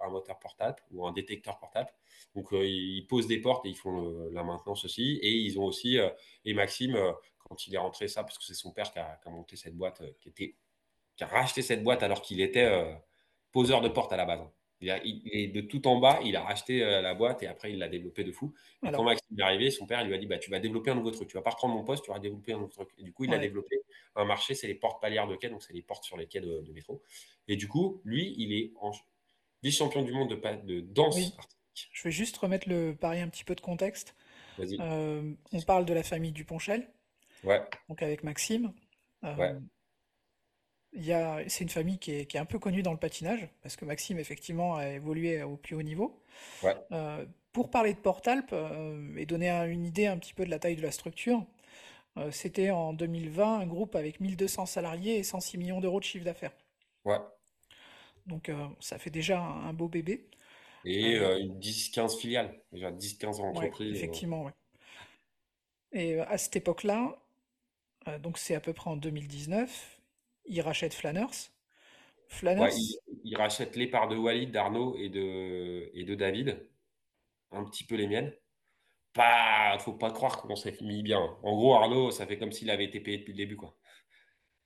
[0.10, 1.90] moteur, portable ou un détecteur portable.
[2.34, 5.20] Donc, euh, ils posent des portes et ils font la maintenance aussi.
[5.22, 6.10] Et ils ont aussi, euh,
[6.46, 6.98] et Maxime,
[7.40, 10.02] quand il est rentré ça, parce que c'est son père qui a, monté cette boîte,
[10.22, 10.56] qui, était,
[11.20, 12.98] a racheté cette boîte alors qu'il était
[13.52, 14.42] poseur de porte à la base.
[14.82, 14.90] Il,
[15.32, 17.88] est de tout en bas, il a racheté euh, la boîte et après il l'a
[17.88, 18.54] développé de fou.
[18.84, 20.96] Et quand Maxime est arrivé, son père lui a dit bah, Tu vas développer un
[20.96, 22.90] nouveau truc, tu vas pas reprendre mon poste, tu vas développer un nouveau truc.
[22.98, 23.82] Et du coup, il a développé
[24.16, 26.42] un marché, c'est les portes palières de quai, donc c'est les portes sur les quais
[26.42, 27.02] de, métro.
[27.48, 28.74] Et du coup, lui, il est
[29.64, 31.90] vice-champion du monde de, de danse artistique.
[31.92, 34.16] Je vais juste remettre le pari un petit peu de contexte.
[34.60, 36.88] Euh, on parle de la famille Duponchel,
[37.44, 37.62] ouais.
[37.90, 38.74] donc avec Maxime.
[39.24, 39.56] Euh, ouais
[41.48, 44.76] c'est une famille qui est, un peu connue dans le patinage, parce que Maxime, effectivement,
[44.76, 46.22] a évolué au plus haut niveau.
[46.92, 50.60] Euh, pour parler de Portalp euh, et donner une idée un petit peu de la
[50.60, 51.46] taille de la structure,
[52.18, 56.26] euh, c'était en 2020 un groupe avec 1200 salariés et 106 millions d'euros de chiffre
[56.26, 56.56] d'affaires.
[57.04, 57.20] Ouais.
[58.26, 60.28] Donc ça fait déjà un, beau bébé.
[60.84, 63.96] Et une 10-15 filiales, déjà 10-15 entreprises.
[63.96, 64.54] effectivement, ouais.
[65.92, 67.16] Et à cette époque-là,
[68.22, 69.95] donc c'est à peu près en 2019,
[70.48, 71.52] il rachète Flanners.
[72.28, 72.74] Flanners.
[73.24, 76.68] il, rachète les parts de Walid, d'Arnaud et de, et de David.
[77.52, 78.34] Un petit peu les miennes.
[79.14, 81.38] Pas, faut pas croire qu'on s'est mis bien.
[81.44, 83.78] En gros, Arnaud, ça fait comme s'il avait été payé depuis le début, quoi.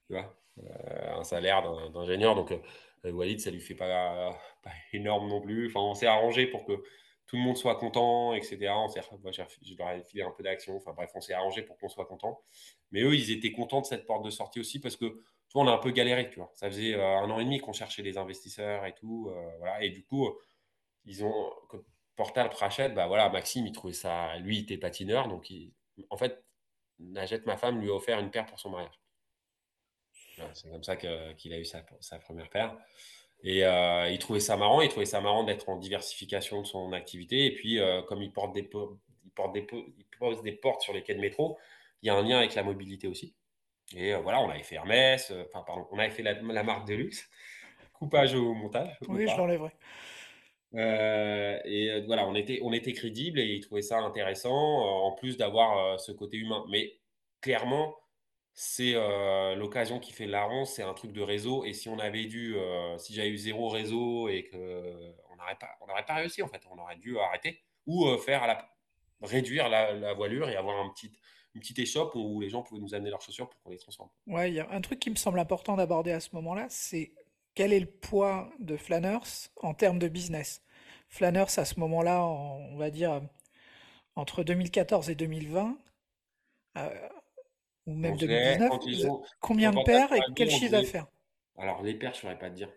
[0.08, 2.36] Tu vois, euh, un salaire d'ingénieur.
[2.36, 4.32] Donc, euh, Walid, ça lui fait pas,
[4.64, 5.68] pas énorme non plus.
[5.68, 6.82] Enfin, on s'est arrangé pour que
[7.30, 8.70] tout le monde soit content, etc.
[8.72, 10.76] On je leur ai filé un peu d'action.
[10.78, 12.42] Enfin bref, on s'est arrangé pour qu'on soit content.
[12.92, 15.22] Mais eux, ils étaient contents de cette porte de sortie aussi parce que
[15.56, 16.52] on a un peu galéré, tu vois.
[16.54, 19.32] Ça faisait euh, un an et demi qu'on cherchait des investisseurs et tout.
[19.32, 19.80] Euh.
[19.82, 20.30] Et du coup,
[21.06, 21.80] ils ont, quand
[22.16, 25.28] Portal rachète, bah voilà, Maxime, il trouvait ça, lui, il était patineur.
[25.28, 25.52] Donc,
[26.10, 26.44] en fait,
[27.00, 29.00] Najette, ma femme, lui a offert une paire pour son mariage.
[30.54, 31.82] c'est comme ça qu'il a eu sa,
[32.20, 32.78] première paire.
[33.42, 36.92] Et euh, il trouvait ça marrant, il trouvait ça marrant d'être en diversification de son
[36.92, 37.46] activité.
[37.46, 38.70] Et puis, comme il porte, des,
[39.24, 41.58] il, porte des, il pose des portes sur les quais de métro,
[42.02, 43.34] il y a un lien avec la mobilité aussi.
[43.96, 46.88] Et euh, voilà, on avait fait Hermès, euh, enfin, pardon, on avait fait la, marque
[46.88, 47.30] de luxe.
[47.94, 48.98] Coupage au montage.
[49.08, 49.72] Oui, je l'enlèverai.
[50.76, 55.36] Euh, et voilà, on était, on était crédible et ils trouvaient ça intéressant, en plus
[55.36, 56.64] d'avoir ce côté humain.
[56.70, 57.00] Mais
[57.42, 57.98] clairement,
[58.54, 58.94] c'est
[59.56, 61.66] l'occasion qui fait la larron, c'est un truc de réseau.
[61.66, 62.56] Et si on avait dû,
[63.00, 66.62] si j'avais eu zéro réseau et qu'on n'aurait pas, on n'aurait pas réussi en fait,
[66.72, 68.70] on aurait dû arrêter ou faire la,
[69.22, 71.12] réduire la, la, voilure et avoir un petit,
[71.56, 74.10] une petite échoppe où les gens pouvaient nous amener leurs chaussures pour qu'on les transforme.
[74.28, 77.12] Ouais, il y a un truc qui me semble important d'aborder à ce moment-là, c'est
[77.56, 80.62] quel est le poids de Flanners en termes de business?
[81.08, 83.22] Flanners, à ce moment-là, on va dire
[84.16, 85.78] entre 2014 et 2020,
[86.78, 87.10] euh,
[87.88, 88.72] ou même 2019,
[89.40, 91.08] combien de paires et quel chiffre d'affaires?
[91.58, 92.72] Alors, les paires, je ne saurais pas te dire.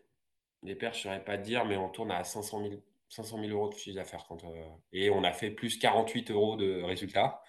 [0.63, 3.39] Les paires, je ne saurais pas te dire, mais on tourne à 500 000, 500
[3.39, 4.27] 000 euros de chiffre d'affaires.
[4.31, 7.43] Euh, et on a fait plus 48 euros de résultats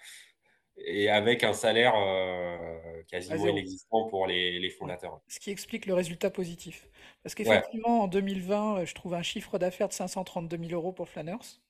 [0.76, 5.20] et avec un salaire euh, quasiment inexistant pour les, fondateurs.
[5.28, 6.88] Ce qui explique le résultat positif.
[7.22, 11.08] Parce qu'effectivement, en 2020, euh, je trouve un chiffre d'affaires de 532 000 euros pour
[11.08, 11.60] Flanners.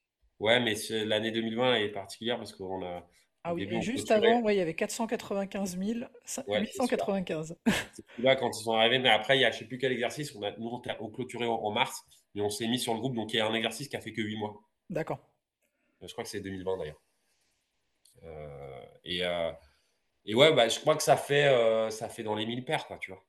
[0.40, 0.74] Ouais, mais
[1.04, 3.06] l'année 2020 est particulière parce qu'on a.
[3.46, 6.00] Ah oui, juste avant, ouais, il y avait 495 000,
[6.48, 7.56] 895.
[7.92, 9.76] C'est là quand ils sont arrivés, mais après, il y a je ne sais plus
[9.76, 10.34] quel exercice.
[10.34, 12.04] On a, nous, on, clôturé en, mars,
[12.34, 14.00] mais on s'est mis sur le groupe, donc il y a un exercice qui a
[14.00, 14.62] fait que 8 mois.
[14.88, 15.18] D'accord.
[16.00, 17.02] Je crois que c'est 2020 d'ailleurs.
[18.22, 19.52] Euh, et, euh,
[20.24, 22.86] et ouais, bah, je crois que ça fait, euh, ça fait dans les 1000 paires,
[22.86, 23.24] quoi, tu vois.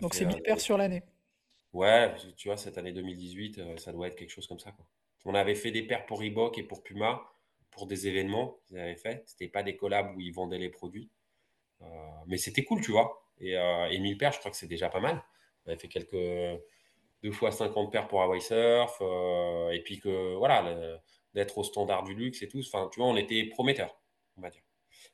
[0.00, 1.02] Donc c'est 1000 paires sur l'année.
[1.72, 4.72] Ouais, tu vois, cette année 2018, ça doit être quelque chose comme ça.
[4.72, 4.84] Quoi.
[5.24, 7.22] On avait fait des paires pour Reebok et pour Puma,
[7.70, 9.22] pour des événements qu'ils avaient fait.
[9.26, 11.10] C'était pas des collabs où ils vendaient les produits.
[12.26, 13.24] mais c'était cool, tu vois.
[13.40, 15.22] Et, et 1000 paires, je crois que c'est déjà pas mal.
[15.64, 16.60] On avait fait quelques
[17.22, 19.00] deux fois 50 paires pour Hawaii Surf.
[19.72, 20.98] et puis que, voilà,
[21.34, 22.60] d'être au standard du luxe et tout.
[22.60, 24.00] Enfin, tu vois, on était prometteur,
[24.36, 24.62] on va dire.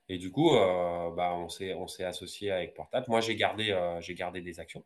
[0.09, 3.06] Et du coup, euh, bah, on s'est on s'est associé avec Portable.
[3.09, 4.84] Moi, j'ai gardé euh, j'ai gardé des actions.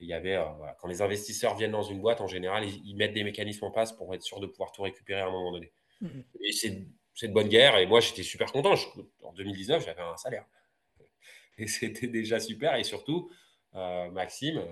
[0.00, 0.44] il y avait euh,
[0.78, 3.92] quand les investisseurs viennent dans une boîte, en général, ils, mettent des mécanismes en place
[3.92, 5.72] pour être sûr de pouvoir tout récupérer à un moment donné.
[6.02, 6.24] Mm-hmm.
[6.40, 7.78] Et c'est de bonne guerre.
[7.78, 8.74] Et moi, j'étais super content.
[9.22, 10.46] en 2019, j'avais un salaire.
[11.56, 12.76] Et c'était déjà super.
[12.76, 13.30] Et surtout,
[13.72, 14.62] Maxime,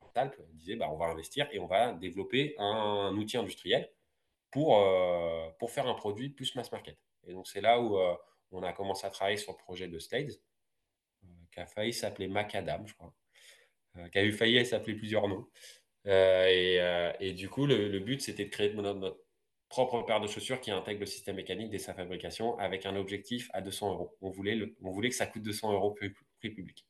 [0.00, 3.88] Portal disait bah, on va investir et on va développer un, outil industriel
[4.56, 4.82] pour,
[5.58, 6.96] pour faire un produit plus mass market.
[7.26, 7.98] Et donc, c'est là où
[8.52, 10.32] on a commencé à travailler sur le projet de Slades,
[11.52, 13.14] qui a failli s'appeler Macadam, je crois,
[14.10, 15.46] qui a eu failli s'appeler plusieurs noms.
[16.06, 19.22] Et, du coup, le, but, c'était de créer notre,
[19.68, 23.50] propre paire de chaussures qui intègre le système mécanique dès sa fabrication avec un objectif
[23.52, 24.16] à 200 euros.
[24.22, 26.86] On voulait, on voulait que ça coûte 200 euros prix, prix public.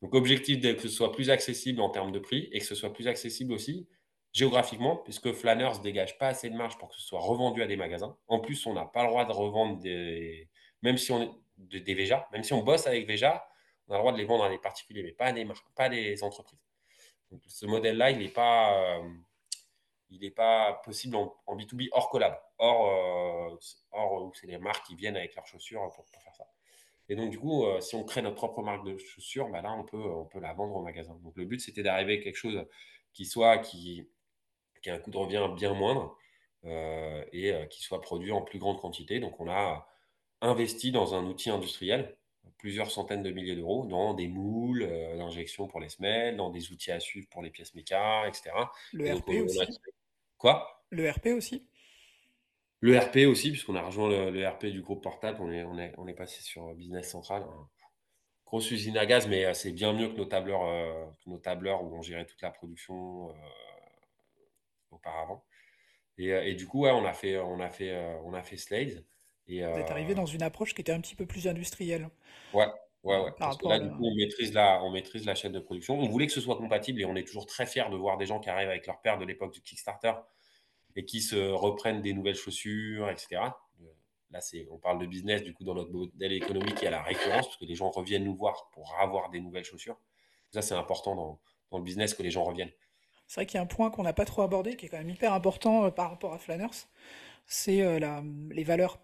[0.00, 2.94] Donc, objectif que ce soit plus accessible en termes de prix et que ce soit
[2.94, 3.86] plus accessible aussi
[4.34, 7.66] géographiquement, puisque Flanners ne dégage pas assez de marge pour que ce soit revendu à
[7.66, 8.16] des magasins.
[8.26, 10.50] En plus, on n'a pas le droit de revendre des.
[10.82, 13.46] Même si on est des Veja, même si on bosse avec Veja,
[13.88, 15.46] on a le droit de les vendre à des particuliers, mais pas à des,
[15.76, 16.58] pas des entreprises.
[17.46, 18.98] Ce modèle-là, il n'est pas.
[18.98, 19.02] Euh,
[20.36, 23.58] pas possible en, B2B hors collab, hors, euh,
[23.90, 26.46] hors où c'est les marques qui viennent avec leurs chaussures pour, pour faire ça.
[27.08, 29.72] Et donc, du coup, euh, si on crée notre propre marque de chaussures, bah là,
[29.72, 31.18] on peut, on peut la vendre au magasin.
[31.22, 32.64] Donc, le but, c'était d'arriver à quelque chose
[33.12, 34.08] qui soit, qui,
[34.84, 36.16] qui a un coût de revient bien moindre
[36.66, 39.18] euh, et euh, qui soit produit en plus grande quantité.
[39.18, 39.88] Donc, on a
[40.42, 42.16] investi dans un outil industriel,
[42.58, 44.86] plusieurs centaines de milliers d'euros, dans des moules
[45.16, 48.50] d'injection pour les semelles, dans des outils à suivre pour les pièces méca, etc.
[48.92, 49.80] Le RP aussi.
[50.36, 50.84] Quoi?
[50.90, 51.66] Le RP aussi
[52.84, 55.94] le RP aussi, puisqu'on a rejoint le, RP du groupe Portable, on est, on est,
[55.96, 57.42] on est passé sur Business Central.
[58.44, 61.82] Grosse usine à gaz, mais euh, c'est bien mieux que nos tableurs, euh, nos tableurs
[61.82, 63.32] où on gérait toute la production euh,
[64.94, 65.44] auparavant.
[66.16, 67.92] Et, du coup, on a fait, on a fait,
[68.24, 68.56] on a fait.
[69.46, 72.08] Et, Vous êtes arrivé dans une approche qui était un petit peu plus industrielle.
[72.52, 72.66] Ouais,
[73.02, 73.32] ouais, ouais.
[73.36, 75.98] Parce que là, du coup, on maîtrise, la, on maîtrise la chaîne de production.
[75.98, 78.26] On voulait que ce soit compatible et on est toujours très fiers de voir des
[78.26, 80.12] gens qui arrivent avec leur père de l'époque du Kickstarter
[80.96, 83.40] et qui se reprennent des nouvelles chaussures, etc.
[84.34, 84.40] Là,
[84.70, 87.46] on parle de business, du coup, dans notre modèle économique, il y a la récurrence,
[87.46, 89.96] parce que les gens reviennent nous voir pour avoir des nouvelles chaussures.
[90.50, 91.40] Ça, c'est important dans,
[91.70, 92.72] dans, le business que les gens reviennent.
[93.26, 94.98] C'est vrai qu'il y a un point qu'on n'a pas trop abordé, qui est quand
[94.98, 96.86] même hyper important euh, par rapport à Flanners,
[97.46, 97.98] c'est euh,
[98.50, 98.98] les valeurs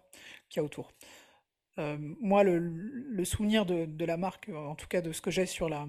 [0.49, 0.91] qu'il y a autour.
[1.79, 5.31] Euh, moi, le, le souvenir de, de, la marque, en tout cas de ce que
[5.31, 5.87] j'ai sur la,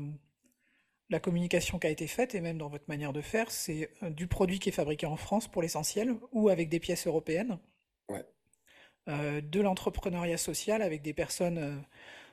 [1.10, 4.26] la communication qui a été faite, et même dans votre manière de faire, c'est du
[4.26, 7.58] produit qui est fabriqué en France pour l'essentiel, ou avec des pièces européennes.
[9.08, 11.76] Euh, de l'entrepreneuriat social avec des personnes euh,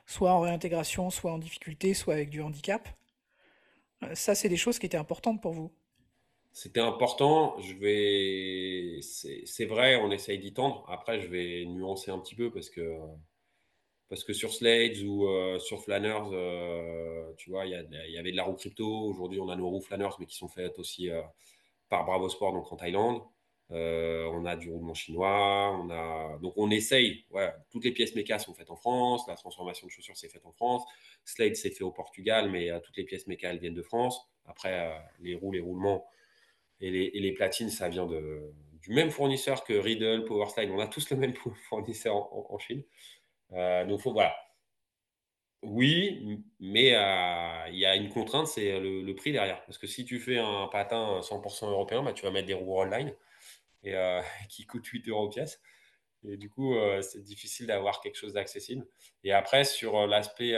[0.06, 2.88] soit en réintégration, soit en difficulté, soit avec du handicap.
[4.14, 5.70] ça, c'est des choses qui étaient importantes pour vous.
[6.52, 7.58] C'était important.
[7.60, 10.84] Je vais, c'est vrai, on essaye d'y tendre.
[10.88, 12.98] Après, je vais nuancer un petit peu parce que
[14.10, 18.36] parce que sur Slades ou euh, sur Flanners, euh, tu vois, il y, avait de
[18.36, 18.84] la roue crypto.
[18.84, 21.22] Aujourd'hui, on a nos roues Flanners, mais qui sont faites aussi euh,
[21.88, 23.22] par Bravo Sport, donc en Thaïlande.
[23.70, 25.78] on a du roulement chinois.
[25.80, 26.38] On a...
[26.42, 27.24] Donc, on essaye.
[27.70, 29.22] toutes les pièces méca sont faites en France.
[29.28, 30.82] La transformation de chaussures, c'est faite en France.
[31.24, 34.28] Slade, c'est fait au Portugal, mais toutes les pièces méca, elles viennent de France.
[34.44, 36.04] Après, les roues, les roulements
[36.80, 40.70] et les, platines, ça vient de, du même fournisseur que Riddle, Powerslide.
[40.70, 41.34] On a tous le même
[41.68, 42.82] fournisseur en Chine.
[43.52, 44.34] Euh, donc, voilà.
[45.62, 49.62] Oui, mais euh, il y a une contrainte, c'est le, prix derrière.
[49.66, 52.80] Parce que si tu fais un patin 100% européen, bah, tu vas mettre des roues
[52.80, 53.14] online
[53.82, 55.60] et, euh, qui coûtent 8 euros pièce.
[56.24, 58.86] Et du coup, c'est difficile d'avoir quelque chose d'accessible.
[59.24, 60.54] Et après, sur l'aspect,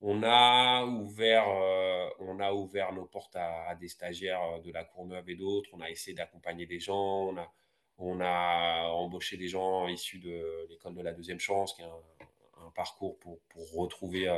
[0.00, 1.46] on, a ouvert,
[2.20, 5.70] on a ouvert nos portes à, des stagiaires de la Courneuve et d'autres.
[5.72, 7.28] On a essayé d'accompagner des gens.
[7.28, 7.52] On a,
[7.98, 12.70] on a embauché des gens issus de l'école de la deuxième chance, qui est un,
[12.74, 13.40] parcours pour,
[13.74, 14.28] retrouver,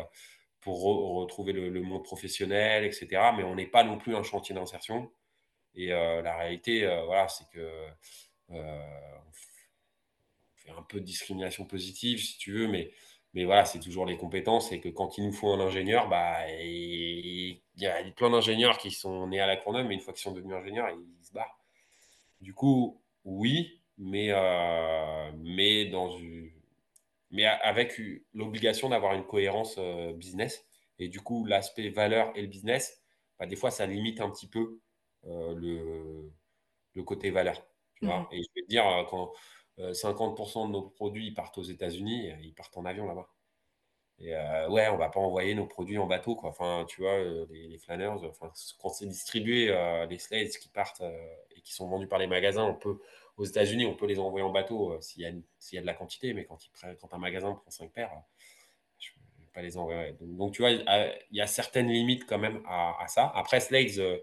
[0.60, 0.82] pour
[1.16, 3.06] retrouver euh, le, monde professionnel, etc.
[3.36, 5.10] Mais on n'est pas non plus un chantier d'insertion.
[5.74, 7.89] Et euh, la réalité, euh, voilà, c'est que
[8.51, 9.32] on
[10.56, 12.90] fait un peu de discrimination positive, si tu veux, mais,
[13.35, 14.73] mais voilà, c'est toujours les compétences.
[14.73, 18.91] Et que quand il nous faut un ingénieur, bah, il y a plein d'ingénieurs qui
[18.91, 21.59] sont nés à la Courneuve, mais une fois qu'ils sont devenus ingénieurs, ils se barrent.
[22.41, 26.51] Du coup, oui, mais, euh, mais, dans une,
[27.31, 28.01] mais avec
[28.33, 30.65] l'obligation d'avoir une cohérence euh, business.
[30.99, 33.03] Et du coup, l'aspect valeur et le business,
[33.39, 34.81] bah, des fois, ça limite un petit peu
[35.27, 36.33] euh, le,
[36.95, 37.63] le, côté valeur.
[37.97, 38.29] Tu vois mmh.
[38.33, 39.33] et je vais te dire, quand
[39.79, 43.29] 50% de nos produits partent aux États-Unis, ils partent en avion là-bas.
[44.21, 46.51] Et euh, ouais, on va pas envoyer nos produits en bateau, quoi.
[46.51, 48.51] Enfin, tu vois, euh, les, flanners, enfin,
[48.81, 51.03] quand c'est distribué, euh, les slades qui partent
[51.55, 52.99] et qui sont vendus par les magasins, on peut,
[53.37, 56.47] aux États-Unis, on peut les envoyer en bateau s'il y, a de la quantité, mais
[56.47, 56.59] quand,
[57.13, 58.11] un magasin prend 5 paires,
[58.99, 60.17] je ne vais pas les envoyer.
[60.21, 63.31] Donc, tu vois, il y a certaines limites quand même à, ça.
[63.37, 64.21] Après, slades,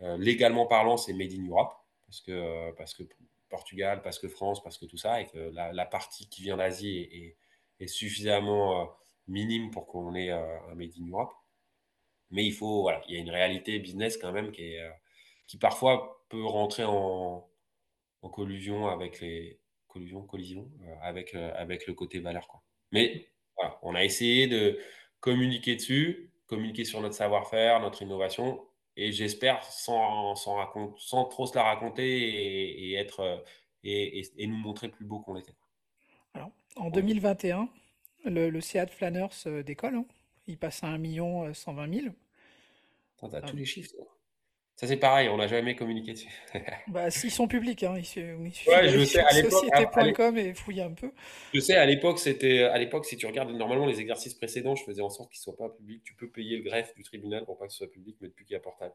[0.00, 1.74] légalement parlant, c'est made in Europe,
[2.06, 3.02] parce que, parce que
[3.48, 6.98] Portugal, parce que France, parce que tout ça, et que la, partie qui vient d'Asie
[6.98, 7.36] est,
[7.80, 8.90] est, suffisamment
[9.26, 11.32] minime pour qu'on ait euh, un Made in Europe.
[12.30, 14.90] Mais il faut, voilà, il y a une réalité business quand même qui, est,
[15.46, 17.48] qui parfois peut rentrer en,
[18.32, 20.70] collusion avec les collusion, collision
[21.00, 22.46] avec, avec le côté valeur.
[22.92, 24.78] Mais voilà, on a essayé de
[25.20, 28.67] communiquer dessus, communiquer sur notre savoir-faire, notre innovation,
[28.98, 30.58] et j'espère sans, sans,
[30.98, 33.44] sans, trop se la raconter et, être
[33.84, 35.54] et, et, nous montrer plus beau qu'on l'était.
[36.34, 37.68] Alors, en 2021,
[38.24, 39.94] le, le Seat Flanners euh, décolle.
[39.94, 40.04] Hein.
[40.48, 42.14] Il passe à 1 million 120 000.
[43.18, 43.94] Tu as tous les chiffres.
[44.78, 46.30] Ça, c'est pareil, on n'a jamais communiqué dessus.
[46.86, 50.92] bah, s'ils sont publics, hein, il suffit ouais, je sais, à société.com et fouiller un
[50.92, 51.10] peu.
[51.52, 54.84] Je sais, à l'époque, c'était, à l'époque, si tu regardes normalement les exercices précédents, je
[54.84, 56.04] faisais en sorte qu'ils ne soient pas publics.
[56.04, 58.44] Tu peux payer le greffe du tribunal pour pas que ce soit public, mais depuis
[58.44, 58.94] qu'il y a portable.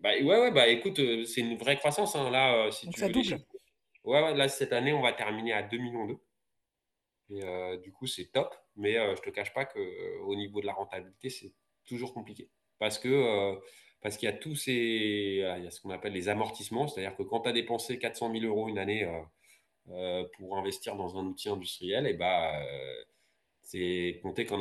[0.00, 2.96] Bah, ouais, ouais, bah, écoute, euh, c'est une vraie croissance, hein, là, euh, si Donc
[2.96, 3.38] tu ça double.
[4.04, 6.20] Ouais, ouais, là, cette année, on va terminer à 2 millions.
[7.30, 10.66] Et euh, du coup, c'est top, mais je je te cache pas qu'au niveau de
[10.66, 11.54] la rentabilité, c'est
[11.86, 12.50] toujours compliqué.
[12.78, 13.58] Parce que
[14.00, 17.16] parce qu'il y a tous ces, il y a ce qu'on appelle les amortissements, c'est-à-dire
[17.16, 19.20] que quand tu as dépensé 400 000 euros une année euh,
[19.90, 23.04] euh, pour investir dans un outil industriel, et eh bah, ben, euh,
[23.62, 24.60] c'est compté qu'en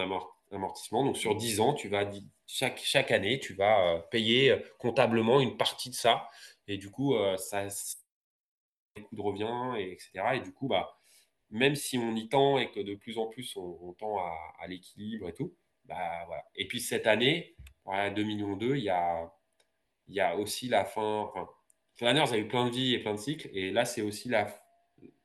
[0.51, 1.05] amortissement.
[1.05, 2.09] Donc sur 10 ans, tu vas
[2.47, 6.27] chaque, chaque année, tu vas payer comptablement une partie de ça,
[6.67, 7.67] et du coup, ça
[8.95, 10.11] des coûts de revient, et etc.
[10.35, 10.97] Et du coup, bah,
[11.49, 14.67] même si on y tend et que de plus en plus on, tend à, à
[14.67, 15.55] l'équilibre et tout,
[15.85, 16.45] bah, voilà.
[16.55, 17.55] Et puis cette année,
[18.15, 19.31] 2 millions 2, il y a,
[20.07, 21.19] y a aussi la fin.
[21.21, 21.47] Enfin,
[21.95, 23.49] Flanners a eu plein de vie et plein de cycles.
[23.53, 24.47] Et là, c'est aussi la,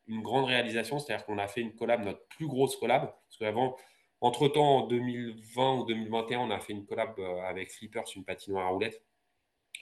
[0.06, 0.98] une grande réalisation.
[0.98, 3.02] C'est-à-dire qu'on a fait une collab, notre plus grosse collab.
[3.02, 3.76] Parce qu'avant,
[4.20, 8.66] entre-temps, en 2020 ou 2021, on a fait une collab euh, avec Flippers, une patinoire
[8.66, 9.04] à roulettes,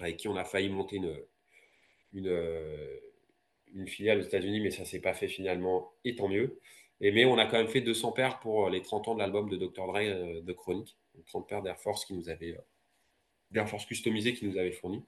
[0.00, 1.16] avec qui on a failli monter une,
[2.12, 2.98] une, euh,
[3.74, 6.60] une filiale aux États-Unis, mais ça ne s'est pas fait finalement, et tant mieux.
[7.00, 9.48] Et, mais on a quand même fait 200 paires pour les 30 ans de l'album
[9.48, 9.86] de Dr.
[9.86, 10.98] Dre euh, de Chronique.
[11.26, 12.59] 30 paires d'Air Force qui nous avait
[13.54, 15.04] Air Force customisé qui nous avait fourni,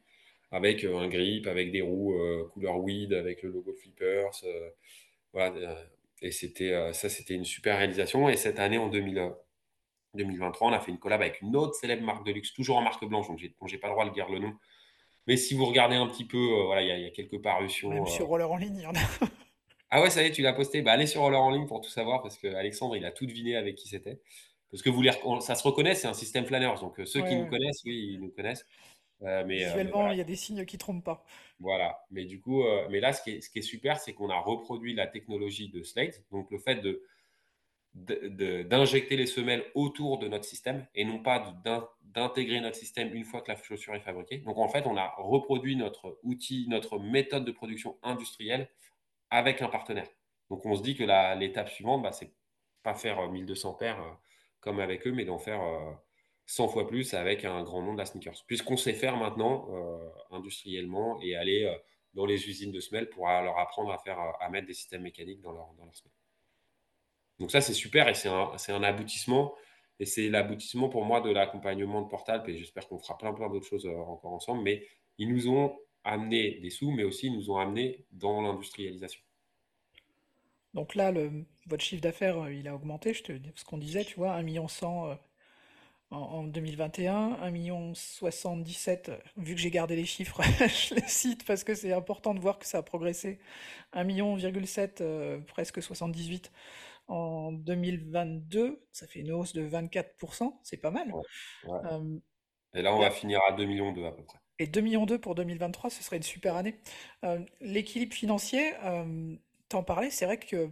[0.50, 4.30] avec euh, un grip, avec des roues euh, couleur weed, avec le logo Flippers.
[4.44, 4.70] Euh,
[5.32, 5.52] voilà,
[6.22, 8.28] et c'était ça, c'était une super réalisation.
[8.28, 12.24] Et cette année, en 2023, on a fait une collab avec une autre célèbre marque
[12.24, 14.38] de luxe, toujours en marque blanche, donc j'ai, n'ai pas le droit de dire le
[14.38, 14.54] nom.
[15.26, 17.90] Mais si vous regardez un petit peu, voilà, il y, a quelques parutions.
[17.90, 19.26] Même sur Roller en ligne, il y en a.
[19.90, 20.82] ah ouais, ça y est, tu l'as posté.
[20.82, 23.26] Bah, allez sur Roller en ligne pour tout savoir, parce que Alexandre, il a tout
[23.26, 24.20] deviné avec qui c'était.
[24.74, 26.80] Parce que vous les, ça se reconnaît, c'est un système flâneur.
[26.80, 28.66] Donc euh, ceux qui nous connaissent, oui, ils nous connaissent.
[29.22, 31.24] Euh, mais, euh, Visuellement, il y a des signes qui ne trompent pas.
[31.60, 32.00] Voilà.
[32.10, 34.40] Mais du coup, mais là, ce qui est, ce qui est super, c'est qu'on a
[34.40, 36.24] reproduit la technologie de Slate.
[36.32, 37.04] Donc le fait de
[37.94, 41.54] d'injecter les semelles autour de notre système et non pas
[42.02, 44.38] d'intégrer notre système une fois que la chaussure est fabriquée.
[44.38, 48.68] Donc en fait, on a reproduit notre outil, notre méthode de production industrielle
[49.30, 50.08] avec un partenaire.
[50.50, 51.04] Donc on se dit que
[51.38, 52.32] l'étape suivante, bah, c'est
[52.82, 54.18] pas faire 1200 paires
[54.64, 55.60] comme avec eux, mais d'en faire
[56.46, 58.42] 100 euh, fois plus avec un grand nombre de sneakers.
[58.46, 61.76] Puisqu'on sait faire maintenant euh, industriellement et aller euh,
[62.14, 65.42] dans les usines de semelles pour leur apprendre à, faire, à mettre des systèmes mécaniques
[65.42, 66.14] dans leur semelles.
[67.38, 69.54] Donc ça, c'est super et c'est un, un, aboutissement.
[70.00, 72.42] Et c'est l'aboutissement pour moi de l'accompagnement de Portal.
[72.48, 74.62] Et j'espère qu'on fera plein, plein d'autres choses encore ensemble.
[74.62, 74.86] Mais
[75.18, 79.22] ils nous ont amené des sous, mais aussi ils nous ont amené dans l'industrialisation.
[80.72, 84.04] Donc là, le, votre chiffre d'affaires, euh, il a augmenté, je te, ce qu'on disait,
[84.04, 85.14] tu vois, 1 million 100 euh,
[86.10, 91.08] en, en 2021, 1 million 77, euh, vu que j'ai gardé les chiffres, je les
[91.08, 93.38] cite parce que c'est important de voir que ça a progressé,
[93.92, 95.02] 1 million 7,
[95.46, 96.52] presque 78
[97.06, 101.12] en 2022, ça fait une hausse de 24%, c'est pas mal.
[102.74, 104.38] et là, on va finir à 2 millions 2 à peu près.
[104.58, 106.78] Et 2 millions 2 pour 2023, ce serait une super année.
[107.60, 108.72] L'équilibre financier,
[109.68, 110.70] t'en parlais, c'est vrai que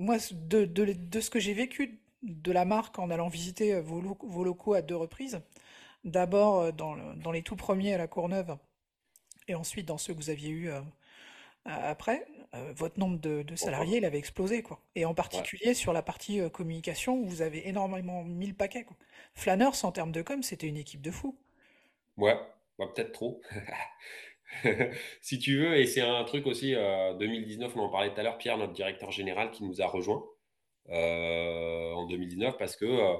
[0.00, 4.00] moi, de, de, ce que j'ai vécu de la marque en allant visiter euh, vos,
[4.22, 5.40] vos locaux à deux reprises,
[6.04, 8.56] d'abord euh, dans, dans, les tout premiers à la Courneuve,
[9.46, 10.80] et ensuite dans ceux que vous aviez eus euh,
[11.66, 12.26] après,
[12.74, 14.80] votre nombre de, salariés, il avait explosé, quoi.
[14.96, 18.96] Et en particulier sur la partie communication, où vous avez énormément mis le paquet, quoi.
[19.34, 21.38] Flanners, en termes de com, c'était une équipe de fous.
[22.16, 22.36] Ouais,
[22.78, 23.40] peut-être trop.
[25.20, 28.22] si tu veux, et c'est un truc aussi, 2019, euh, on en parlait tout à
[28.22, 30.24] l'heure, Pierre, notre directeur général, qui nous a rejoint
[30.90, 33.16] euh, en 2019, parce que, euh,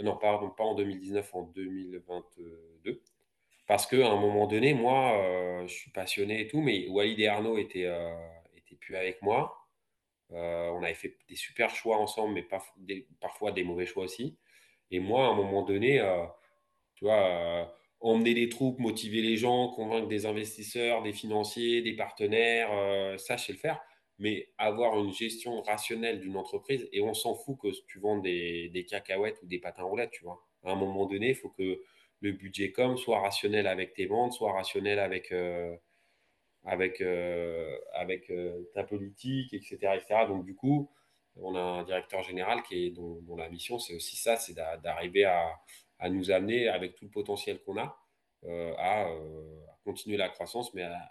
[0.00, 3.02] non, pardon, pas en 2019, en 2022,
[3.66, 7.58] parce qu'à un moment donné, moi, je suis passionné et tout, mais Walid et Arnaud
[7.58, 7.88] étaient,
[8.80, 9.68] plus avec moi.
[10.30, 12.48] on avait fait des super choix ensemble, mais
[13.20, 14.36] parfois des mauvais choix aussi.
[14.90, 16.00] Et moi, à un moment donné,
[16.94, 22.70] tu vois, emmener des troupes, motiver les gens, convaincre des investisseurs, des financiers, des partenaires,
[22.72, 23.80] euh, ça, je le faire.
[24.18, 28.86] Mais avoir une gestion rationnelle d'une entreprise, et on s'en fout que tu vends des,
[28.88, 30.42] cacahuètes ou des patins roulettes, tu vois.
[30.64, 31.80] à un moment donné, il faut que
[32.20, 35.74] le budget com soit rationnel avec tes ventes, soit rationnel avec, euh,
[36.64, 37.76] avec, euh,
[38.30, 40.26] euh, ta politique, etc., etc.
[40.28, 40.90] Donc, du coup,
[41.36, 45.60] on a un directeur général qui dont, la mission, c'est aussi ça, c'est d'arriver à,
[46.00, 47.98] à, nous amener, avec tout le potentiel qu'on a,
[48.46, 49.16] à, à,
[49.84, 51.10] continuer la croissance, mais à,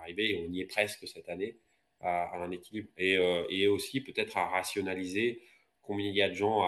[0.00, 1.58] arriver, et on y est presque cette année,
[2.00, 2.88] à, un équilibre.
[2.96, 3.14] Et,
[3.50, 5.42] et aussi peut-être à rationaliser
[5.82, 6.60] combien il y a de gens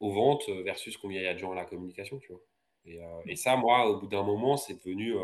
[0.00, 2.20] aux ventes versus combien il y a de gens à la communication.
[2.84, 5.14] Et, et ça, moi, au bout d'un moment, c'est devenu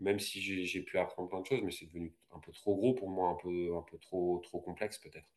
[0.00, 2.94] même si j'ai pu apprendre plein de choses, mais c'est devenu un peu trop gros
[2.94, 5.28] pour moi, un peu, un peu trop, trop complexe peut-être.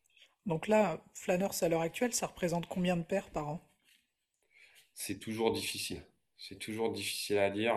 [0.44, 3.60] Donc là, Flanners à l'heure actuelle, ça représente combien de paires par an?
[4.94, 6.00] C'est toujours difficile.
[6.38, 7.74] C'est toujours difficile à dire.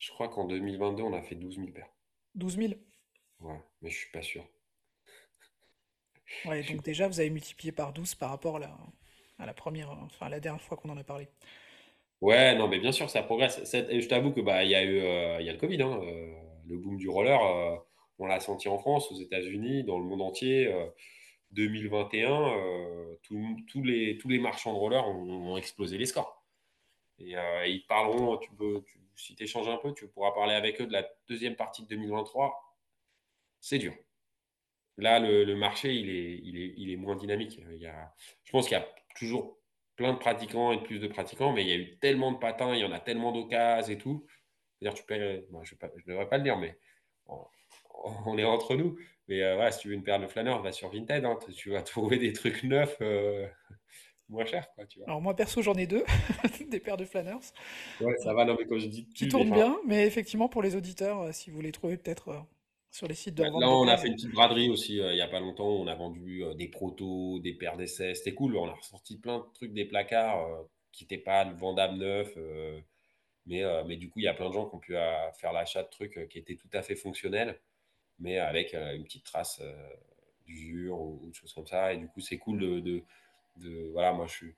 [0.00, 1.90] Je crois qu'en 2022, on a fait 12 000 paires.
[2.34, 2.76] 12 000
[3.40, 4.46] Ouais, mais je suis pas sûr.
[6.44, 8.78] Ouais, donc déjà, vous avez multiplié par 12 par rapport à la,
[9.38, 11.28] à la première, enfin à la dernière fois qu'on en a parlé.
[12.20, 13.60] Ouais, non, mais bien sûr, ça progresse.
[13.64, 16.00] je t'avoue que bah il y a eu euh, il y a le Covid, hein,
[16.02, 16.34] euh,
[16.66, 17.76] le boom du roller, euh,
[18.20, 20.72] on l'a senti en France, aux États-Unis, dans le monde entier.
[21.52, 26.44] 2021, tous les, tous les marchands de roller ont, explosé les scores.
[27.18, 27.34] Et,
[27.66, 28.84] ils parleront, tu peux,
[29.16, 31.88] si tu échanges un peu, tu pourras parler avec eux de la deuxième partie de
[31.88, 32.76] 2023.
[33.60, 33.94] C'est dur.
[34.96, 37.60] Là, le, marché, il est, moins dynamique.
[37.72, 38.14] Il y a,
[38.44, 39.58] je pense qu'il y a toujours
[39.96, 42.74] plein de pratiquants et plus de pratiquants, mais il y a eu tellement de patins,
[42.74, 44.26] il y en a tellement d'occasions et tout.
[44.78, 45.14] C'est-à-dire, tu peux,
[45.62, 46.78] je ne devrais pas le dire, mais
[48.04, 48.98] on, est entre nous.
[49.28, 51.24] Mais euh, si tu veux une paire de flâneurs, va sur Vinted.
[51.24, 53.46] Hein, tu vas trouver des trucs neufs euh,
[54.28, 54.72] moins chers.
[54.74, 55.08] Quoi, tu vois.
[55.08, 56.04] Alors, moi, perso, j'en ai deux,
[56.70, 57.40] des paires de flâneurs.
[58.00, 58.44] Ouais, ça va.
[58.44, 59.06] Non, mais quand je dis.
[59.14, 62.44] Qui tournent bien, mais effectivement, pour les auditeurs, euh, si vous les trouvez peut-être
[62.90, 65.28] sur les sites de Là, on a fait une petite braderie aussi il n'y a
[65.28, 65.68] pas longtemps.
[65.68, 68.14] On a vendu des protos, des paires d'essais.
[68.14, 68.56] C'était cool.
[68.56, 70.44] On a ressorti plein de trucs des placards
[70.90, 72.36] qui n'étaient pas vendables neufs.
[73.46, 74.94] mais, mais du coup, il y a plein de gens qui ont pu
[75.38, 77.60] faire l'achat de trucs qui étaient tout à fait fonctionnels,
[78.20, 79.62] mais avec une petite trace
[80.46, 81.92] d'usure ou, ou de choses comme ça.
[81.92, 83.02] Et du coup, c'est cool de,
[83.56, 84.54] de, Voilà, moi, je suis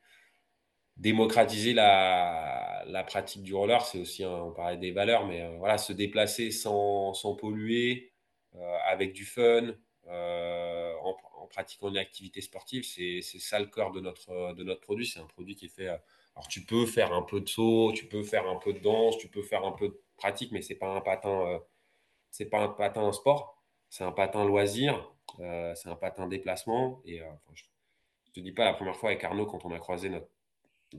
[0.97, 5.93] démocratiser la, la, pratique du roller, c'est aussi, on parlait des valeurs, mais voilà, se
[5.93, 8.13] déplacer sans, sans polluer,
[8.57, 9.75] euh, avec du fun,
[10.09, 11.17] euh, en,
[11.47, 12.85] pratiquant une activité sportive.
[12.85, 15.07] C'est ça le cœur de notre, de notre produit.
[15.07, 15.89] C'est un produit qui est fait.
[15.89, 15.97] Euh,
[16.35, 19.19] alors, tu peux faire un peu de saut, tu peux faire un peu de danse,
[19.19, 21.61] tu peux faire un peu de pratique, mais c'est pas un patin,
[22.33, 27.01] c'est pas un patin sport, c'est un patin loisir, c'est un patin déplacement.
[27.05, 27.21] Et
[27.55, 27.63] je,
[28.33, 30.27] te dis pas la première fois avec Arnaud quand on a croisé notre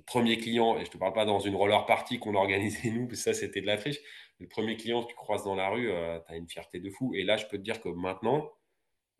[0.06, 3.20] premier client, et je te parle pas dans une roller party qu'on organisait nous, parce
[3.20, 4.00] que ça c'était de la triche,
[4.40, 6.90] le premier client que tu croises dans la rue, euh, tu as une fierté de
[6.90, 7.14] fou.
[7.16, 8.52] Et là, je peux te dire que maintenant,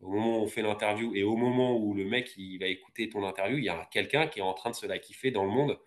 [0.00, 3.08] au moment où on fait l'interview et au moment où le mec il va écouter
[3.08, 5.44] ton interview, il y a quelqu'un qui est en train de se la kiffer dans
[5.44, 5.78] le monde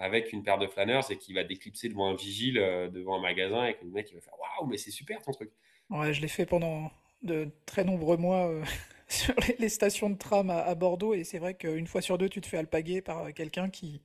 [0.00, 3.20] avec une paire de flâneurs et qui va déclipser devant un vigile, euh, devant un
[3.20, 5.50] magasin, et que le mec il va faire Waouh, mais c'est super ton truc.
[5.90, 6.90] Ouais, je l'ai fait pendant
[7.22, 8.64] de très nombreux mois euh,
[9.08, 12.40] sur les, stations de tram à, Bordeaux, et c'est vrai qu'une fois sur deux, tu
[12.40, 14.02] te fais alpaguer par quelqu'un qui,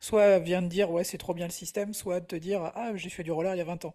[0.00, 2.92] soit vient de dire ouais c'est trop bien le système, soit de te dire ah
[2.96, 3.94] j'ai fait du roller il y a 20 ans.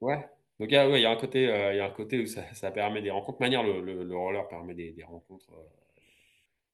[0.00, 0.18] Ouais.
[0.60, 2.20] Donc il y a, ouais, il y a un côté, euh, y a un côté
[2.20, 3.38] où ça, ça permet des rencontres.
[3.38, 5.48] De manière, le, le, roller permet des, des rencontres.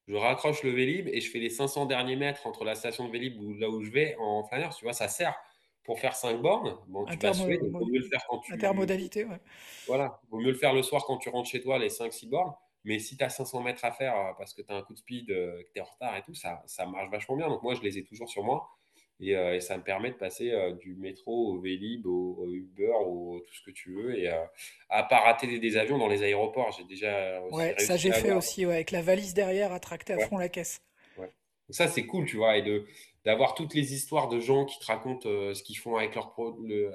[0.09, 3.11] Je raccroche le Vélib et je fais les 500 derniers mètres entre la station de
[3.11, 4.75] Vélib ou là où je vais en flâneur.
[4.75, 5.35] Tu vois, ça sert
[5.83, 6.77] pour faire 5 bornes.
[6.87, 8.53] Bon, tu vas il vaut mieux le faire quand tu.
[8.53, 9.39] Intermodalité, ouais.
[9.85, 12.27] Voilà, il vaut mieux le faire le soir quand tu rentres chez toi, les 5-6
[12.27, 12.53] bornes.
[12.85, 14.93] Mais si tu as 500 mètres à faire euh, parce que tu as un coup
[14.93, 17.47] de speed, euh, que tu es en retard et tout, ça, ça marche vachement bien.
[17.47, 18.67] Donc moi, je les ai toujours sur moi.
[19.21, 23.43] Et, euh, et ça me permet de passer du métro au Vélib, au, Uber, au
[23.45, 24.17] tout ce que tu veux.
[24.17, 24.29] Et
[24.89, 26.71] à pas rater des, avions dans les aéroports.
[26.77, 30.13] J'ai déjà aussi Ouais, ça j'ai fait aussi, ouais, avec la valise derrière à tracter
[30.13, 30.81] à fond la caisse.
[31.17, 31.25] Ouais.
[31.25, 32.57] Donc ça, c'est cool, tu vois.
[32.57, 32.85] Et de,
[33.25, 36.33] d'avoir toutes les histoires de gens qui te racontent ce qu'ils font avec, leur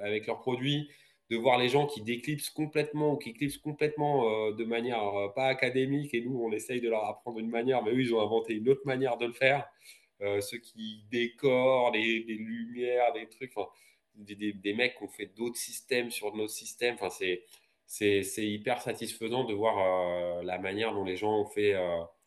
[0.03, 0.89] avec leurs produits
[1.31, 5.29] de voir les gens qui déclipsent complètement ou qui éclipsent complètement euh, de manière euh,
[5.29, 8.21] pas académique et nous on essaye de leur apprendre une manière, mais eux ils ont
[8.21, 9.67] inventé une autre manière de le faire.
[10.21, 13.53] Euh, ceux qui décorent les, lumières, des trucs,
[14.15, 16.95] des, des, mecs qui ont fait d'autres systèmes sur nos systèmes.
[16.95, 17.43] Enfin, c'est,
[17.85, 21.75] c'est, hyper satisfaisant de voir la manière dont les gens ont fait.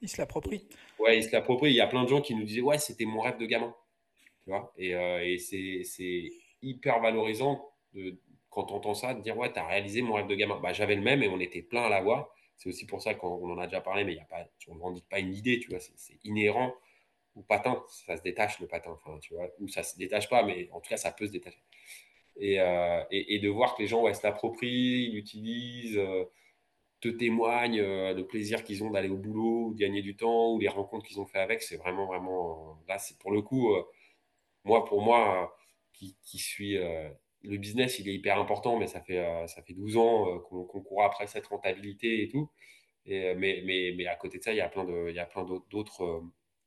[0.02, 0.66] ils se l'approprient.
[0.98, 1.70] Ouais, ils se l'approprient.
[1.70, 3.74] Il y a plein de gens qui nous disaient Ouais, c'était mon rêve de gamin.
[4.44, 4.72] Tu vois?
[4.76, 8.18] Et, et c'est, c'est hyper valorisant de,
[8.50, 10.58] quand on entend ça, de dire ouais, tu as réalisé mon rêve de gamin.
[10.60, 12.30] Bah, J'avais le même et on était plein à l'avoir.
[12.56, 14.80] C'est aussi pour ça qu'on en a déjà parlé, mais y a pas, on ne
[14.80, 16.74] revendique pas une idée, tu vois, c'est inhérent
[17.38, 17.82] au patin.
[17.88, 20.80] Ça se détache le patin, enfin, tu vois, ou ça se détache pas, mais en
[20.80, 21.62] tout cas, ça peut se détacher.
[22.38, 25.98] Et, euh, et, de voir que les gens ouais, se l'approprient, l'utilisent.
[25.98, 26.24] Euh,
[27.00, 30.52] te témoignent euh, le plaisir qu'ils ont d'aller au boulot, ou de gagner du temps,
[30.52, 31.62] ou les rencontres qu'ils ont fait avec.
[31.62, 32.78] C'est vraiment, vraiment.
[32.88, 33.74] Là, c'est pour le coup,
[34.64, 35.56] moi, pour moi,
[35.92, 36.76] qui, suis.
[36.76, 40.80] le business, il est hyper important, mais ça fait, ça fait 12 ans qu'on qu'on
[40.82, 42.50] court après cette rentabilité et tout.
[43.06, 43.34] Mais,
[43.64, 44.84] mais, mais à côté de ça, il y a plein
[45.70, 46.22] d'autres,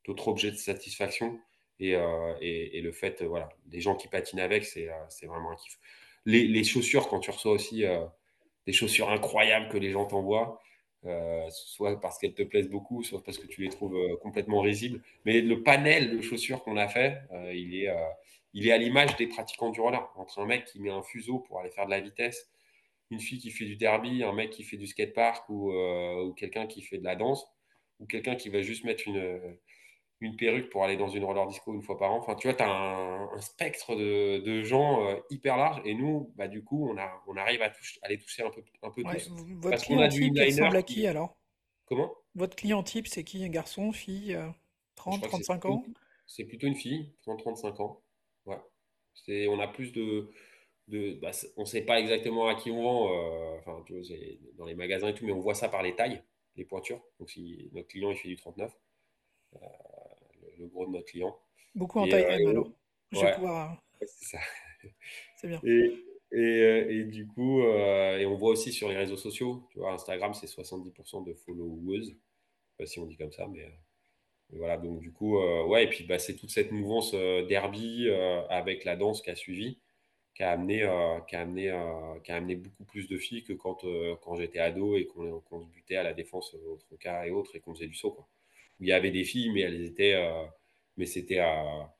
[0.05, 1.39] d'autres objets de satisfaction.
[1.79, 5.51] Et, euh, et, et le fait, voilà, des gens qui patinent avec, c'est euh, vraiment
[5.51, 5.79] un kiff.
[6.25, 8.05] Les, les chaussures, quand tu reçois aussi euh,
[8.67, 10.61] des chaussures incroyables que les gens t'envoient,
[11.49, 15.01] soit parce qu'elles te plaisent beaucoup, soit parce que tu les trouves complètement risibles.
[15.25, 17.17] Mais le panel de chaussures qu'on a fait,
[17.51, 17.89] il est,
[18.53, 20.07] il est à l'image des pratiquants du roller.
[20.15, 22.51] Entre un mec qui met un fuseau pour aller faire de la vitesse,
[23.09, 26.67] une fille qui fait du derby, un mec qui fait du skatepark ou, ou quelqu'un
[26.67, 27.47] qui fait de la danse,
[27.99, 29.57] ou quelqu'un qui va juste mettre une,
[30.21, 32.17] une perruque pour aller dans une roller disco une fois par an.
[32.19, 35.81] Enfin, tu vois, tu as un, un spectre de, de gens euh, hyper large.
[35.85, 38.51] Et nous, bah, du coup, on, a, on arrive à, touche- à les toucher un
[38.51, 39.31] peu, un peu Ouais, tous.
[39.59, 41.05] votre Parce qu'on client a type, il inliner ressemble à qui qui...
[41.05, 41.37] alors?
[41.85, 42.15] Comment?
[42.35, 43.41] Votre client type, c'est qui?
[43.45, 44.49] Un garçon, fille, euh,
[45.09, 45.85] Je 30, crois que c'est 35 plutôt ans?
[46.25, 48.01] c'est plutôt une fille, 30-35 ans.
[48.45, 48.57] Ouais.
[49.13, 50.31] C'est, on a plus de...
[50.89, 54.03] de bah, on ne sait pas exactement à qui on vend, euh, enfin, tu vois,
[54.03, 56.23] c'est dans les magasins et tout, mais on voit ça par les tailles,
[56.57, 57.03] les pointures.
[57.19, 58.73] Donc, si notre client, il fait du 39,
[60.61, 61.37] le, gros de notre client.
[61.75, 62.71] Beaucoup en taille euh, alors.
[63.11, 63.71] Je vais pouvoir.
[64.01, 64.39] euh, c'est ça.
[65.37, 65.59] C'est bien.
[65.63, 65.93] Et,
[66.31, 69.79] et, euh, et du coup, euh, et on voit aussi sur les réseaux sociaux, tu
[69.79, 72.15] vois, Instagram, c'est 70% de followers, je sais
[72.77, 73.67] pas si on dit comme ça, mais,
[74.49, 77.45] mais voilà, donc du coup, euh, ouais, et puis bah, c'est toute cette mouvance euh,
[77.45, 78.09] derby
[78.49, 79.79] avec la danse qui a suivi,
[80.35, 80.79] qui a amené,
[81.27, 81.63] qui a amené,
[82.23, 83.85] qui a amené beaucoup plus de filles que quand,
[84.21, 87.59] quand j'étais ado et qu'on se butait à la défense au Tronca et autres et
[87.59, 88.27] qu'on faisait du saut, quoi.
[88.81, 90.45] Où il y avait des filles, mais elles étaient, euh,
[90.97, 91.95] mais c'était à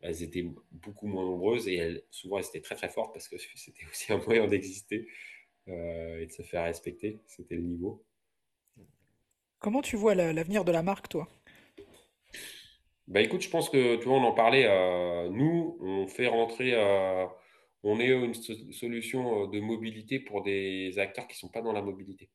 [0.00, 3.36] elles étaient beaucoup moins nombreuses et elles, souvent elles étaient très très fortes parce que
[3.56, 5.08] c'était aussi un moyen d'exister
[5.68, 7.20] euh, et de se faire respecter.
[7.26, 8.04] C'était le niveau.
[9.58, 11.28] Comment tu vois la- l'avenir de la marque, toi?
[13.08, 14.66] Bah écoute, je pense que tu vois, on en parlait.
[14.66, 17.26] euh, nous, on fait rentrer, euh,
[17.84, 21.72] on est une so- solution euh, de mobilité pour des acteurs qui sont pas dans
[21.72, 22.30] la mobilité.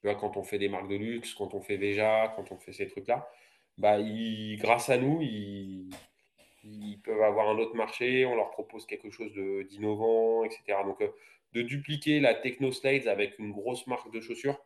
[0.00, 2.58] Tu vois, quand on fait des marques de luxe, quand on fait Veja, quand on
[2.58, 3.28] fait ces trucs-là,
[3.78, 5.90] bah ils, grâce à nous, ils,
[7.04, 9.32] peuvent avoir un autre marché, on leur propose quelque chose
[9.68, 10.78] d'innovant, etc.
[10.84, 11.08] Donc, euh,
[11.52, 14.58] de dupliquer la Techno Slides avec une grosse marque de chaussures,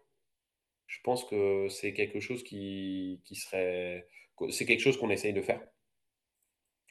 [0.87, 4.09] je pense que c'est quelque chose qui, qui serait,
[4.51, 5.61] c'est quelque chose qu'on essaye de faire.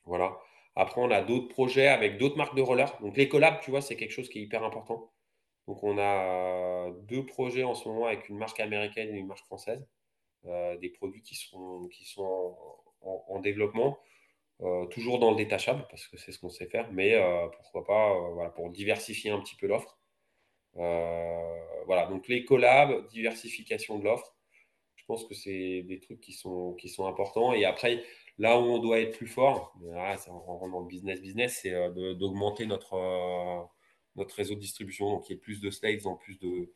[0.06, 0.38] Voilà.
[0.76, 2.98] Après, on a d'autres projets avec d'autres marques de rollers.
[3.02, 5.12] Donc, les collabs, tu vois, c'est quelque chose qui est hyper important.
[5.70, 9.46] Donc, on a deux projets en ce moment avec une marque américaine et une marque
[9.46, 9.88] française.
[10.46, 14.00] Euh, des produits qui sont, en, en- en développement.
[14.62, 17.86] Euh, toujours dans le détachable, parce que c'est ce qu'on sait faire, mais euh, pourquoi
[17.86, 20.00] pas, euh, pour diversifier un petit peu l'offre.
[20.78, 24.36] Euh, voilà, donc les collabs, diversification de l'offre,
[24.96, 26.78] je pense que c'est des trucs qui sont,
[27.08, 27.54] importants.
[27.54, 28.04] Et après,
[28.38, 32.16] là où on doit être plus fort, on rentre dans le business business, c'est euh,
[32.16, 33.62] d'augmenter notre, euh,
[34.20, 36.72] notre réseau de distribution, donc il y ait plus de Slates dans plus de,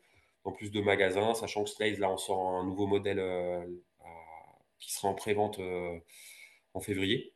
[0.52, 3.64] plus de magasins, sachant que Slates, là, on sort un nouveau modèle euh,
[4.78, 5.98] qui sera en pré-vente euh,
[6.74, 7.32] en février.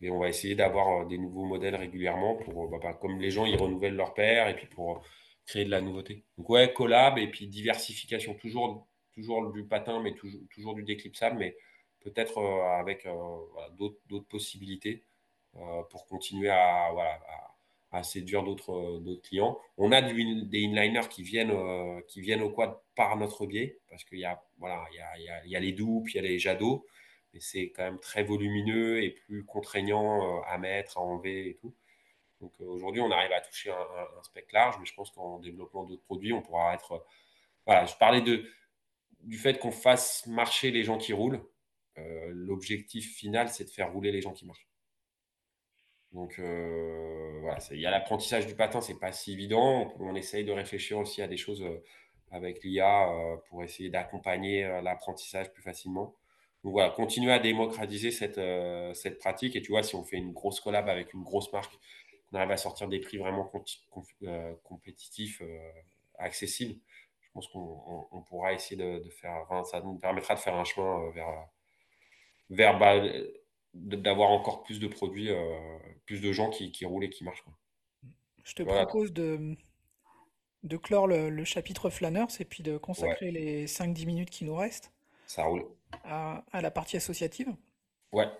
[0.00, 3.46] Et on va essayer d'avoir euh, des nouveaux modèles régulièrement pour, bah, comme les gens,
[3.46, 5.04] ils renouvellent leur paire et puis pour
[5.46, 6.24] créer de la nouveauté.
[6.38, 11.38] Donc ouais, collab et puis diversification, toujours, toujours du patin, mais toujours, toujours du déclipsable,
[11.38, 11.56] mais
[12.00, 12.40] peut-être
[12.78, 13.06] avec
[13.76, 15.04] d'autres, possibilités
[15.90, 17.51] pour continuer à, voilà, à,
[17.92, 19.58] à séduire d'autres, euh, d'autres clients.
[19.76, 24.02] On a des inliners qui viennent, euh, qui viennent au quad par notre biais, parce
[24.04, 26.14] qu'il y a, voilà, il y a, il y a, y a les doux, puis
[26.14, 26.86] il y a les jadots
[27.32, 31.54] mais c'est quand même très volumineux et plus contraignant euh, à mettre, à enlever et
[31.56, 31.74] tout.
[32.40, 36.02] Donc aujourd'hui, on arrive à toucher un, spectre large, mais je pense qu'en développant d'autres
[36.02, 37.06] produits, on pourra être.
[37.66, 38.44] Voilà, je parlais de,
[39.20, 41.40] du fait qu'on fasse marcher les gens qui roulent.
[41.96, 44.66] L'objectif final, c'est de faire rouler les gens qui marchent.
[46.12, 49.94] Donc euh, voilà, il y a l'apprentissage du patin, c'est pas si évident.
[49.98, 51.82] On, essaye de réfléchir aussi à des choses euh,
[52.30, 56.14] avec l'IA euh, pour essayer d'accompagner l'apprentissage plus facilement.
[56.64, 58.40] Donc voilà, continuer à démocratiser cette,
[58.94, 59.56] cette pratique.
[59.56, 61.72] Et tu vois, si on fait une grosse collab avec une grosse marque,
[62.32, 63.50] on arrive à sortir des prix vraiment
[64.62, 65.42] compétitifs,
[66.18, 66.78] accessibles,
[67.20, 70.64] je pense qu'on on- on pourra essayer de, faire, ça nous permettra de faire un
[70.64, 71.48] chemin vers,
[72.50, 72.94] vers bah,
[73.74, 75.58] d'avoir encore plus de produits, euh,
[76.06, 77.54] plus de gens qui, qui roulent et qui marchent, quoi.
[78.44, 79.56] Je te Voilà, propose de,
[80.64, 84.30] de clore le, le chapitre flâneurs et puis de ouais, consacrer les cinq dix minutes
[84.30, 84.90] qui nous restent
[85.26, 85.66] ça roule.
[86.04, 87.48] à, à la partie associative.
[88.12, 88.30] Ouais,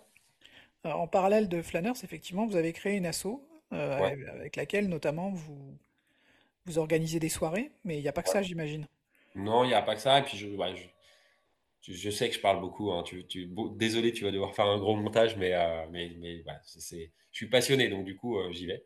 [0.86, 3.26] Euh, En parallèle de flâneurs, effectivement, vous avez créé une asso
[3.72, 5.76] euh, ouais, avec avec laquelle notamment vous,
[6.66, 8.30] vous organisez des soirées, mais il n'y a pas que ouais.
[8.30, 8.88] ça, j'imagine.
[9.34, 10.18] Non, il n'y a pas que ça.
[10.20, 10.84] Et puis, je, ouais, je,
[11.82, 12.92] je sais que je parle beaucoup.
[12.92, 13.02] hein.
[13.04, 13.26] Tu,
[13.76, 15.86] désolé, tu vas devoir faire un gros montage, mais, euh,
[16.86, 18.84] je suis passionné, donc du coup, euh, j'y vais.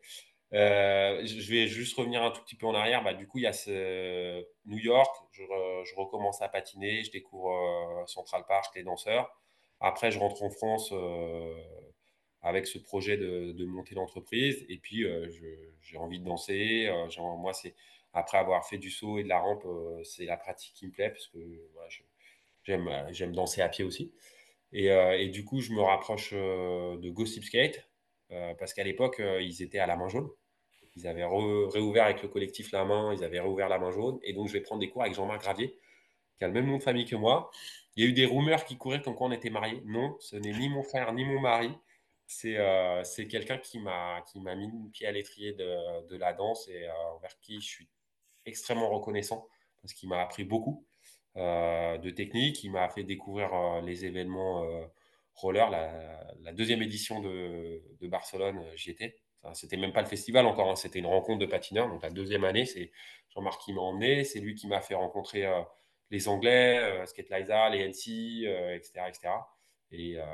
[0.53, 3.03] Euh, je vais juste revenir un tout petit peu en arrière.
[3.03, 3.53] Bah, du coup, il y a
[4.65, 5.13] New York.
[5.31, 7.03] Je, re- je recommence à patiner.
[7.03, 9.29] Je découvre Central Park, les danseurs.
[9.79, 10.93] Après, je rentre en France
[12.41, 14.65] avec ce projet de, monter l'entreprise.
[14.69, 15.05] Et puis,
[15.81, 16.89] j'ai envie de danser.
[17.19, 17.75] Moi, c'est
[18.13, 19.67] après avoir fait du saut et de la rampe,
[20.03, 21.37] c'est la pratique qui me plaît parce que
[22.67, 24.13] j'aime euh, j'aime danser à pied aussi.
[24.73, 27.89] Et, euh, du coup, je me rapproche euh, de Gossip Skate
[28.59, 30.29] parce qu'à l'époque, ils étaient à la main jaune.
[30.97, 34.19] Ils avaient réouvert avec le collectif La Main, ils avaient réouvert La Main Jaune.
[34.21, 35.77] Et donc, je vais prendre des cours avec Jean-Marc Gravier,
[36.37, 37.49] qui a le même nom de famille que moi.
[37.95, 39.81] Il y a eu des rumeurs qui couraient comme quoi on était mariés.
[39.85, 41.71] Non, ce n'est ni mon frère ni mon mari.
[42.27, 46.93] C'est quelqu'un qui m'a qui mis le pied à l'étrier de, la danse et euh,
[47.15, 47.89] envers qui je suis
[48.45, 49.47] extrêmement reconnaissant
[49.81, 50.85] parce qu'il m'a appris beaucoup
[51.37, 52.63] de techniques.
[52.63, 54.85] Il m'a fait découvrir euh, les événements euh,
[55.33, 55.69] roller.
[55.69, 59.15] La, deuxième édition de, Barcelone, euh, j'y étais.
[59.53, 61.87] C'était même pas le festival encore, hein, c'était une rencontre de patineurs.
[61.87, 62.91] Donc la deuxième année, c'est
[63.33, 64.23] Jean-Marc qui m'a emmené.
[64.23, 65.61] C'est lui qui m'a fait rencontrer euh,
[66.09, 69.29] les Anglais, euh, Skate Liza, les NC, euh, etc., etc.
[69.91, 70.25] Et, euh,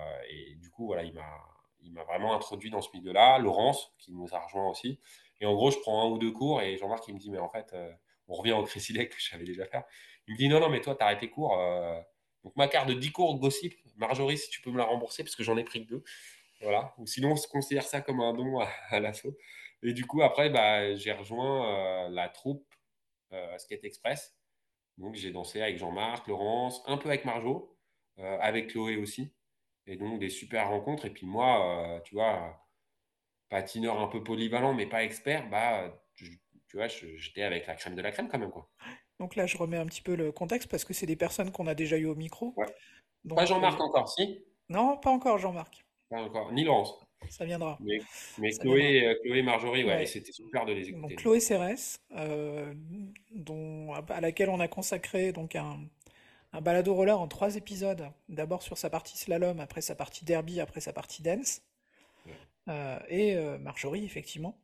[0.57, 3.37] du coup, voilà, il m'a vraiment introduit dans ce milieu-là.
[3.39, 4.99] Laurence, qui nous a rejoint aussi.
[5.41, 7.39] Et en gros, je prends un ou deux cours et Jean-Marc, il me dit, mais
[7.39, 7.91] en fait, euh,
[8.27, 9.83] on revient au Crésilec que je savais déjà faire.
[10.27, 11.59] Il me dit, non, non, mais toi, tu as arrêté cours.
[11.59, 11.99] euh,
[12.43, 15.35] donc, ma carte de 10 cours gossip, Marjorie, si tu peux me la rembourser, parce
[15.35, 16.03] que j'en ai pris que deux.
[16.61, 16.93] Voilà.
[16.97, 18.59] Ou sinon, on se considère ça comme un don
[18.89, 19.37] à, l'assaut.
[19.83, 22.65] Et du coup, après, bah, j'ai rejoint euh, la troupe
[23.33, 24.35] euh, Skate Express.
[24.97, 27.77] Donc, j'ai dansé avec Jean-Marc, Laurence, un peu avec Marjo,
[28.17, 29.33] avec Chloé aussi.
[29.87, 31.05] Et donc, des super rencontres.
[31.05, 32.63] Et puis, moi, tu vois,
[33.49, 38.01] patineur un peu polyvalent, mais pas expert, bah, tu vois, j'étais avec la crème de
[38.01, 38.69] la crème quand même, quoi.
[39.19, 41.67] Donc là, je remets un petit peu le contexte parce que c'est des personnes qu'on
[41.67, 42.53] a déjà eu au micro.
[42.57, 42.65] Ouais.
[42.65, 42.73] Pas
[43.25, 44.43] Donc, Jean-Marc euh, encore, si?
[44.69, 45.85] non, pas encore, Jean-Marc.
[46.09, 46.51] Pas encore.
[46.51, 46.95] Ni Laurence.
[47.29, 47.77] Ça viendra.
[47.79, 47.99] Mais,
[48.37, 48.79] mais Ça viendra.
[48.79, 50.05] Chloé, euh, Chloé et Marjorie, ouais, Ouais.
[50.05, 51.15] c'était super de les Donc écouter.
[51.15, 52.73] Chloé Cérès, euh,
[53.31, 55.79] dont, à laquelle on a consacré donc un,
[56.51, 58.09] un balado roller en trois épisodes.
[58.27, 61.61] D'abord sur sa partie slalom, après sa partie derby, après sa partie dance.
[62.25, 62.33] Ouais,
[62.67, 64.59] Euh, et euh, Marjorie, effectivement,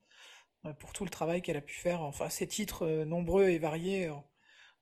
[0.79, 4.11] pour tout le travail qu'elle a pu faire, enfin ses titres nombreux et variés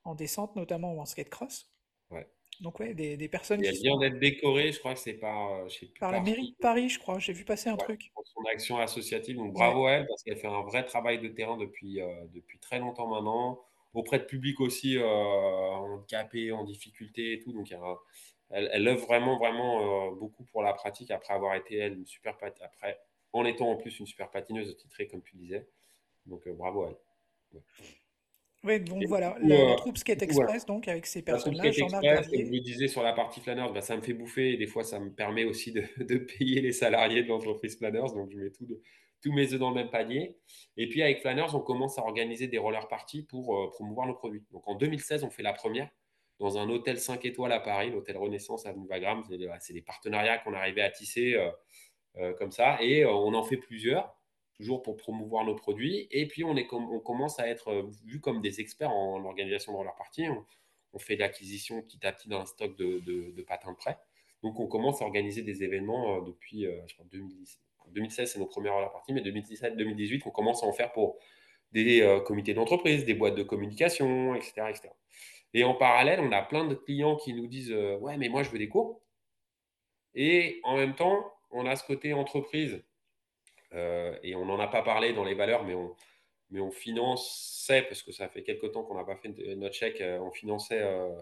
[0.08, 1.72] en, en descente notamment ou en skate cross.
[2.10, 2.28] ouais.
[2.62, 5.14] Donc ouais, des, des personnes Et qui vient sont d'être décorée, je crois que c'est
[5.14, 7.20] par, euh, je sais plus par la mairie de Paris, je crois.
[7.20, 8.12] J'ai vu passer un ouais, truc.
[8.14, 9.38] pour son action associative.
[9.38, 9.54] Donc Ouais.
[9.54, 12.80] bravo à elle, parce qu'elle fait un vrai travail de terrain depuis, euh, depuis très
[12.80, 13.62] longtemps maintenant,
[13.94, 17.52] auprès de public aussi euh, handicapé, en difficulté et tout.
[17.54, 17.98] Donc il un-
[18.50, 22.06] elle, elle œuvre vraiment, vraiment euh, beaucoup pour la pratique après avoir été, elle, une
[22.08, 23.00] super pat- après,
[23.34, 25.68] en étant en plus une super patineuse titrée, comme tu disais.
[26.28, 26.98] Donc bravo à elle.
[27.54, 27.62] Ouais.
[28.68, 30.42] Ouais, donc Et voilà, la, la euh, troupe Skate voilà.
[30.52, 33.82] Express, donc avec ces personnes-là, Skate Express, comme le disais sur la partie Flanners, bah,
[33.82, 36.72] ça me fait bouffer et des fois ça me permet aussi de, de payer les
[36.74, 38.14] salariés de l'entreprise Flanners.
[38.14, 38.82] Donc je mets tout de-
[39.24, 40.38] tous mes œufs dans le même panier.
[40.78, 44.14] Et puis avec Flanners, on commence à organiser des roller parties pour euh, promouvoir nos
[44.14, 44.44] produits.
[44.52, 45.90] Donc en 2016, on fait la première
[46.40, 49.24] dans un hôtel 5 étoiles à Paris, l'hôtel Renaissance à Wagram.
[49.28, 51.50] C'est des, c'est des partenariats qu'on arrivait à tisser euh,
[52.18, 52.78] euh, comme ça.
[52.82, 54.16] Et euh, on en fait plusieurs,
[54.58, 56.08] toujours pour promouvoir nos produits.
[56.12, 59.72] Et puis, on, est on commence à être euh, vu comme des experts en, organisation
[59.72, 60.26] de roller party.
[60.30, 64.00] On, fait l'acquisition petit à petit d'un stock de, de, patins de prêt.
[64.42, 67.60] Donc, on commence à organiser des événements euh, depuis, euh, je crois, 2010.
[67.90, 71.20] 2016, c'est nos premières roller parties, mais 2017-2018, on commence à en faire pour
[71.72, 74.90] des comités d'entreprise, des boîtes de communication, etc., etc.
[75.54, 77.72] Et en parallèle, on a plein de clients qui nous disent
[78.02, 79.02] Ouais, mais moi, je veux des cours.
[80.16, 82.84] Et en même temps, on a ce côté entreprise,
[83.74, 85.96] et on n'en a pas parlé dans les valeurs, mais on,
[86.50, 90.02] mais on finançait, parce que ça fait quelques temps qu'on n'a pas fait notre chèque,
[90.02, 91.22] euh, on finançait, euh,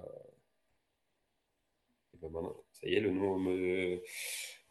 [2.21, 4.01] ben ça y est, le nom me,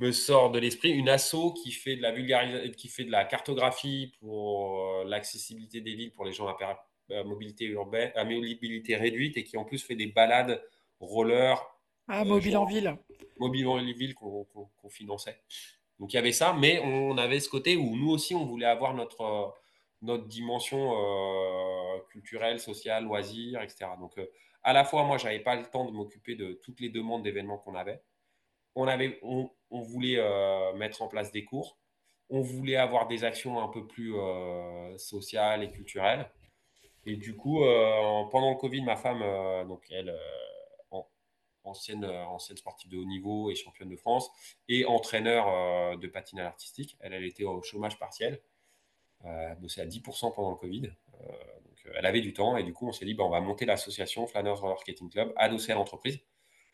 [0.00, 3.24] me sort de l'esprit, une asso qui fait de la vulgarisation, qui fait de la
[3.24, 9.36] cartographie pour euh, l'accessibilité des villes pour les gens à, mobilité urbaine, à mobilité réduite,
[9.36, 10.64] et qui en plus fait des balades
[11.00, 11.56] roller,
[12.08, 12.96] Ah, euh, Mobile en ville.
[13.38, 15.38] mobile en ville qu'on finançait.
[15.98, 18.66] Donc il y avait ça, mais on avait ce côté où nous aussi, on voulait
[18.66, 19.46] avoir notre, euh,
[20.02, 23.86] notre dimension euh, culturelle, sociale, loisirs, etc.
[23.98, 24.26] Donc euh,
[24.62, 27.58] à la fois, moi, j'avais pas le temps de m'occuper de toutes les demandes d'événements
[27.58, 28.02] qu'on avait.
[28.74, 30.18] On, avait on, voulait
[30.74, 31.78] mettre en place des cours.
[32.30, 34.14] On voulait avoir des actions un peu plus
[34.96, 36.30] sociales et culturelles.
[37.06, 39.20] Et du coup, en- pendant le Covid, ma femme,
[39.68, 40.18] donc elle,
[41.64, 44.30] ancienne, euh, ancienne sportive de haut niveau et championne de France,
[44.68, 46.96] et entraîneur euh, de patinage artistique.
[47.00, 48.40] Elle, elle était au chômage partiel,
[49.24, 50.82] euh, bossé à 10% pendant le Covid.
[50.82, 53.66] Donc, elle avait du temps et du coup, on s'est dit, bah, on va monter
[53.66, 56.18] l'association Flanners Skating Club adossée à l'entreprise.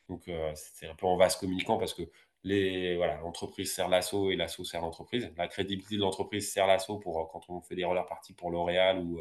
[0.08, 2.02] Donc, c'est un peu en vase communicant parce que
[2.42, 5.30] voilà, l'entreprise sert l'assaut et l'assaut sert l'entreprise.
[5.36, 8.98] La crédibilité de l'entreprise sert l'assaut pour quand on fait des roller parties pour L'Oréal
[8.98, 9.20] ou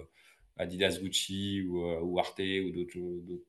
[0.59, 2.71] Adidas Gucci ou, ou Arte ou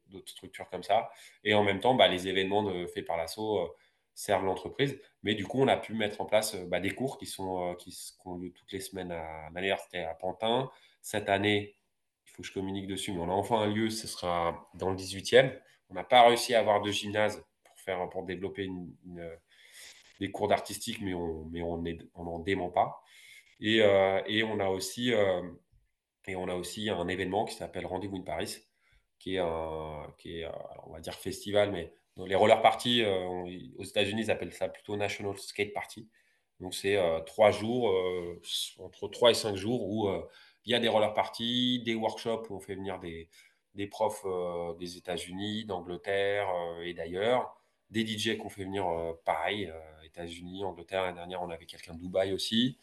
[0.09, 1.11] d'autres structures comme ça.
[1.45, 3.74] Et en même temps, bah, les événements faits par l'assaut
[4.15, 4.99] servent l'entreprise.
[5.23, 7.97] Mais du coup, on a pu mettre en place bah, des cours qui, sont, qui,
[8.24, 10.70] ont lieu toutes les semaines à Manière, c'était à Pantin.
[11.03, 11.77] Cette année,
[12.27, 14.91] il faut que je communique dessus, mais on a enfin un lieu, ce sera dans
[14.91, 15.59] le 18e.
[15.89, 18.95] On n'a pas réussi à avoir de gymnase pour, faire, pour développer une,
[20.20, 23.03] des cours d'artistique, mais on mais on n'en dément pas.
[23.61, 25.43] Et, euh, on a aussi, euh,
[26.27, 28.59] et on a aussi un événement qui s'appelle Rendez-vous in Paris,
[29.19, 30.49] qui est un, qui est,
[30.87, 33.27] on va dire festival, mais les roller parties, euh,
[33.79, 36.09] aux États-Unis, ils appellent ça plutôt National Skate Party.
[36.61, 37.91] Donc c'est trois jours,
[38.81, 40.11] entre trois et cinq jours où
[40.67, 43.31] il y a des roller parties, des workshops où on fait venir des,
[43.75, 44.27] des profs
[44.79, 46.49] des États-Unis, d'Angleterre
[46.83, 47.57] et d'ailleurs,
[47.89, 48.85] des DJ qu'on fait venir
[49.25, 49.73] pareil,
[50.05, 51.03] États-Unis, Angleterre.
[51.05, 52.77] L'année dernière, on avait quelqu'un de Dubaï aussi.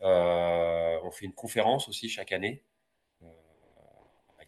[0.00, 2.64] on fait une conférence aussi chaque année,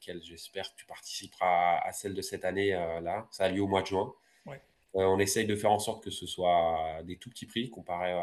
[0.06, 3.26] laquelle j'espère que tu participeras à celle de cette année là.
[3.31, 4.12] Ça a lieu au mois de juin.
[4.94, 8.14] on essaye de faire en sorte que ce soit des tout petits prix comparé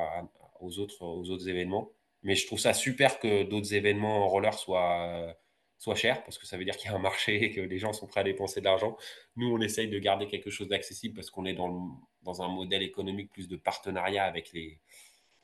[0.60, 1.92] aux, autres, aux autres événements.
[2.24, 5.36] Mais je trouve ça super que d'autres événements en roller soient,
[5.80, 7.80] soient chers, parce que ça veut dire qu'il y a un marché et que les
[7.80, 8.96] gens sont prêts à dépenser de l'argent.
[9.36, 12.84] Nous, on essaye de garder quelque chose d'accessible parce qu'on est dans, dans un modèle
[12.84, 14.80] économique plus de partenariat avec les,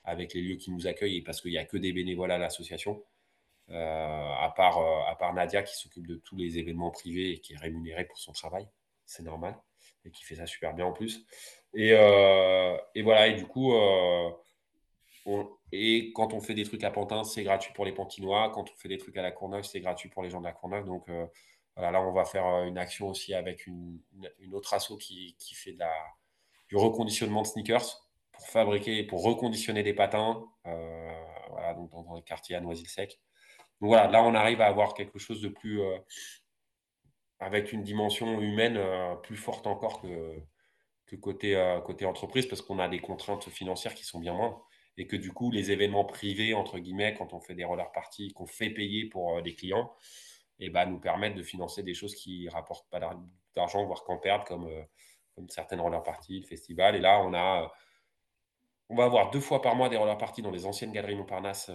[0.04, 2.38] avec les lieux qui nous accueillent et parce qu'il n'y a que des bénévoles à
[2.38, 3.04] l'association.
[3.70, 7.54] Euh, à, part, euh, part Nadia qui s'occupe de tous les événements privés et qui
[7.54, 8.66] est rémunérée pour son travail,
[9.06, 9.58] c'est normal,
[10.06, 11.26] et qui fait ça super bien en plus.
[11.74, 13.74] Et, euh, voilà, et du coup,
[15.74, 18.52] et quand on fait des trucs à Pantin, c'est gratuit pour les Pantinois.
[18.54, 20.54] Quand on fait des trucs à la Courneuve, c'est gratuit pour les gens de la
[20.54, 20.86] Courneuve.
[20.86, 21.08] Donc
[21.76, 24.00] là, on va faire une action aussi avec une,
[24.54, 25.78] autre asso qui, fait
[26.70, 30.46] du reconditionnement de sneakers pour fabriquer, pour reconditionner des patins
[31.76, 33.20] donc dans, le quartier à Noisy-le-Sec.
[33.82, 35.82] Donc voilà, là, on arrive à avoir quelque chose de plus.
[37.40, 38.80] avec une dimension humaine
[39.24, 40.40] plus forte encore que,
[41.06, 44.68] que côté, côté entreprise parce qu'on a des contraintes financières qui sont bien moindres
[44.98, 48.34] et que du coup, les événements privés, entre guillemets, quand on fait des roller parties,
[48.34, 49.96] qu'on fait payer pour des euh, clients,
[50.60, 53.00] et eh ben, nous permettent de financer des choses qui rapportent pas
[53.56, 54.84] d'argent, voire qu'en perdent, comme, euh,
[55.36, 56.96] comme certaines roller parties, le festival.
[56.96, 57.72] Et là, on a.
[58.90, 61.16] Euh, on va avoir deux fois par mois des roller parties dans les anciennes galeries
[61.16, 61.72] Montparnasse,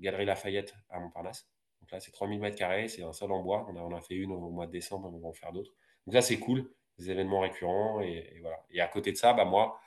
[0.00, 1.48] Galerie Lafayette à Montparnasse.
[1.80, 3.66] Donc là, c'est 3000 mètres carrés, c'est un sol en bois.
[3.68, 5.72] On, a, a fait une au mois de décembre, on va en faire d'autres.
[6.06, 8.00] Donc ça, c'est cool, des événements récurrents.
[8.00, 8.42] Et,
[8.80, 9.80] à côté de ça, bah, moi,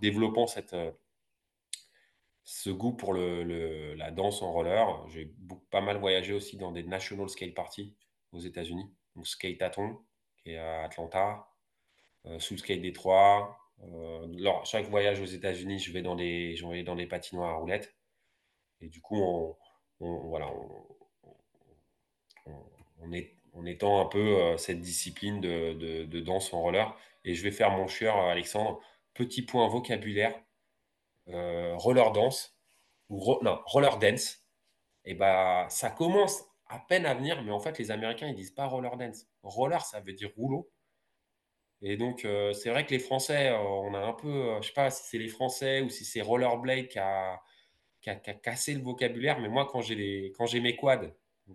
[0.00, 0.74] développant cette,
[2.46, 4.86] ce goût pour la danse en roller.
[5.08, 5.34] J'ai
[5.70, 7.94] pas mal voyagé aussi dans des National Skate Parties
[8.32, 8.88] aux États-Unis.
[9.16, 9.98] Donc Skateathon,
[10.38, 11.48] qui est à Atlanta,
[12.26, 13.58] euh, sous Skate Détroit.
[13.82, 17.94] Euh, chaque voyage aux États-Unis, je vais dans des, patinoires à roulettes.
[18.80, 19.56] Et du coup, on,
[20.00, 20.50] voilà,
[23.00, 26.96] on, est, on étend un peu euh, cette discipline de, de, danse en roller.
[27.24, 28.80] Et je vais faire mon chieur, Alexandre.
[29.14, 30.34] Petit point vocabulaire
[31.28, 32.56] euh, roller dance
[33.08, 34.46] ou non, roller dance,
[35.04, 38.52] et bah ça commence à peine à venir, mais en fait les Américains ils disent
[38.52, 39.26] pas roller dance.
[39.42, 40.70] Roller ça veut dire rouleau.
[41.82, 44.72] Et donc euh, c'est vrai que les Français, euh, on a un peu, je sais
[44.72, 47.40] pas si c'est les Français ou si c'est rollerblade qui a,
[48.00, 51.10] qui, a, cassé le vocabulaire, mais moi quand j'ai mes quads,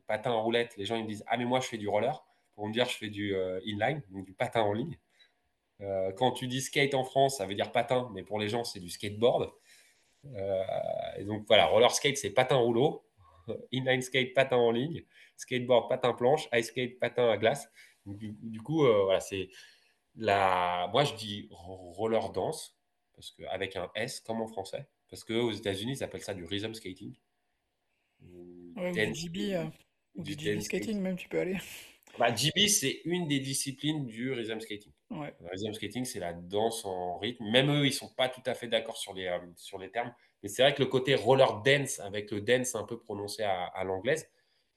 [0.08, 2.24] patin en roulette, les gens ils me disent ah mais moi je fais du roller
[2.56, 3.36] pour me dire je fais du
[3.66, 4.98] inline, donc du patin en ligne.
[6.18, 8.80] quand tu dis skate en France, ça veut dire patin, mais pour les gens, c'est
[8.80, 9.52] du skateboard.
[10.26, 10.64] Euh,
[11.18, 13.06] et donc voilà, roller skate, c'est patin rouleau.
[13.74, 15.04] Inline skate, patin en ligne.
[15.38, 16.48] Skateboard, patin planche.
[16.54, 17.70] Ice skate, patin à glace.
[18.06, 19.50] du, coup, euh, voilà, c'est
[20.22, 20.90] la.
[20.92, 22.78] Moi, je dis roller dance
[23.14, 26.46] parce que avec un S comme en français, parce qu'aux États-Unis, ils appellent ça du
[26.46, 27.14] rhythm skating.
[28.78, 29.66] Ouais, du GB, euh,
[30.16, 31.58] du, GB skating, même, tu peux aller.
[32.18, 34.92] Bah, GB, c'est une des disciplines du rhythm skating.
[35.10, 37.50] Le rhythm skating, c'est la danse en rythme.
[37.50, 40.14] Même eux, ils sont pas tout à fait d'accord sur les, euh, sur les termes.
[40.44, 43.84] Mais c'est vrai que le côté roller dance, avec le dance un peu prononcé à,
[43.84, 44.30] l'anglaise,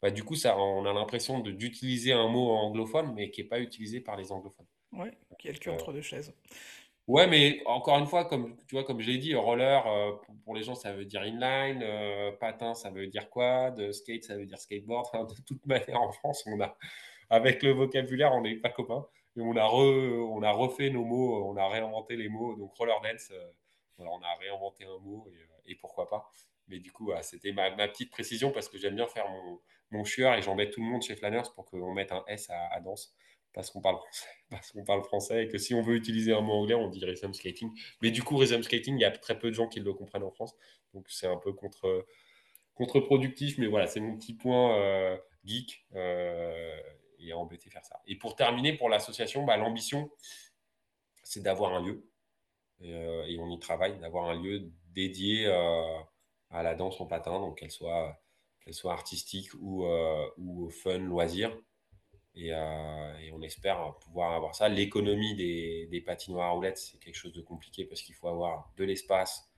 [0.02, 3.60] bah, du coup, ça, on a l'impression d'utiliser un mot anglophone, mais qui n'est pas
[3.60, 4.66] utilisé par les anglophones.
[4.92, 6.34] Ouais, qui est le cul entre deux chaises.
[7.06, 10.12] Ouais, mais encore une fois, comme tu vois, comme je l'ai dit, roller euh,
[10.44, 14.36] pour, les gens ça veut dire inline, euh, patin ça veut dire quad, skate ça
[14.36, 15.06] veut dire skateboard.
[15.28, 16.76] de toute manière, en France, on a
[17.30, 19.06] avec le vocabulaire, on n'est pas copains.
[19.36, 22.54] Et on a, on a refait nos mots, on a réinventé les mots.
[22.56, 23.50] Donc roller dance, euh,
[23.98, 25.28] on a réinventé un mot
[25.66, 26.30] et, euh, pourquoi pas.
[26.68, 30.34] Mais du coup, c'était ma, petite précision parce que j'aime bien faire mon, mon chieur
[30.34, 33.14] et j'embête tout le monde chez Flanners pour qu'on mette un S à, danse
[33.54, 36.40] parce qu'on parle français, parce qu'on parle français et que si on veut utiliser un
[36.42, 37.70] mot anglais, on dit rhythm skating.
[38.02, 40.24] Mais du coup, rhythm skating, il y a très peu de gens qui le comprennent
[40.24, 40.54] en France,
[40.92, 42.04] donc c'est un peu contre
[42.74, 46.80] contre-productif, mais voilà, c'est mon petit point euh, geek euh,
[47.18, 48.00] et embêté faire ça.
[48.06, 50.10] Et pour terminer, pour l'association, bah, l'ambition,
[51.22, 52.10] c'est d'avoir un lieu
[52.82, 55.46] euh, et, on y travaille, d'avoir un lieu dédié
[56.50, 58.20] à la danse en patin, donc qu'elle soit,
[58.60, 59.86] qu'elle soit artistique ou,
[60.36, 61.56] ou fun, loisir.
[62.36, 64.68] Et, et, on espère pouvoir avoir ça.
[64.68, 68.72] L'économie des, des patinoires à roulettes, c'est quelque chose de compliqué parce qu'il faut avoir
[68.76, 69.50] de l'espace,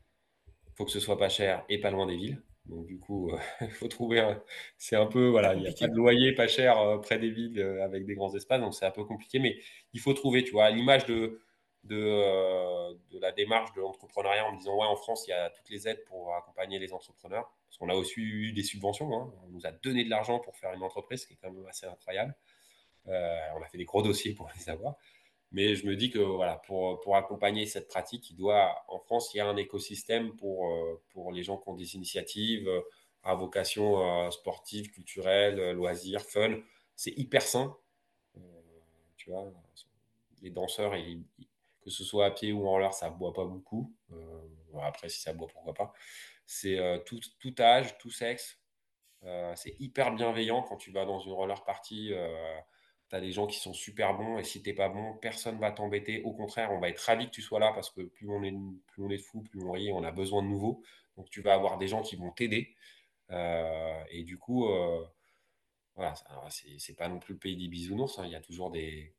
[0.66, 2.43] il faut que ce soit pas cher et pas loin des villes.
[2.69, 4.43] Donc du coup, il faut trouver un...
[4.77, 7.31] C'est un peu, voilà, il n'y a pas de loyer pas cher euh, près des
[7.31, 9.57] villes euh, avec des grands espaces, donc c'est un peu compliqué, mais
[9.93, 11.40] il faut trouver, tu vois, l'image de,
[11.85, 15.35] de, euh, de, la démarche de l'entrepreneuriat en me disant, ouais, en France, il y
[15.35, 19.15] a toutes les aides pour accompagner les entrepreneurs, parce qu'on a aussi eu des subventions,
[19.16, 19.32] hein.
[19.44, 21.66] on nous a donné de l'argent pour faire une entreprise, ce qui est quand même
[21.66, 22.35] assez incroyable.
[23.07, 24.97] On a fait des gros dossiers pour les avoir.
[25.53, 29.33] Mais je me dis que voilà, pour, pour accompagner cette pratique, il doit, en France,
[29.33, 32.81] il y a un écosystème pour, euh, pour les gens qui ont des initiatives euh,
[33.23, 36.59] à vocation euh, sportive, culturelle, loisirs, fun.
[36.97, 37.77] C'est hyper sain.
[39.16, 39.53] tu vois,
[40.43, 40.95] les danseurs,
[41.81, 43.93] que ce soit à pied ou en l'air, ça boit pas beaucoup.
[44.83, 45.93] après, si ça boit, pourquoi pas.
[46.47, 48.61] C'est tout, tout, âge, tout sexe.
[49.57, 52.12] c'est hyper bienveillant quand tu vas dans une roller party
[53.11, 55.59] tu as des gens qui sont super bons et si tu n'es pas bon, personne
[55.59, 56.23] va t'embêter.
[56.23, 58.55] Au contraire, on va être ravi que tu sois là parce que plus on est,
[58.87, 60.83] plus on est fou, plus on rit, on a besoin de nouveaux.
[61.16, 62.74] Donc tu vas avoir des gens qui vont t'aider.
[63.31, 65.05] Euh, et du coup, euh,
[65.95, 66.15] voilà,
[66.51, 68.19] c'est pas non plus le pays des bisounours.
[68.19, 68.24] Hein.
[68.27, 69.15] Il y a toujours des,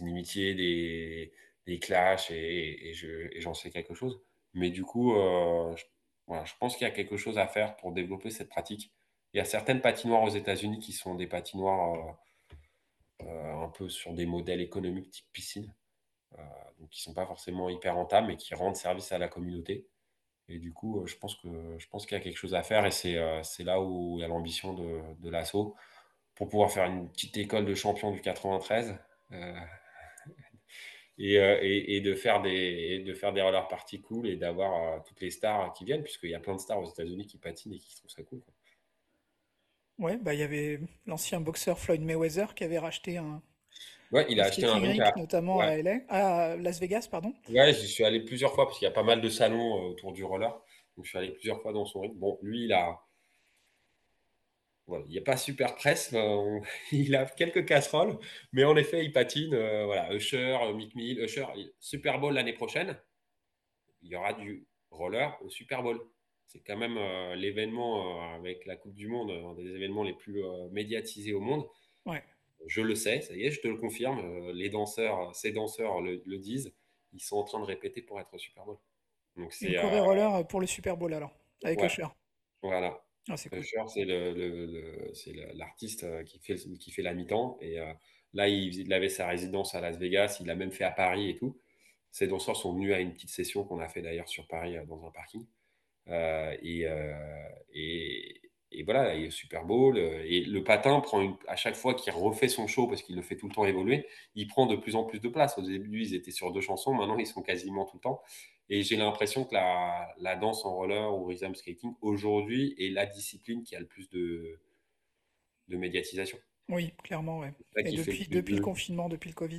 [0.00, 2.92] inimitiés, des, clashs et,
[3.38, 4.20] j'en sais quelque chose.
[4.54, 5.84] Mais du coup, euh, je,
[6.26, 8.92] voilà, je pense qu'il y a quelque chose à faire pour développer cette pratique.
[9.32, 12.12] Il y a certaines patinoires aux États-Unis qui sont des patinoires euh,
[13.28, 15.72] un peu sur des modèles économiques type piscine,
[16.38, 16.42] euh,
[16.78, 19.86] donc qui sont pas forcément hyper rentables, mais qui rendent service à la communauté.
[20.48, 22.86] Et du coup, euh, je pense je pense qu'il y a quelque chose à faire
[22.86, 25.76] et c'est là où il y a l'ambition de, de l'assaut
[26.34, 28.98] pour pouvoir faire une petite école de champions du 93
[31.18, 35.30] et, et, de faire des de faire des rollers parties cool et d'avoir toutes les
[35.30, 37.94] stars qui viennent puisqu'il y a plein de stars aux États-Unis qui patinent et qui
[37.94, 38.42] trouvent ça cool.
[40.00, 43.42] Ouais, bah il y avait l'ancien boxeur Floyd Mayweather qui avait racheté un,
[44.12, 45.12] Ouais, il a acheté un à...
[45.16, 47.32] notamment à LA, à Las Vegas, pardon.
[47.48, 49.90] Ouais, j'y suis allé plusieurs fois parce qu'il y a pas mal de salons euh,
[49.90, 50.50] autour du roller.
[50.96, 52.14] Donc je suis allé plusieurs fois dans son ring.
[52.16, 53.00] Bon, lui, il a.
[54.88, 56.12] Voilà, il n'y a pas super presse,
[56.92, 58.18] il a quelques casseroles,
[58.52, 59.54] mais en effet, il patine.
[59.54, 61.44] euh, voilà, Usher, euh, Mick Mill, Usher,
[61.78, 62.98] Super Bowl l'année prochaine,
[64.02, 66.00] il y aura du roller au Super Bowl.
[66.50, 70.14] C'est quand même euh, l'événement euh, avec la Coupe du Monde, un des événements les
[70.14, 71.64] plus euh, médiatisés au monde.
[72.06, 72.24] Ouais.
[72.66, 74.50] Je le sais, ça y est, je te le confirme.
[74.50, 76.74] les danseurs, ces danseurs le, disent.
[77.12, 78.78] Ils sont en train de répéter pour être au Super Bowl.
[79.36, 81.32] Donc c'est roller pour le Super Bowl alors,
[81.62, 82.06] avec Usher.
[82.62, 83.00] Voilà.
[83.28, 83.60] Ah, c'est cool.
[83.96, 87.58] Le, l'artiste qui fait, qui fait la mi-temps.
[87.60, 87.76] Et
[88.34, 90.38] là, il, il, avait sa résidence à Las Vegas.
[90.40, 91.58] Il l'a même fait à Paris et tout.
[92.10, 95.06] Ces danseurs sont venus à une petite session qu'on a fait d'ailleurs sur Paris dans
[95.06, 95.46] un parking.
[96.08, 98.40] Euh, euh, et,
[98.72, 99.96] et, voilà, il est Super Bowl.
[99.96, 103.22] Euh, et le patin prend à chaque fois qu'il refait son show, parce qu'il le
[103.22, 105.58] fait tout le temps évoluer, il prend de plus en plus de place.
[105.58, 108.22] Au début, ils étaient sur deux chansons, maintenant ils sont quasiment tout le temps.
[108.68, 113.04] Et j'ai l'impression que la, la, danse en roller ou rhythm skating aujourd'hui est la
[113.04, 114.60] discipline qui a le plus de,
[115.66, 116.38] de médiatisation.
[116.68, 117.52] Oui, clairement, ouais.
[117.78, 119.58] Et depuis, depuis le confinement, depuis le Covid.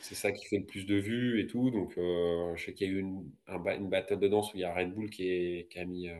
[0.00, 1.70] C'est ça qui fait le plus de vues et tout.
[1.70, 4.60] Donc, euh, je sais qu'il y a eu une, une battle de danse où il
[4.60, 6.14] y a Red Bull qui, a, mis, euh,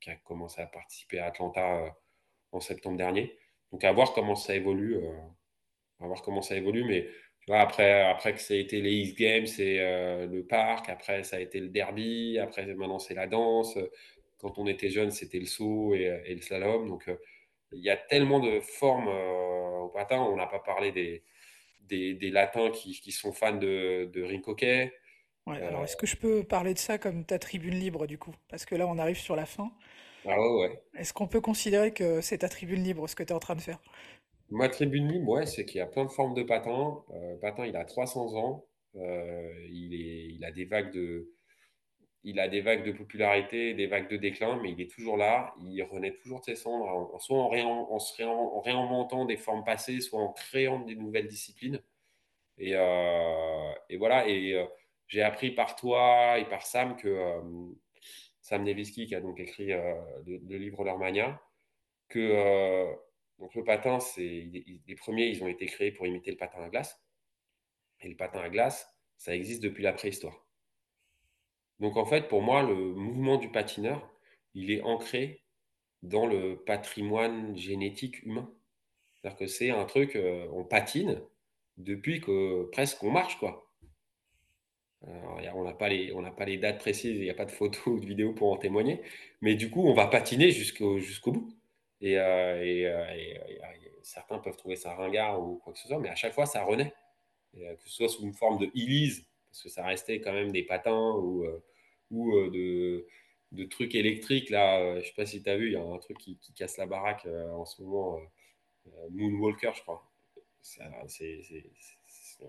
[0.00, 1.88] qui a commencé à participer à Atlanta euh,
[2.52, 3.36] en septembre dernier.
[3.72, 4.96] Donc, à voir comment ça évolue.
[6.00, 6.84] à voir comment ça évolue.
[6.84, 7.08] Mais
[7.46, 9.76] tu après, après que ça a été les X Games, c'est
[10.26, 10.88] le parc.
[10.88, 12.38] Après, ça a été le derby.
[12.38, 13.78] Après, maintenant, c'est la danse.
[14.38, 16.88] Quand on était jeune, c'était le saut et, et, le slalom.
[16.88, 17.10] Donc,
[17.72, 20.20] il y a tellement de formes au patin.
[20.20, 21.22] On n'a pas parlé des
[21.88, 24.22] des, latins qui, sont fans de, de
[25.46, 28.34] Ouais, alors est-ce que je peux parler de ça comme ta tribune libre du coup?
[28.48, 29.70] Parce que là, on arrive sur la fin.
[30.26, 30.82] Ah ouais, ouais.
[30.94, 33.54] Est-ce qu'on peut considérer que c'est ta tribune libre ce que tu es en train
[33.54, 33.80] de faire?
[34.50, 37.02] Ma tribune libre, ouais, c'est qu'il y a plein de formes de patins.
[37.14, 38.66] Euh, patin, il a 300 ans.
[38.96, 41.30] Euh, il, est, il a des vagues de,
[42.28, 45.54] il a des vagues de popularité, des vagues de déclin, mais il est toujours là.
[45.62, 50.80] Il renaît toujours de ses cendres, soit en, réinventant des formes passées, soit en créant
[50.80, 51.82] des nouvelles disciplines.
[52.58, 54.28] Et, euh, voilà.
[54.28, 54.66] Et euh,
[55.06, 57.40] j'ai appris par toi et par Sam que euh,
[58.42, 61.40] Sam Neviski, qui a donc écrit le, livre L'Ormania,
[62.08, 62.86] que
[63.38, 64.22] Donc le patin, c'est
[64.86, 67.02] les premiers, ils ont été créés pour imiter le patin à glace.
[68.00, 68.86] Et le patin à glace,
[69.16, 70.47] ça existe depuis la préhistoire.
[71.80, 74.10] Donc en fait, pour moi, le mouvement du patineur,
[74.54, 75.42] il est ancré
[76.02, 78.50] dans le patrimoine génétique humain.
[79.14, 81.20] C'est-à-dire que c'est un truc, euh, on patine
[81.76, 83.68] depuis que presque on marche, quoi.
[85.02, 88.32] on n'a pas, les, dates précises, il n'y a pas de photos ou de vidéos
[88.32, 89.00] pour en témoigner,
[89.40, 91.54] mais du coup, on va patiner jusqu'au bout.
[92.00, 93.40] Et, euh, et,
[94.02, 96.64] certains peuvent trouver ça ringard ou quoi que ce soit, mais à chaque fois, ça
[96.64, 96.92] renaît.
[97.54, 100.62] que ce soit sous une forme de Elise, parce que ça restait quand même des
[100.62, 101.62] patins ou, euh,
[102.10, 103.06] ou de,
[103.52, 104.50] de, trucs électriques.
[104.50, 106.38] Là, je ne sais pas si tu as vu, il y a un truc qui,
[106.54, 108.20] casse la baraque en ce moment,
[109.10, 110.08] Moonwalker, je crois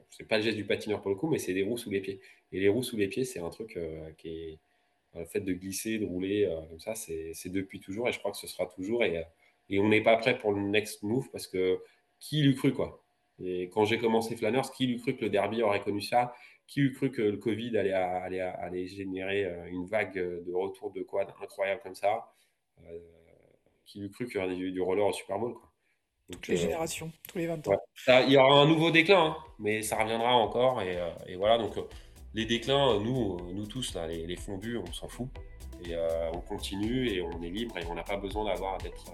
[0.09, 2.01] c'est pas le geste du patineur pour le coup, mais c'est des roues sous les
[2.01, 2.19] pieds.
[2.51, 4.59] Et les roues sous les pieds, c'est un truc euh, qui est
[5.15, 8.31] le fait de glisser, de rouler euh, comme ça, c'est depuis toujours et je crois
[8.31, 9.03] que ce sera toujours.
[9.03, 9.23] Et, euh,
[9.69, 11.79] et on n'est pas prêt pour le next move parce que
[12.19, 13.03] qui l'eût cru quoi?
[13.41, 16.33] Et quand j'ai commencé Flanners, qui l'eût cru que le derby aurait connu ça?
[16.69, 21.01] Qui eût cru que le Covid allait, allait, allait générer une vague de retour de
[21.01, 22.31] quad incroyable comme ça
[23.85, 25.69] Qui l'eût cru qu'il y aurait du, du roller au Super Bowl quoi
[26.31, 27.77] toutes les euh, générations, tous les 20 ans.
[28.07, 30.81] il y aura un nouveau déclin, hein, mais ça reviendra encore.
[30.81, 31.83] Et, euh, voilà, donc euh,
[32.33, 35.27] les déclins, nous, nous tous, là, les, fondus, on s'en fout.
[35.85, 35.95] Et
[36.33, 39.05] on continue et on est libre et on n'a pas besoin d'avoir d'être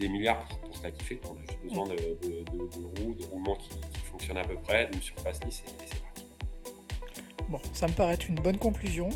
[0.00, 1.20] des milliards pour se la kiffer.
[1.30, 3.70] On a juste besoin de, roues, de roulements qui,
[4.10, 6.31] fonctionnent à peu près, d'une surface lisse et, et c'est parti.
[7.52, 9.10] Bon, ça me paraît être une bonne conclusion.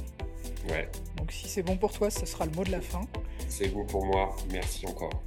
[0.68, 0.90] Ouais.
[1.16, 3.00] Donc si c'est bon pour toi, ce sera le mot de la fin.
[3.48, 4.36] C'est bon pour moi.
[4.52, 5.22] Merci encore.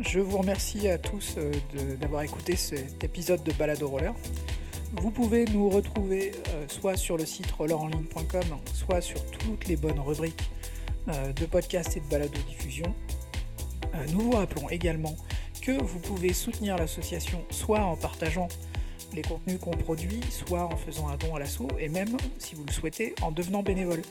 [0.00, 1.52] je vous remercie à tous euh,
[2.00, 4.14] d'avoir écouté cet épisode de Balado Roller.
[4.94, 10.00] Vous pouvez nous retrouver euh, soit sur le site rollerenligne.com, soit sur toutes les bonnes
[10.00, 10.50] rubriques
[11.08, 12.94] euh, de podcast et de balado diffusion.
[14.10, 15.16] nous vous rappelons également
[15.60, 18.48] que vous pouvez soutenir l'association soit en partageant
[19.14, 22.64] les contenus qu'on produit, soit en faisant un don à l'assaut, et même, si vous
[22.64, 24.02] le souhaitez, en devenant bénévole.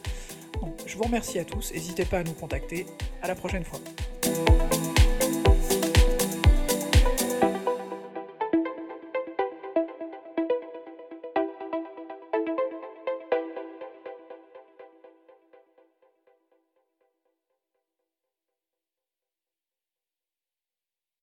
[0.86, 2.86] je vous remercie à tous, n'hésitez pas à nous contacter,
[3.22, 3.80] à la prochaine fois.